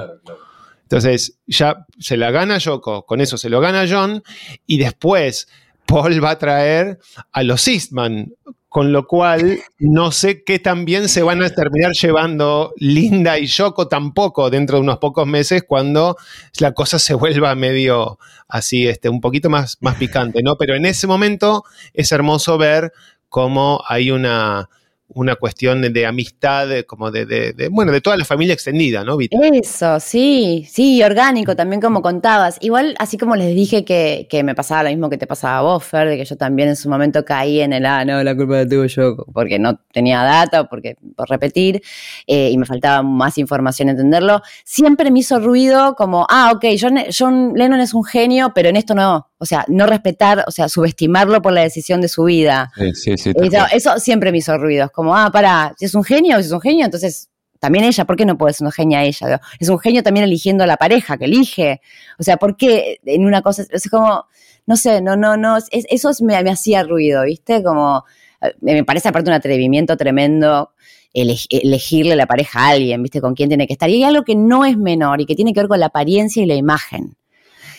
Entonces 0.83 1.37
ya 1.47 1.85
se 1.99 2.15
la 2.15 2.31
gana 2.31 2.59
Yoko, 2.59 3.05
con 3.05 3.19
eso 3.19 3.37
se 3.37 3.49
lo 3.49 3.59
gana 3.59 3.85
John, 3.89 4.23
y 4.65 4.77
después 4.77 5.49
Paul 5.85 6.23
va 6.23 6.31
a 6.31 6.39
traer 6.39 6.97
a 7.33 7.43
los 7.43 7.67
Eastman, 7.67 8.33
con 8.71 8.93
lo 8.93 9.05
cual 9.05 9.59
no 9.79 10.13
sé 10.13 10.45
qué 10.45 10.57
también 10.57 11.09
se 11.09 11.23
van 11.23 11.43
a 11.43 11.49
terminar 11.49 11.91
llevando 11.91 12.71
Linda 12.77 13.37
y 13.37 13.45
Yoko 13.45 13.89
tampoco 13.89 14.49
dentro 14.49 14.77
de 14.77 14.83
unos 14.83 14.97
pocos 14.97 15.27
meses 15.27 15.65
cuando 15.67 16.15
la 16.57 16.71
cosa 16.71 16.97
se 16.97 17.13
vuelva 17.13 17.53
medio 17.53 18.17
así, 18.47 18.87
este, 18.87 19.09
un 19.09 19.19
poquito 19.19 19.49
más, 19.49 19.77
más 19.81 19.95
picante, 19.95 20.41
¿no? 20.41 20.55
Pero 20.55 20.73
en 20.75 20.85
ese 20.85 21.05
momento 21.05 21.65
es 21.93 22.13
hermoso 22.13 22.57
ver 22.57 22.93
cómo 23.27 23.83
hay 23.89 24.09
una, 24.09 24.69
una 25.13 25.35
cuestión 25.35 25.81
de, 25.81 25.89
de 25.89 26.05
amistad, 26.05 26.67
de- 26.67 26.85
como 26.85 27.11
de, 27.11 27.25
de- 27.25 27.53
de- 27.53 27.69
bueno, 27.69 27.91
de 27.91 28.01
toda 28.01 28.17
la 28.17 28.25
familia 28.25 28.53
extendida, 28.53 29.03
¿no, 29.03 29.17
Vito? 29.17 29.37
Eso, 29.41 29.99
sí, 29.99 30.65
sí, 30.69 31.01
orgánico 31.03 31.55
también 31.55 31.81
como 31.81 32.01
contabas. 32.01 32.57
Igual, 32.61 32.95
así 32.99 33.17
como 33.17 33.35
les 33.35 33.55
dije 33.55 33.83
que, 33.85 34.27
que 34.29 34.43
me 34.43 34.55
pasaba 34.55 34.83
lo 34.83 34.89
mismo 34.89 35.09
que 35.09 35.17
te 35.17 35.27
pasaba 35.27 35.57
a 35.57 35.61
vos, 35.61 35.83
Fer, 35.83 36.07
de 36.09 36.17
que 36.17 36.25
yo 36.25 36.37
también 36.37 36.69
en 36.69 36.75
su 36.75 36.89
momento 36.89 37.25
caí 37.25 37.61
en 37.61 37.73
el, 37.73 37.85
ah, 37.85 38.05
no, 38.05 38.23
la 38.23 38.35
culpa 38.35 38.55
la 38.57 38.67
tuve 38.67 38.87
yo, 38.87 39.15
porque 39.33 39.59
no 39.59 39.79
tenía 39.91 40.23
data, 40.23 40.67
porque 40.69 40.95
por 41.15 41.29
repetir, 41.29 41.81
eh, 42.27 42.49
y 42.51 42.57
me 42.57 42.65
faltaba 42.65 43.01
más 43.03 43.37
información 43.37 43.89
entenderlo, 43.89 44.41
siempre 44.63 45.11
me 45.11 45.19
hizo 45.19 45.39
ruido 45.39 45.95
como, 45.95 46.25
ah, 46.29 46.51
ok, 46.55 46.65
John, 46.79 46.97
John 47.17 47.53
Lennon 47.55 47.79
es 47.79 47.93
un 47.93 48.03
genio, 48.03 48.51
pero 48.53 48.69
en 48.69 48.75
esto 48.75 48.93
no, 48.95 49.30
o 49.41 49.45
sea, 49.45 49.65
no 49.67 49.87
respetar, 49.87 50.43
o 50.47 50.51
sea, 50.51 50.69
subestimarlo 50.69 51.41
por 51.41 51.51
la 51.51 51.61
decisión 51.63 51.99
de 51.99 52.07
su 52.07 52.25
vida. 52.25 52.71
Sí, 52.77 52.93
sí, 52.93 53.17
sí, 53.17 53.31
Eso, 53.73 53.97
siempre 53.99 54.31
me 54.31 54.37
hizo 54.37 54.55
ruido. 54.55 54.85
Es 54.85 54.91
como, 54.91 55.15
ah, 55.17 55.31
para, 55.33 55.73
si 55.79 55.85
es 55.85 55.95
un 55.95 56.03
genio, 56.03 56.37
si 56.37 56.45
es 56.45 56.51
un 56.51 56.61
genio, 56.61 56.85
entonces 56.85 57.27
también 57.59 57.83
ella, 57.85 58.05
¿por 58.05 58.15
qué 58.15 58.25
no 58.25 58.37
puede 58.37 58.53
ser 58.53 58.65
una 58.65 58.71
genia 58.71 59.03
ella? 59.03 59.41
Es 59.59 59.67
un 59.69 59.79
genio 59.79 60.03
también 60.03 60.23
eligiendo 60.25 60.63
a 60.63 60.67
la 60.67 60.77
pareja 60.77 61.17
que 61.17 61.25
elige. 61.25 61.81
O 62.19 62.23
sea, 62.23 62.37
¿por 62.37 62.55
qué 62.55 62.99
en 63.03 63.25
una 63.25 63.41
cosa? 63.41 63.63
Es 63.71 63.89
como, 63.89 64.25
no 64.67 64.75
sé, 64.77 65.01
no, 65.01 65.15
no, 65.17 65.37
no, 65.37 65.57
es- 65.57 65.65
eso 65.71 66.11
es- 66.11 66.21
me, 66.21 66.41
me 66.43 66.51
hacía 66.51 66.83
ruido, 66.83 67.23
¿viste? 67.23 67.63
Como, 67.63 68.03
eh, 68.41 68.53
me 68.61 68.83
parece 68.83 69.09
aparte 69.09 69.31
un 69.31 69.35
atrevimiento 69.35 69.97
tremendo 69.97 70.71
ele- 71.13 71.37
elegirle 71.49 72.15
la 72.15 72.27
pareja 72.27 72.59
a 72.59 72.69
alguien, 72.69 73.01
¿viste? 73.01 73.21
Con 73.21 73.33
quién 73.33 73.49
tiene 73.49 73.65
que 73.65 73.73
estar. 73.73 73.89
Y 73.89 73.95
hay 73.95 74.03
algo 74.03 74.23
que 74.23 74.35
no 74.35 74.65
es 74.65 74.77
menor 74.77 75.19
y 75.19 75.25
que 75.25 75.35
tiene 75.35 75.51
que 75.53 75.61
ver 75.61 75.67
con 75.67 75.79
la 75.79 75.87
apariencia 75.87 76.43
y 76.43 76.45
la 76.45 76.55
imagen. 76.55 77.15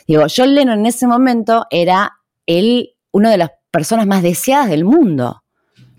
Digo, 0.07 0.25
John 0.35 0.55
Lennon 0.55 0.81
en 0.81 0.87
ese 0.87 1.07
momento 1.07 1.67
era 1.71 2.13
él, 2.47 2.91
una 3.13 3.31
de 3.31 3.39
las 3.39 3.51
personas 3.71 4.07
más 4.07 4.23
deseadas 4.23 4.69
del 4.69 4.85
mundo 4.85 5.43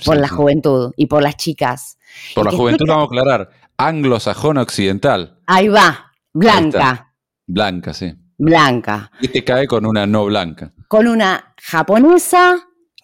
por 0.06 0.16
Sí, 0.16 0.22
la 0.22 0.28
sí. 0.28 0.34
juventud 0.36 0.92
y 0.98 1.06
por 1.08 1.22
las 1.24 1.38
chicas. 1.38 1.98
Por 2.36 2.46
la 2.46 2.52
juventud, 2.52 2.82
explica- 2.86 2.94
vamos 2.96 3.04
a 3.04 3.08
aclarar, 3.22 3.50
anglosajona 3.78 4.62
occidental, 4.62 5.40
Ahí 5.48 5.68
va, 5.68 5.88
Ahí 5.88 5.96
blanca, 6.34 7.14
blanca, 7.48 7.94
sí. 7.94 8.14
blanca, 8.38 9.12
Y 9.22 9.28
te 9.30 9.44
cae 9.44 9.68
con 9.68 9.86
una 9.86 10.06
no 10.06 10.26
blanca. 10.26 10.72
con 10.88 11.08
una 11.08 11.54
japonesa 11.62 12.56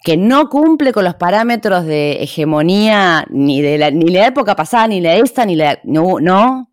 que 0.04 0.16
no 0.18 0.48
cumple 0.50 0.94
con 0.94 1.04
los 1.04 1.16
parámetros 1.16 1.86
de 1.86 2.24
hegemonía 2.24 3.26
ni 3.30 3.62
de 3.62 3.78
la, 3.78 3.92
ni 3.92 4.10
la 4.12 4.28
época 4.28 4.56
pasada, 4.56 4.88
ni 4.88 5.02
la 5.02 5.12
de 5.12 5.20
esta, 5.20 5.46
ni 5.46 5.56
la... 5.56 5.78
No, 5.84 6.20
no. 6.22 6.72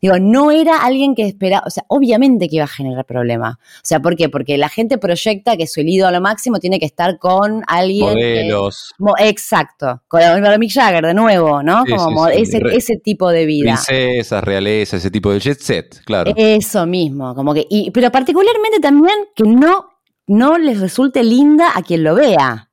Digo, 0.00 0.18
no 0.18 0.50
era 0.50 0.78
alguien 0.78 1.14
que 1.14 1.22
esperaba, 1.26 1.64
o 1.66 1.70
sea, 1.70 1.84
obviamente 1.88 2.48
que 2.48 2.56
iba 2.56 2.64
a 2.64 2.68
generar 2.68 3.04
problema. 3.04 3.58
O 3.60 3.80
sea, 3.82 4.00
¿por 4.00 4.16
qué? 4.16 4.28
Porque 4.28 4.56
la 4.58 4.68
gente 4.68 4.98
proyecta 4.98 5.56
que 5.56 5.66
su 5.66 5.80
ídolo 5.80 6.20
máximo 6.20 6.58
tiene 6.58 6.78
que 6.78 6.86
estar 6.86 7.18
con 7.18 7.62
alguien... 7.66 8.14
que- 8.14 8.42
Modelos, 8.44 8.94
Mo- 8.98 9.14
exacto, 9.18 10.02
con 10.08 10.20
Mick 10.60 10.72
Jagger 10.72 11.04
de 11.06 11.14
nuevo, 11.14 11.62
¿no? 11.62 11.84
Sí, 11.84 11.92
Como 11.92 12.08
sí, 12.08 12.14
mo- 12.14 12.26
sí. 12.28 12.34
ese, 12.42 12.60
Re- 12.60 12.76
ese 12.76 12.96
tipo 12.98 13.30
de 13.30 13.46
vida. 13.46 13.72
princesas, 13.86 14.42
realeza, 14.44 14.96
ese 14.96 15.10
tipo 15.10 15.32
de 15.32 15.40
jet 15.40 15.58
set, 15.60 16.02
claro. 16.04 16.32
Eso 16.36 16.86
mismo, 16.86 17.34
como 17.34 17.54
que, 17.54 17.66
y, 17.68 17.90
pero 17.90 18.10
particularmente 18.12 18.80
también 18.80 19.14
que 19.34 19.44
no, 19.44 19.88
no 20.26 20.58
les 20.58 20.80
resulte 20.80 21.22
linda 21.24 21.70
a 21.74 21.82
quien 21.82 22.04
lo 22.04 22.14
vea. 22.14 22.70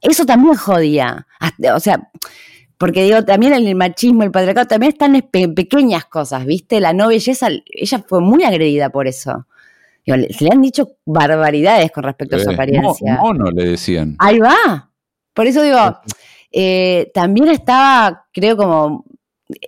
Eso 0.00 0.26
también 0.26 0.54
jodía. 0.56 1.26
O 1.74 1.80
sea, 1.80 2.10
porque 2.82 3.04
digo, 3.04 3.24
también 3.24 3.52
el 3.52 3.76
machismo, 3.76 4.24
el 4.24 4.32
patriarcado, 4.32 4.66
también 4.66 4.90
están 4.90 5.14
en 5.14 5.22
pe- 5.22 5.46
pequeñas 5.48 6.06
cosas, 6.06 6.44
¿viste? 6.44 6.80
La 6.80 6.92
no 6.92 7.06
belleza, 7.06 7.46
ella 7.66 8.04
fue 8.08 8.20
muy 8.20 8.42
agredida 8.42 8.90
por 8.90 9.06
eso. 9.06 9.46
Digo, 10.04 10.16
le, 10.16 10.32
se 10.32 10.42
le 10.42 10.50
han 10.52 10.60
dicho 10.62 10.96
barbaridades 11.04 11.92
con 11.92 12.02
respecto 12.02 12.34
a 12.34 12.38
su 12.40 12.50
apariencia. 12.50 13.14
mo- 13.18 13.22
mono 13.34 13.50
le 13.52 13.66
decían. 13.66 14.16
Ahí 14.18 14.40
va. 14.40 14.90
Por 15.32 15.46
eso 15.46 15.62
digo, 15.62 15.78
eh, 16.50 17.12
también 17.14 17.50
estaba, 17.50 18.26
creo, 18.32 18.56
como, 18.56 19.04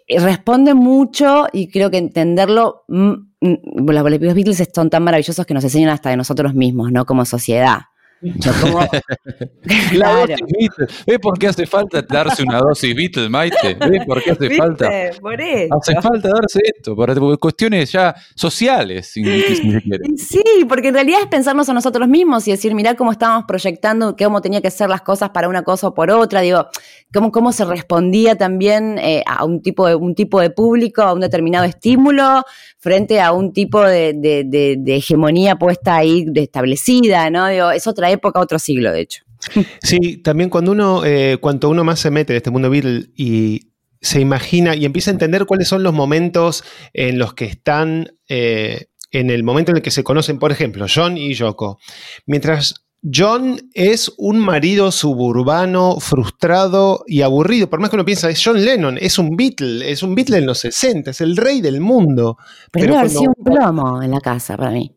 eh, 0.09 0.19
responde 0.19 0.75
mucho 0.75 1.47
y 1.53 1.69
creo 1.69 1.93
que 1.93 1.99
entenderlo, 1.99 2.83
mm, 2.89 3.11
mm, 3.43 3.89
los, 3.91 4.03
los 4.21 4.35
Beatles 4.35 4.69
son 4.75 4.91
tan 4.91 5.05
maravillosos 5.05 5.47
que 5.47 5.55
nos 5.55 5.62
enseñan 5.62 5.91
hasta 5.91 6.11
de 6.11 6.17
nosotros 6.17 6.53
mismos, 6.53 6.91
¿no? 6.91 7.05
Como 7.05 7.25
sociedad. 7.25 7.79
La 9.93 10.12
dosis 10.21 10.37
Beatles. 10.59 11.05
¿Ves 11.07 11.19
por 11.19 11.39
qué 11.39 11.49
hace 11.49 11.67
falta 11.67 12.03
darse 12.03 12.43
una 12.43 12.59
dosis 12.59 12.95
Beatles, 12.95 13.29
Maite? 13.31 13.75
¿Ves 13.75 14.05
por 14.07 14.23
qué 14.23 14.31
hace 14.33 14.49
¿Viste? 14.49 14.57
falta? 14.57 14.91
Por 15.21 15.41
eso. 15.41 15.75
Hace 15.75 15.95
falta 16.01 16.29
darse 16.29 16.61
esto, 16.77 16.97
para 16.97 17.15
cuestiones 17.39 17.93
ya 17.93 18.15
sociales, 18.35 19.07
si, 19.09 19.23
si. 19.25 19.73
Sí, 20.17 20.43
porque 20.69 20.89
en 20.89 20.95
realidad 20.95 21.21
es 21.23 21.29
pensarnos 21.29 21.69
a 21.69 21.75
nosotros 21.75 22.09
mismos 22.09 22.47
y 22.49 22.53
decir, 22.53 22.75
mirá 22.75 22.95
cómo 22.95 23.12
estábamos 23.12 23.45
proyectando, 23.47 24.17
cómo 24.17 24.41
tenía 24.41 24.61
que 24.61 24.71
ser 24.71 24.89
las 24.89 25.03
cosas 25.03 25.31
para 25.31 25.49
una 25.49 25.62
cosa 25.62 25.89
o 25.89 25.95
por 25.95 26.11
otra, 26.11 26.41
digo, 26.41 26.69
cómo, 27.12 27.31
cómo 27.31 27.53
se 27.53 27.65
respondía 27.65 28.37
también 28.37 28.99
eh, 28.99 29.23
a 29.27 29.45
un 29.45 29.62
tipo, 29.62 29.87
de, 29.87 29.95
un 29.95 30.15
tipo 30.15 30.41
de 30.41 30.51
público, 30.51 31.03
a 31.03 31.12
un 31.12 31.21
determinado 31.21 31.65
estímulo, 31.65 32.43
frente 32.79 33.21
a 33.21 33.33
un 33.33 33.53
tipo 33.53 33.83
de, 33.83 34.12
de- 34.15 34.45
de- 34.45 34.77
de 34.79 34.97
hegemonía 34.97 35.57
puesta 35.57 35.97
ahí 35.97 36.25
de 36.27 36.43
establecida, 36.43 37.31
¿no? 37.31 37.49
Digo, 37.49 37.71
es 37.71 37.87
otra 37.87 38.04
época, 38.11 38.41
otro 38.41 38.59
siglo, 38.59 38.93
de 38.93 39.01
hecho. 39.01 39.25
Sí, 39.83 40.17
también 40.19 40.49
cuando 40.51 40.73
uno, 40.73 41.05
eh, 41.05 41.37
cuanto 41.41 41.69
uno 41.69 41.85
más 41.85 42.01
se 42.01 42.11
mete 42.11 42.33
en 42.33 42.39
este 42.39 42.51
mundo 42.51 42.71
Beatle 42.71 43.11
y 43.17 43.73
se 44.01 44.21
imagina 44.21 44.75
y 44.75 44.85
empieza 44.85 45.11
a 45.11 45.13
entender 45.13 45.45
cuáles 45.47 45.69
son 45.69 45.83
los 45.83 45.93
momentos 45.93 46.65
en 46.93 47.19
los 47.19 47.35
que 47.35 47.47
están, 47.47 48.13
eh, 48.29 48.87
en 49.11 49.31
el 49.31 49.45
momento 49.45 49.71
en 49.71 49.79
el 49.79 49.83
que 49.83 49.91
se 49.91 50.03
conocen, 50.05 50.39
por 50.39 50.51
ejemplo, 50.53 50.87
John 50.93 51.17
y 51.17 51.35
Yoko. 51.35 51.79
Mientras 52.27 52.75
John 53.15 53.61
es 53.75 54.11
un 54.17 54.39
marido 54.39 54.91
suburbano, 54.91 55.99
frustrado 56.01 57.05
y 57.07 57.21
aburrido, 57.21 57.69
por 57.69 57.79
más 57.81 57.91
que 57.91 57.97
uno 57.97 58.05
piensa, 58.07 58.31
es 58.31 58.41
John 58.43 58.65
Lennon, 58.65 58.97
es 58.99 59.19
un 59.19 59.37
Beatle, 59.37 59.91
es 59.91 60.03
un 60.03 60.15
Beatle 60.15 60.39
en 60.39 60.47
los 60.47 60.59
60, 60.59 61.11
es 61.11 61.21
el 61.21 61.37
rey 61.37 61.61
del 61.61 61.81
mundo. 61.83 62.39
Pero, 62.73 62.95
cuando- 62.95 63.09
sido 63.21 63.33
un 63.37 63.45
plomo 63.45 64.03
en 64.03 64.11
la 64.11 64.21
casa 64.21 64.57
para 64.57 64.71
mí. 64.71 64.95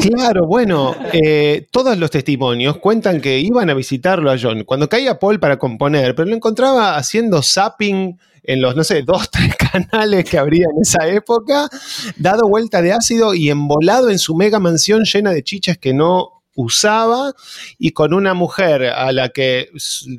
Claro, 0.00 0.46
bueno, 0.46 0.94
eh, 1.12 1.66
todos 1.70 1.96
los 1.98 2.10
testimonios 2.10 2.78
cuentan 2.78 3.20
que 3.20 3.38
iban 3.38 3.70
a 3.70 3.74
visitarlo 3.74 4.30
a 4.30 4.36
John. 4.40 4.64
Cuando 4.64 4.88
caía 4.88 5.18
Paul 5.18 5.40
para 5.40 5.58
componer, 5.58 6.14
pero 6.14 6.28
lo 6.28 6.36
encontraba 6.36 6.96
haciendo 6.96 7.42
zapping 7.42 8.18
en 8.42 8.62
los, 8.62 8.74
no 8.76 8.84
sé, 8.84 9.02
dos, 9.02 9.30
tres 9.30 9.54
canales 9.56 10.24
que 10.24 10.38
habría 10.38 10.66
en 10.74 10.82
esa 10.82 11.06
época, 11.06 11.68
dado 12.16 12.48
vuelta 12.48 12.82
de 12.82 12.92
ácido 12.92 13.34
y 13.34 13.50
embolado 13.50 14.10
en 14.10 14.18
su 14.18 14.34
mega 14.34 14.58
mansión 14.58 15.04
llena 15.04 15.32
de 15.32 15.42
chiches 15.42 15.78
que 15.78 15.92
no 15.92 16.38
usaba 16.54 17.34
y 17.78 17.92
con 17.92 18.12
una 18.12 18.34
mujer 18.34 18.86
a 18.86 19.12
la 19.12 19.28
que 19.28 19.68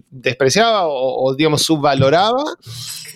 despreciaba 0.10 0.88
o, 0.88 1.26
o, 1.26 1.36
digamos 1.36 1.64
subvaloraba, 1.64 2.44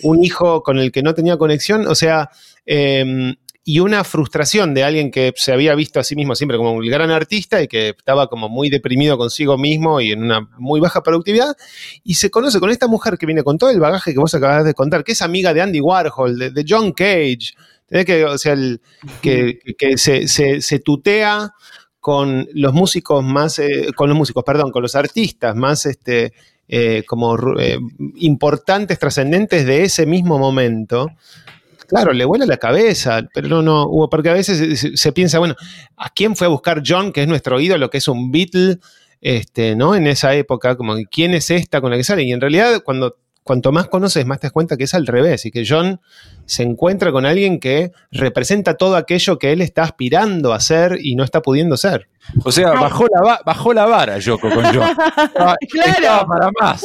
un 0.02 0.22
hijo 0.22 0.62
con 0.62 0.78
el 0.78 0.92
que 0.92 1.02
no 1.02 1.14
tenía 1.14 1.38
conexión, 1.38 1.86
o 1.86 1.94
sea, 1.94 2.28
em, 2.66 3.34
y 3.64 3.80
una 3.80 4.04
frustración 4.04 4.74
de 4.74 4.84
alguien 4.84 5.10
que 5.10 5.32
se 5.36 5.52
había 5.52 5.74
visto 5.74 5.98
a 5.98 6.04
sí 6.04 6.14
mismo 6.14 6.34
siempre 6.34 6.58
como 6.58 6.72
un 6.72 6.86
gran 6.86 7.10
artista 7.10 7.62
y 7.62 7.68
que 7.68 7.90
estaba 7.90 8.28
como 8.28 8.48
muy 8.48 8.68
deprimido 8.68 9.16
consigo 9.16 9.56
mismo 9.56 10.00
y 10.00 10.12
en 10.12 10.22
una 10.22 10.48
muy 10.58 10.80
baja 10.80 11.02
productividad, 11.02 11.56
y 12.02 12.14
se 12.14 12.30
conoce 12.30 12.60
con 12.60 12.70
esta 12.70 12.88
mujer 12.88 13.16
que 13.16 13.26
viene 13.26 13.42
con 13.42 13.56
todo 13.56 13.70
el 13.70 13.80
bagaje 13.80 14.12
que 14.12 14.20
vos 14.20 14.34
acabas 14.34 14.64
de 14.64 14.74
contar, 14.74 15.02
que 15.02 15.12
es 15.12 15.22
amiga 15.22 15.54
de 15.54 15.62
Andy 15.62 15.80
Warhol, 15.80 16.38
de, 16.38 16.64
John 16.68 16.92
Cage, 16.92 17.54
que, 17.88 18.24
o 18.24 18.38
sea, 18.38 18.52
el- 18.52 18.80
que, 19.22 19.58
se 19.96 20.78
tutea 20.80 21.52
con 22.04 22.46
los 22.52 22.74
músicos 22.74 23.24
más, 23.24 23.58
eh, 23.58 23.86
con 23.96 24.10
los 24.10 24.18
músicos, 24.18 24.44
perdón, 24.44 24.72
con 24.72 24.82
los 24.82 24.94
artistas 24.94 25.56
más 25.56 25.86
este, 25.86 26.34
eh, 26.68 27.02
como 27.06 27.34
eh, 27.58 27.78
importantes, 28.16 28.98
trascendentes 28.98 29.64
de 29.64 29.84
ese 29.84 30.04
mismo 30.04 30.38
momento. 30.38 31.08
Claro, 31.94 32.12
le 32.12 32.24
vuela 32.24 32.44
la 32.46 32.56
cabeza, 32.56 33.22
pero 33.32 33.48
no, 33.48 33.62
no, 33.62 33.84
hubo- 33.84 34.08
porque 34.10 34.30
a 34.30 34.34
veces 34.34 34.90
se, 35.00 35.12
piensa, 35.12 35.38
bueno, 35.38 35.54
¿a 35.96 36.10
quién 36.10 36.34
fue 36.36 36.46
a 36.46 36.50
buscar 36.50 36.82
John, 36.86 37.12
que 37.12 37.22
es 37.22 37.28
nuestro 37.28 37.60
ídolo, 37.60 37.88
que 37.90 37.98
es 37.98 38.08
un 38.08 38.32
Beatle, 38.32 38.78
este, 39.20 39.76
¿no? 39.76 39.94
En 39.94 40.06
esa 40.06 40.34
época, 40.34 40.76
como 40.76 40.96
que, 40.96 41.04
quién 41.06 41.34
es 41.34 41.50
esta 41.50 41.80
con 41.80 41.90
la 41.90 41.96
que 41.96 42.04
sale. 42.04 42.24
Y 42.24 42.32
en 42.32 42.40
realidad, 42.40 42.82
cuando 42.84 43.16
cuanto 43.42 43.72
más 43.72 43.88
conoces, 43.88 44.24
más 44.24 44.40
te 44.40 44.46
das 44.46 44.52
cuenta 44.52 44.78
que 44.78 44.84
es 44.84 44.94
al 44.94 45.06
revés, 45.06 45.44
y 45.44 45.50
que 45.50 45.64
John 45.68 46.00
se 46.46 46.62
encuentra 46.62 47.12
con 47.12 47.26
alguien 47.26 47.60
que 47.60 47.92
representa 48.10 48.74
todo 48.78 48.96
aquello 48.96 49.38
que 49.38 49.52
él 49.52 49.60
está 49.60 49.82
aspirando 49.82 50.54
a 50.54 50.60
ser 50.60 50.96
y 51.00 51.14
no 51.14 51.24
está 51.24 51.42
pudiendo 51.42 51.76
ser. 51.76 52.08
O 52.42 52.50
sea, 52.50 52.70
bajó 52.72 53.04
la, 53.04 53.40
bajó 53.44 53.74
la 53.74 53.84
vara 53.84 54.18
Yoko 54.18 54.48
con 54.48 54.64
John. 54.64 54.96
Estaba, 55.26 55.56
Claro. 55.70 55.92
estaba 55.92 56.26
para 56.26 56.50
más. 56.58 56.84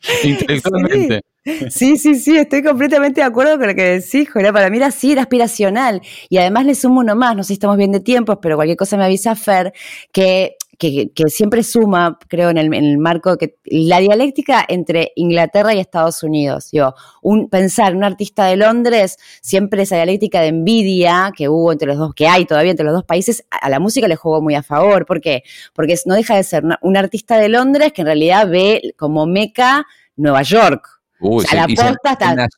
Intelectualmente. 0.24 1.16
Sí, 1.16 1.22
sí, 1.70 1.96
sí, 1.96 2.36
estoy 2.36 2.62
completamente 2.62 3.20
de 3.20 3.26
acuerdo 3.26 3.58
con 3.58 3.68
lo 3.68 3.74
que 3.74 4.00
decís, 4.00 4.30
Jola. 4.30 4.52
Para 4.52 4.70
mí 4.70 4.76
era 4.76 4.86
así, 4.86 5.12
era 5.12 5.22
aspiracional. 5.22 6.02
Y 6.28 6.38
además 6.38 6.66
le 6.66 6.74
sumo 6.74 7.00
uno 7.00 7.14
más, 7.16 7.36
no 7.36 7.42
sé 7.42 7.48
si 7.48 7.52
estamos 7.54 7.76
bien 7.76 7.92
de 7.92 8.00
tiempos, 8.00 8.38
pero 8.40 8.56
cualquier 8.56 8.76
cosa 8.76 8.96
me 8.96 9.04
avisa 9.04 9.34
Fer, 9.34 9.72
que, 10.12 10.56
que, 10.78 11.10
que 11.12 11.24
siempre 11.28 11.62
suma, 11.62 12.18
creo, 12.28 12.50
en 12.50 12.58
el, 12.58 12.98
marco 12.98 13.36
que 13.36 13.56
la 13.64 13.98
dialéctica 13.98 14.64
entre 14.68 15.12
Inglaterra 15.16 15.74
y 15.74 15.80
Estados 15.80 16.22
Unidos. 16.22 16.70
Digo, 16.70 16.94
un, 17.22 17.48
pensar 17.48 17.94
un 17.96 18.04
artista 18.04 18.46
de 18.46 18.56
Londres, 18.56 19.16
siempre 19.40 19.82
esa 19.82 19.96
dialéctica 19.96 20.40
de 20.40 20.48
envidia 20.48 21.32
que 21.36 21.48
hubo 21.48 21.72
entre 21.72 21.88
los 21.88 21.98
dos, 21.98 22.14
que 22.14 22.28
hay 22.28 22.44
todavía 22.44 22.70
entre 22.70 22.86
los 22.86 22.94
dos 22.94 23.04
países, 23.04 23.44
a, 23.50 23.68
la 23.68 23.80
música 23.80 24.06
le 24.08 24.16
jugó 24.16 24.40
muy 24.40 24.54
a 24.54 24.62
favor. 24.62 25.04
¿Por 25.04 25.20
qué? 25.20 25.42
Porque 25.74 25.96
no 26.06 26.14
deja 26.14 26.36
de 26.36 26.44
ser 26.44 26.62
un 26.82 26.96
artista 26.96 27.38
de 27.38 27.48
Londres 27.48 27.92
que 27.92 28.02
en 28.02 28.06
realidad 28.06 28.48
ve 28.48 28.94
como 28.96 29.26
meca 29.26 29.86
Nueva 30.16 30.42
York. 30.42 30.97
Uy, 31.20 31.44
O 31.44 31.48
sea, 31.48 31.66
la 31.66 31.68
se- 31.68 31.74
posta 31.92 32.12
está- 32.12 32.34
se 32.34 32.48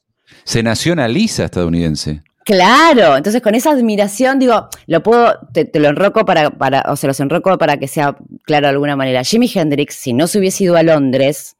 se 0.44 0.62
nacionaliza 0.62 1.44
estadounidense. 1.44 2.22
Claro, 2.44 3.16
entonces 3.16 3.42
con 3.42 3.54
esa 3.54 3.70
admiración, 3.70 4.38
digo, 4.38 4.68
lo 4.86 5.02
puedo, 5.02 5.38
te, 5.52 5.64
te 5.66 5.78
lo 5.78 5.88
enroco 5.88 6.24
para, 6.24 6.50
para, 6.50 6.82
o 6.88 6.96
se 6.96 7.06
los 7.06 7.20
enroco 7.20 7.56
para 7.58 7.76
que 7.76 7.86
sea 7.86 8.16
claro 8.44 8.66
de 8.66 8.70
alguna 8.72 8.96
manera. 8.96 9.22
Jimi 9.22 9.50
Hendrix, 9.54 9.94
si 9.94 10.12
no 10.12 10.26
se 10.26 10.38
hubiese 10.38 10.64
ido 10.64 10.76
a 10.76 10.82
Londres, 10.82 11.56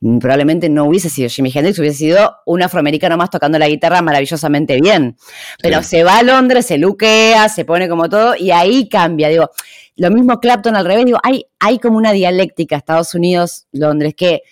mm, 0.00 0.18
probablemente 0.18 0.68
no 0.68 0.84
hubiese 0.86 1.10
sido 1.10 1.28
Jimi 1.28 1.52
Hendrix, 1.54 1.78
hubiese 1.78 1.98
sido 1.98 2.34
un 2.46 2.62
afroamericano 2.62 3.16
más 3.16 3.30
tocando 3.30 3.58
la 3.58 3.68
guitarra 3.68 4.02
maravillosamente 4.02 4.80
bien. 4.80 5.16
Pero 5.62 5.82
Sí. 5.82 5.90
se 5.90 6.04
va 6.04 6.18
a 6.18 6.22
Londres, 6.22 6.66
se 6.66 6.78
luquea, 6.78 7.48
se 7.48 7.64
pone 7.64 7.88
como 7.88 8.08
todo, 8.08 8.34
y 8.34 8.50
ahí 8.50 8.88
cambia. 8.88 9.28
Digo, 9.28 9.50
lo 9.96 10.10
mismo 10.10 10.40
Clapton 10.40 10.74
al 10.74 10.86
revés, 10.86 11.04
digo, 11.04 11.18
hay, 11.22 11.44
hay 11.60 11.78
como 11.78 11.98
una 11.98 12.10
dialéctica 12.12 12.76
Estados 12.76 13.14
Unidos, 13.14 13.66
Londres, 13.70 14.14
que 14.16 14.42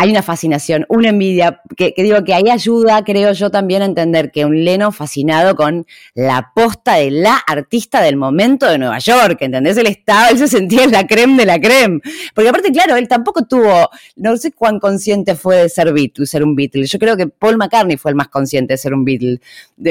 hay 0.00 0.12
una 0.12 0.22
fascinación, 0.22 0.86
una 0.88 1.08
envidia, 1.08 1.60
que, 1.76 1.92
digo 1.96 2.22
que 2.22 2.32
ahí 2.32 2.48
ayuda, 2.48 3.02
creo 3.02 3.32
yo, 3.32 3.50
también 3.50 3.82
a 3.82 3.84
entender 3.84 4.30
que 4.30 4.44
un 4.44 4.64
Lennon 4.64 4.92
fascinado 4.92 5.56
con 5.56 5.88
la 6.14 6.52
posta 6.54 6.94
de 6.94 7.10
la 7.10 7.34
artista 7.34 8.00
del 8.00 8.16
momento 8.16 8.66
de 8.66 8.78
Nueva 8.78 9.00
York, 9.00 9.38
¿entendés? 9.40 9.76
Él 9.76 9.88
estaba, 9.88 10.28
él 10.28 10.38
se 10.38 10.46
sentía 10.46 10.84
en 10.84 10.92
la 10.92 11.04
creme 11.04 11.38
de 11.38 11.46
la 11.46 11.60
creme. 11.60 11.98
Porque 12.32 12.48
aparte, 12.48 12.70
claro, 12.70 12.94
él 12.94 13.08
tampoco 13.08 13.44
tuvo, 13.44 13.90
no 14.14 14.36
sé 14.36 14.52
cuán 14.52 14.78
consciente 14.78 15.34
fue 15.34 15.62
de 15.62 15.68
ser 15.68 15.92
Beatle, 15.92 16.26
ser 16.26 16.44
un 16.44 16.54
Beatle. 16.54 16.86
Yo 16.86 17.00
creo 17.00 17.16
que 17.16 17.26
Paul 17.26 17.56
McCartney 17.56 17.96
fue 17.96 18.12
el 18.12 18.14
más 18.14 18.28
consciente 18.28 18.74
de 18.74 18.78
ser 18.78 18.94
un 18.94 19.04
Beatle, 19.04 19.40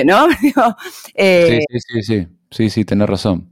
¿no? 0.06 0.28
Eh, 1.16 1.60
Sí, 1.70 1.80
sí, 1.80 2.02
sí, 2.02 2.04
sí. 2.04 2.37
Sí, 2.50 2.70
sí, 2.70 2.86
tenés 2.86 3.10
razón. 3.10 3.50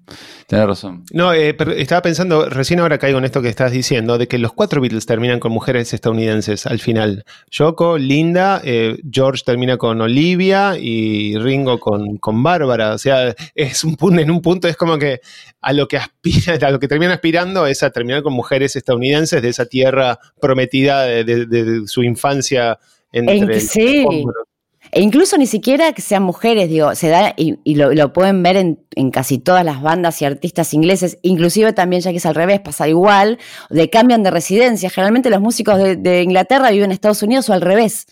Tenés 0.48 0.66
razón. 0.68 1.04
No, 1.12 1.34
eh, 1.34 1.54
pero 1.54 1.72
estaba 1.74 2.02
pensando, 2.02 2.50
recién 2.50 2.80
ahora 2.80 2.98
caigo 2.98 3.18
en 3.18 3.26
esto 3.26 3.42
que 3.42 3.50
estás 3.50 3.74
diciendo, 3.74 4.18
de 4.18 4.30
que 4.30 4.38
los 4.38 4.54
cuatro 4.54 4.80
Beatles 4.80 5.06
terminan 5.06 5.42
con 5.42 5.52
mujeres 5.52 5.94
estadounidenses 5.94 6.66
al 6.66 6.80
final. 6.80 7.26
Yoko, 7.52 7.98
Linda, 7.98 8.62
eh, 8.64 8.98
George 9.12 9.44
termina 9.46 9.76
con 9.78 10.00
Olivia 10.00 10.78
y 10.80 11.38
Ringo 11.38 11.78
con, 11.78 12.18
con 12.18 12.42
Bárbara. 12.42 12.94
O 12.94 12.98
sea, 12.98 13.36
es 13.54 13.84
un 13.84 13.98
punto, 13.98 14.22
en 14.22 14.32
un 14.32 14.42
punto 14.42 14.70
es 14.70 14.78
como 14.78 14.98
que 14.98 15.20
a 15.60 15.74
lo 15.74 15.90
que 15.90 15.98
aspira, 15.98 16.54
a 16.68 16.72
lo 16.72 16.80
que 16.80 16.88
terminan 16.88 17.12
aspirando 17.14 17.68
es 17.68 17.84
a 17.84 17.90
terminar 17.90 18.24
con 18.24 18.32
mujeres 18.32 18.78
estadounidenses 18.78 19.42
de 19.42 19.50
esa 19.50 19.66
tierra 19.66 20.20
prometida 20.40 21.04
de, 21.04 21.26
de- 21.26 21.46
de 21.46 21.88
su 21.88 22.02
infancia 22.02 22.80
entre 23.12 23.36
En 23.38 23.48
que 23.48 23.60
sí. 23.60 24.06
hombros. 24.08 24.46
E 24.92 25.02
incluso 25.02 25.38
ni 25.38 25.48
siquiera 25.48 25.92
que 25.94 26.02
sean 26.02 26.24
mujeres, 26.24 26.70
digo, 26.70 26.96
se 26.96 27.10
da 27.10 27.34
y, 27.38 27.60
y 27.64 27.76
lo, 27.76 27.94
lo 27.94 28.14
pueden 28.14 28.42
ver 28.44 28.58
en, 28.58 28.80
en 28.96 29.12
casi 29.12 29.38
todas 29.40 29.66
las 29.66 29.82
bandas 29.82 30.22
y 30.22 30.26
artistas 30.26 30.74
ingleses, 30.74 31.18
inclusive 31.22 31.74
también 31.74 32.02
ya 32.02 32.12
que 32.12 32.18
es 32.18 32.26
al 32.26 32.36
revés, 32.36 32.60
pasa 32.62 32.88
igual, 32.88 33.38
de 33.70 33.90
cambian 33.90 34.24
de 34.24 34.32
residencia. 34.32 34.90
Generalmente 34.90 35.30
los 35.30 35.42
músicos 35.42 35.78
de, 35.78 35.96
de 35.96 36.22
Inglaterra 36.24 36.70
viven 36.72 36.86
en 36.86 36.92
Estados 36.94 37.22
Unidos 37.24 37.50
o 37.50 37.54
al 37.54 37.62
revés. 37.62 38.08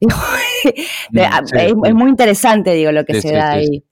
Digo, 0.00 0.14
Mm, 1.10 1.18
sí, 1.44 1.56
es, 1.58 1.74
sí. 1.74 1.82
es 1.84 1.94
muy 1.94 2.08
interesante, 2.10 2.72
digo, 2.74 2.92
lo 2.92 3.04
que 3.04 3.14
Sí, 3.14 3.22
se 3.22 3.32
da 3.32 3.52
ahí. 3.52 3.84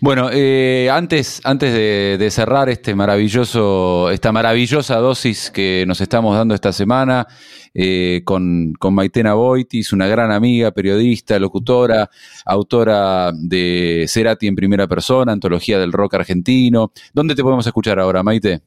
Bueno, 0.00 0.28
eh, 0.32 0.88
antes, 0.92 1.40
antes 1.44 1.72
de, 1.72 2.30
cerrar 2.30 2.68
este 2.68 2.94
maravilloso, 2.94 4.10
esta 4.10 4.32
maravillosa 4.32 4.96
dosis 4.96 5.50
que 5.50 5.84
nos 5.86 6.00
estamos 6.00 6.36
dando 6.36 6.54
esta 6.54 6.72
semana 6.72 7.26
eh, 7.72 8.22
con, 8.24 8.72
con 8.78 8.94
Maitena 8.94 9.34
Boitis, 9.34 9.92
una 9.92 10.06
gran 10.06 10.32
amiga, 10.32 10.70
periodista, 10.72 11.38
locutora, 11.38 12.10
autora 12.44 13.32
de 13.32 14.06
Cerati 14.08 14.46
en 14.46 14.56
primera 14.56 14.86
persona, 14.86 15.32
antología 15.32 15.78
del 15.78 15.92
rock 15.92 16.14
argentino. 16.14 16.92
¿Dónde 17.12 17.34
te 17.34 17.42
podemos 17.42 17.66
escuchar 17.66 17.98
ahora, 17.98 18.22
Maite? 18.22 18.62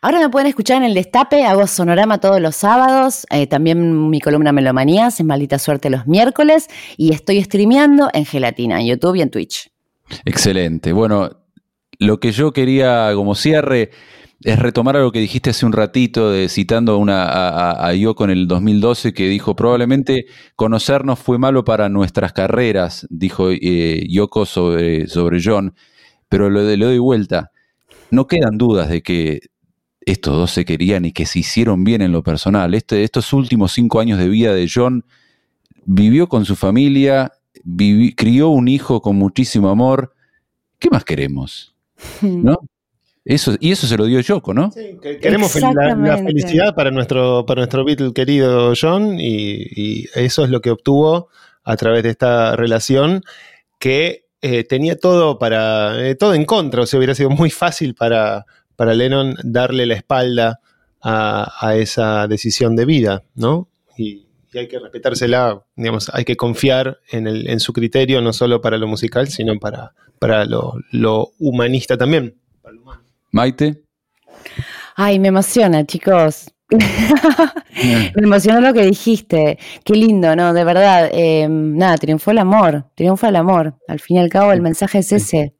Ahora 0.00 0.20
me 0.20 0.28
pueden 0.28 0.48
escuchar 0.48 0.78
en 0.78 0.84
el 0.84 0.94
Destape, 0.94 1.44
hago 1.44 1.66
sonorama 1.66 2.18
todos 2.18 2.40
los 2.40 2.56
sábados, 2.56 3.26
eh, 3.30 3.46
también 3.46 4.08
mi 4.10 4.20
columna 4.20 4.52
Melomanías, 4.52 5.20
en 5.20 5.26
Maldita 5.26 5.58
Suerte 5.58 5.90
los 5.90 6.06
miércoles, 6.06 6.68
y 6.96 7.12
estoy 7.12 7.42
streameando 7.42 8.08
en 8.12 8.24
Gelatina, 8.24 8.80
en 8.80 8.86
YouTube 8.86 9.16
y 9.16 9.22
en 9.22 9.30
Twitch. 9.30 9.70
Excelente. 10.24 10.92
Bueno, 10.92 11.30
lo 11.98 12.20
que 12.20 12.32
yo 12.32 12.52
quería 12.52 13.10
como 13.14 13.34
cierre 13.34 13.90
es 14.42 14.58
retomar 14.58 14.96
algo 14.96 15.10
que 15.10 15.18
dijiste 15.20 15.50
hace 15.50 15.66
un 15.66 15.72
ratito, 15.72 16.32
citando 16.48 16.96
una, 16.98 17.24
a, 17.24 17.88
a- 17.88 17.94
Yoko 17.94 18.24
en 18.24 18.30
el 18.30 18.46
2012, 18.46 19.12
que 19.12 19.28
dijo, 19.28 19.56
probablemente 19.56 20.26
conocernos 20.54 21.18
fue 21.18 21.38
malo 21.38 21.64
para 21.64 21.88
nuestras 21.88 22.32
carreras, 22.32 23.06
dijo 23.10 23.50
eh, 23.50 24.06
Yoko 24.08 24.46
sobre, 24.46 25.08
sobre 25.08 25.40
John, 25.42 25.74
pero 26.28 26.50
lo, 26.50 26.64
de- 26.64 26.76
le 26.76 26.86
doy 26.86 26.98
vuelta. 26.98 27.50
No 28.10 28.26
quedan 28.26 28.58
dudas 28.58 28.88
de 28.90 29.02
que 29.02 29.40
estos 30.06 30.36
dos 30.36 30.50
se 30.52 30.64
querían 30.64 31.04
y 31.04 31.12
que 31.12 31.26
se 31.26 31.40
hicieron 31.40 31.84
bien 31.84 32.02
en 32.02 32.12
lo 32.12 32.22
personal. 32.22 32.74
Este, 32.74 33.04
estos 33.04 33.32
últimos 33.32 33.72
cinco 33.72 34.00
años 34.00 34.18
de 34.18 34.28
vida 34.28 34.54
de 34.54 34.68
John 34.72 35.04
vivió 35.84 36.28
con 36.28 36.44
su 36.44 36.56
familia, 36.56 37.32
vivi- 37.76 38.14
crió 38.16 38.48
un 38.48 38.68
hijo 38.68 39.00
con 39.02 39.16
muchísimo 39.16 39.68
amor. 39.68 40.14
¿Qué 40.78 40.88
más 40.90 41.04
queremos? 41.04 41.74
¿No? 42.22 42.56
Eso, 43.24 43.56
y 43.60 43.72
eso 43.72 43.86
se 43.86 43.96
lo 43.98 44.06
dio 44.06 44.20
Yoko, 44.20 44.54
¿no? 44.54 44.70
Sí, 44.70 44.96
que- 45.02 45.18
queremos 45.18 45.54
fel- 45.54 45.74
la, 45.74 46.16
felicidad 46.16 46.74
para 46.74 46.90
nuestro, 46.90 47.44
para 47.44 47.60
nuestro 47.60 47.84
Beatle 47.84 48.12
querido 48.14 48.72
John 48.80 49.20
y, 49.20 49.66
y 49.76 50.06
eso 50.14 50.44
es 50.44 50.50
lo 50.50 50.60
que 50.62 50.70
obtuvo 50.70 51.28
a 51.62 51.76
través 51.76 52.04
de 52.04 52.10
esta 52.10 52.56
relación 52.56 53.22
que 53.78 54.24
eh, 54.40 54.64
tenía 54.64 54.96
todo 54.98 55.38
para 55.38 56.08
eh, 56.08 56.14
todo 56.14 56.32
en 56.32 56.46
contra, 56.46 56.82
o 56.82 56.86
sea, 56.86 56.98
hubiera 56.98 57.14
sido 57.14 57.28
muy 57.28 57.50
fácil 57.50 57.94
para, 57.94 58.46
para 58.76 58.94
Lennon 58.94 59.34
darle 59.42 59.84
la 59.84 59.94
espalda 59.94 60.60
a, 61.02 61.52
a 61.60 61.76
esa 61.76 62.26
decisión 62.28 62.76
de 62.76 62.84
vida, 62.86 63.24
¿no? 63.34 63.68
Y, 63.98 64.27
y 64.52 64.58
hay 64.58 64.68
que 64.68 64.78
respetársela, 64.78 65.62
digamos, 65.76 66.10
hay 66.14 66.24
que 66.24 66.36
confiar 66.36 66.98
en, 67.10 67.26
el, 67.26 67.48
en 67.48 67.60
su 67.60 67.72
criterio, 67.72 68.20
no 68.20 68.32
solo 68.32 68.60
para 68.60 68.78
lo 68.78 68.86
musical, 68.86 69.28
sino 69.28 69.58
para, 69.58 69.92
para 70.18 70.44
lo, 70.44 70.74
lo 70.90 71.30
humanista 71.38 71.96
también. 71.96 72.34
para 72.62 72.74
lo 72.74 72.82
humano. 72.82 73.02
Maite. 73.30 73.82
Ay, 74.96 75.18
me 75.18 75.28
emociona, 75.28 75.84
chicos. 75.86 76.50
me 76.70 78.22
emocionó 78.22 78.60
lo 78.60 78.74
que 78.74 78.84
dijiste. 78.84 79.58
Qué 79.84 79.94
lindo, 79.94 80.34
¿no? 80.36 80.52
De 80.52 80.64
verdad. 80.64 81.08
eh, 81.12 81.46
nada, 81.48 81.96
triunfó 81.96 82.30
el 82.30 82.38
amor. 82.38 82.86
Triunfa 82.94 83.28
el 83.28 83.36
amor. 83.36 83.74
Al 83.86 84.00
fin 84.00 84.16
y 84.16 84.20
al 84.20 84.28
cabo, 84.28 84.52
el 84.52 84.60
mensaje 84.60 84.98
es 84.98 85.12
ese. 85.12 85.54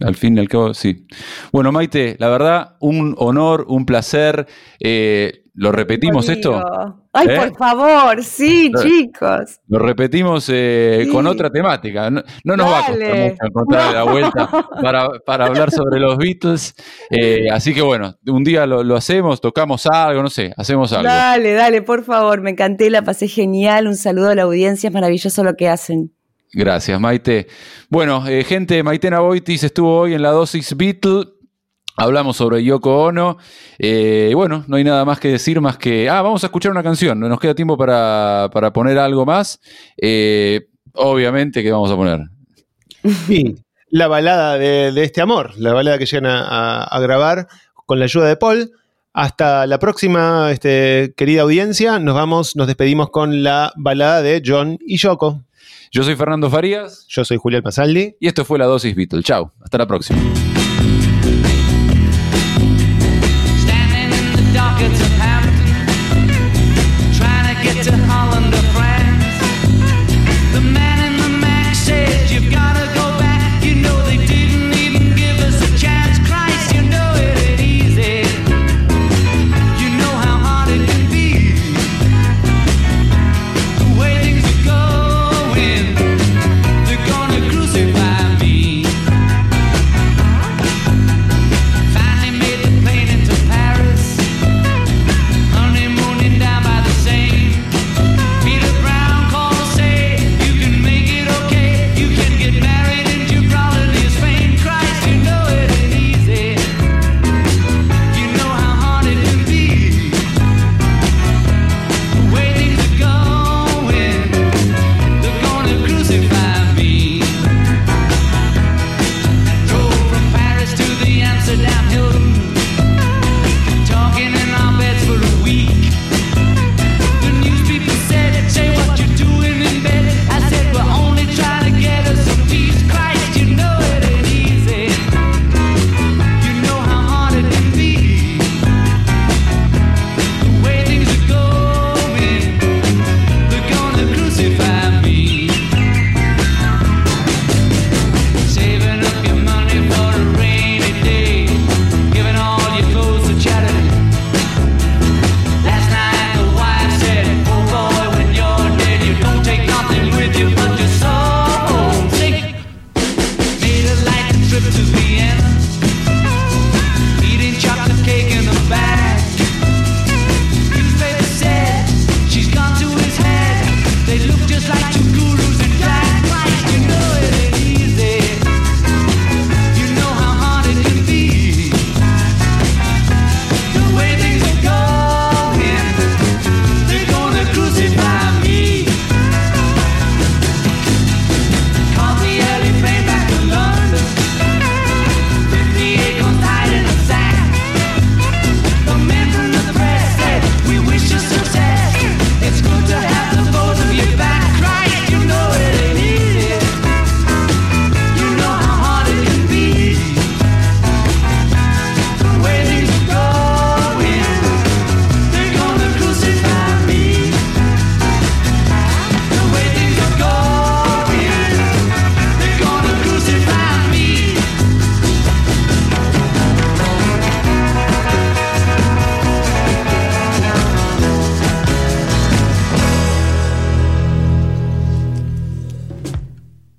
Al 0.00 0.16
fin 0.16 0.36
y 0.36 0.40
al 0.40 0.48
cabo, 0.48 0.74
sí. 0.74 1.06
Bueno, 1.52 1.70
Maite, 1.72 2.16
la 2.18 2.28
verdad, 2.28 2.76
un 2.80 3.14
honor, 3.18 3.64
un 3.68 3.86
placer. 3.86 4.46
Eh, 4.80 5.43
¿Lo 5.56 5.70
repetimos 5.70 6.28
esto? 6.28 6.60
Ay, 7.12 7.28
¿Eh? 7.30 7.36
por 7.36 7.56
favor, 7.56 8.24
sí, 8.24 8.70
Lo- 8.74 8.82
chicos. 8.82 9.60
Lo 9.68 9.78
repetimos 9.78 10.48
eh, 10.52 11.02
Sí. 11.04 11.10
con 11.12 11.28
otra 11.28 11.48
temática. 11.48 12.10
No, 12.10 12.22
no 12.42 12.56
nos 12.56 12.66
va 12.66 12.80
a 12.80 12.86
costar 12.88 13.16
mucho 13.16 13.36
encontrar 13.46 13.94
la 13.94 14.02
vuelta 14.02 14.50
para, 14.82 15.08
para 15.24 15.46
hablar 15.46 15.70
sobre 15.70 16.00
los 16.00 16.16
Beatles. 16.18 16.74
Eh, 17.08 17.46
así 17.52 17.72
que 17.72 17.82
bueno, 17.82 18.16
un 18.26 18.42
día 18.42 18.66
lo, 18.66 18.82
lo 18.82 18.96
hacemos, 18.96 19.40
tocamos 19.40 19.86
algo, 19.86 20.22
no 20.24 20.28
sé, 20.30 20.52
hacemos 20.56 20.92
algo. 20.92 21.04
Dale, 21.04 21.52
dale, 21.52 21.82
por 21.82 22.02
favor. 22.02 22.40
Me 22.40 22.50
encanté, 22.50 22.90
la 22.90 23.02
pasé 23.02 23.28
genial. 23.28 23.86
Un 23.86 23.96
saludo 23.96 24.30
a 24.30 24.34
la 24.34 24.42
audiencia. 24.42 24.88
Es 24.88 24.92
maravilloso 24.94 25.44
lo 25.44 25.54
que 25.54 25.68
hacen. 25.68 26.12
Gracias, 26.52 27.00
Maite. 27.00 27.48
Bueno, 27.88 28.22
gente, 28.22 28.82
Maitena 28.84 29.18
Boitis 29.20 29.64
estuvo 29.64 29.98
hoy 29.98 30.14
en 30.14 30.22
la 30.22 30.30
dosis 30.30 30.76
Beatle. 30.76 31.26
Hablamos 31.96 32.36
sobre 32.36 32.62
Yoko 32.64 33.04
Ono. 33.04 33.38
Eh, 33.78 34.28
y 34.30 34.34
bueno, 34.34 34.64
no 34.66 34.76
hay 34.76 34.84
nada 34.84 35.04
más 35.04 35.20
que 35.20 35.28
decir 35.28 35.60
más 35.60 35.76
que. 35.78 36.08
Ah, 36.10 36.22
vamos 36.22 36.42
a 36.42 36.46
escuchar 36.48 36.72
una 36.72 36.82
canción. 36.82 37.20
Nos 37.20 37.38
queda 37.40 37.54
tiempo 37.54 37.76
para, 37.76 38.50
para 38.52 38.72
poner 38.72 38.98
algo 38.98 39.24
más. 39.24 39.60
Eh, 39.96 40.66
obviamente 40.94 41.62
que 41.62 41.70
vamos 41.72 41.90
a 41.90 41.96
poner. 41.96 42.20
Sí, 43.26 43.54
la 43.90 44.08
balada 44.08 44.58
de, 44.58 44.90
de 44.92 45.04
este 45.04 45.20
amor, 45.20 45.52
la 45.56 45.72
balada 45.72 45.98
que 45.98 46.06
llegan 46.06 46.26
a, 46.26 46.40
a- 46.42 46.84
a 46.84 47.00
grabar 47.00 47.46
con 47.86 47.98
la 47.98 48.06
ayuda 48.06 48.26
de 48.26 48.36
Paul. 48.36 48.72
Hasta 49.12 49.68
la 49.68 49.78
próxima, 49.78 50.50
este, 50.50 51.14
querida 51.16 51.42
audiencia. 51.42 52.00
Nos 52.00 52.16
vamos, 52.16 52.56
nos 52.56 52.66
despedimos 52.66 53.10
con 53.10 53.44
la 53.44 53.72
balada 53.76 54.22
de 54.22 54.42
John 54.44 54.76
y 54.84 54.96
Yoko. 54.96 55.44
Yo 55.92 56.02
soy 56.02 56.16
Fernando 56.16 56.50
Farías 56.50 57.06
Yo 57.08 57.24
soy 57.24 57.36
Julián 57.36 57.62
Pasaldi. 57.62 58.16
y 58.18 58.26
esto 58.26 58.44
fue 58.44 58.58
la 58.58 58.66
dosis 58.66 58.96
Beatle. 58.96 59.22
Chao, 59.22 59.52
hasta 59.62 59.78
la 59.78 59.86
próxima. 59.86 60.18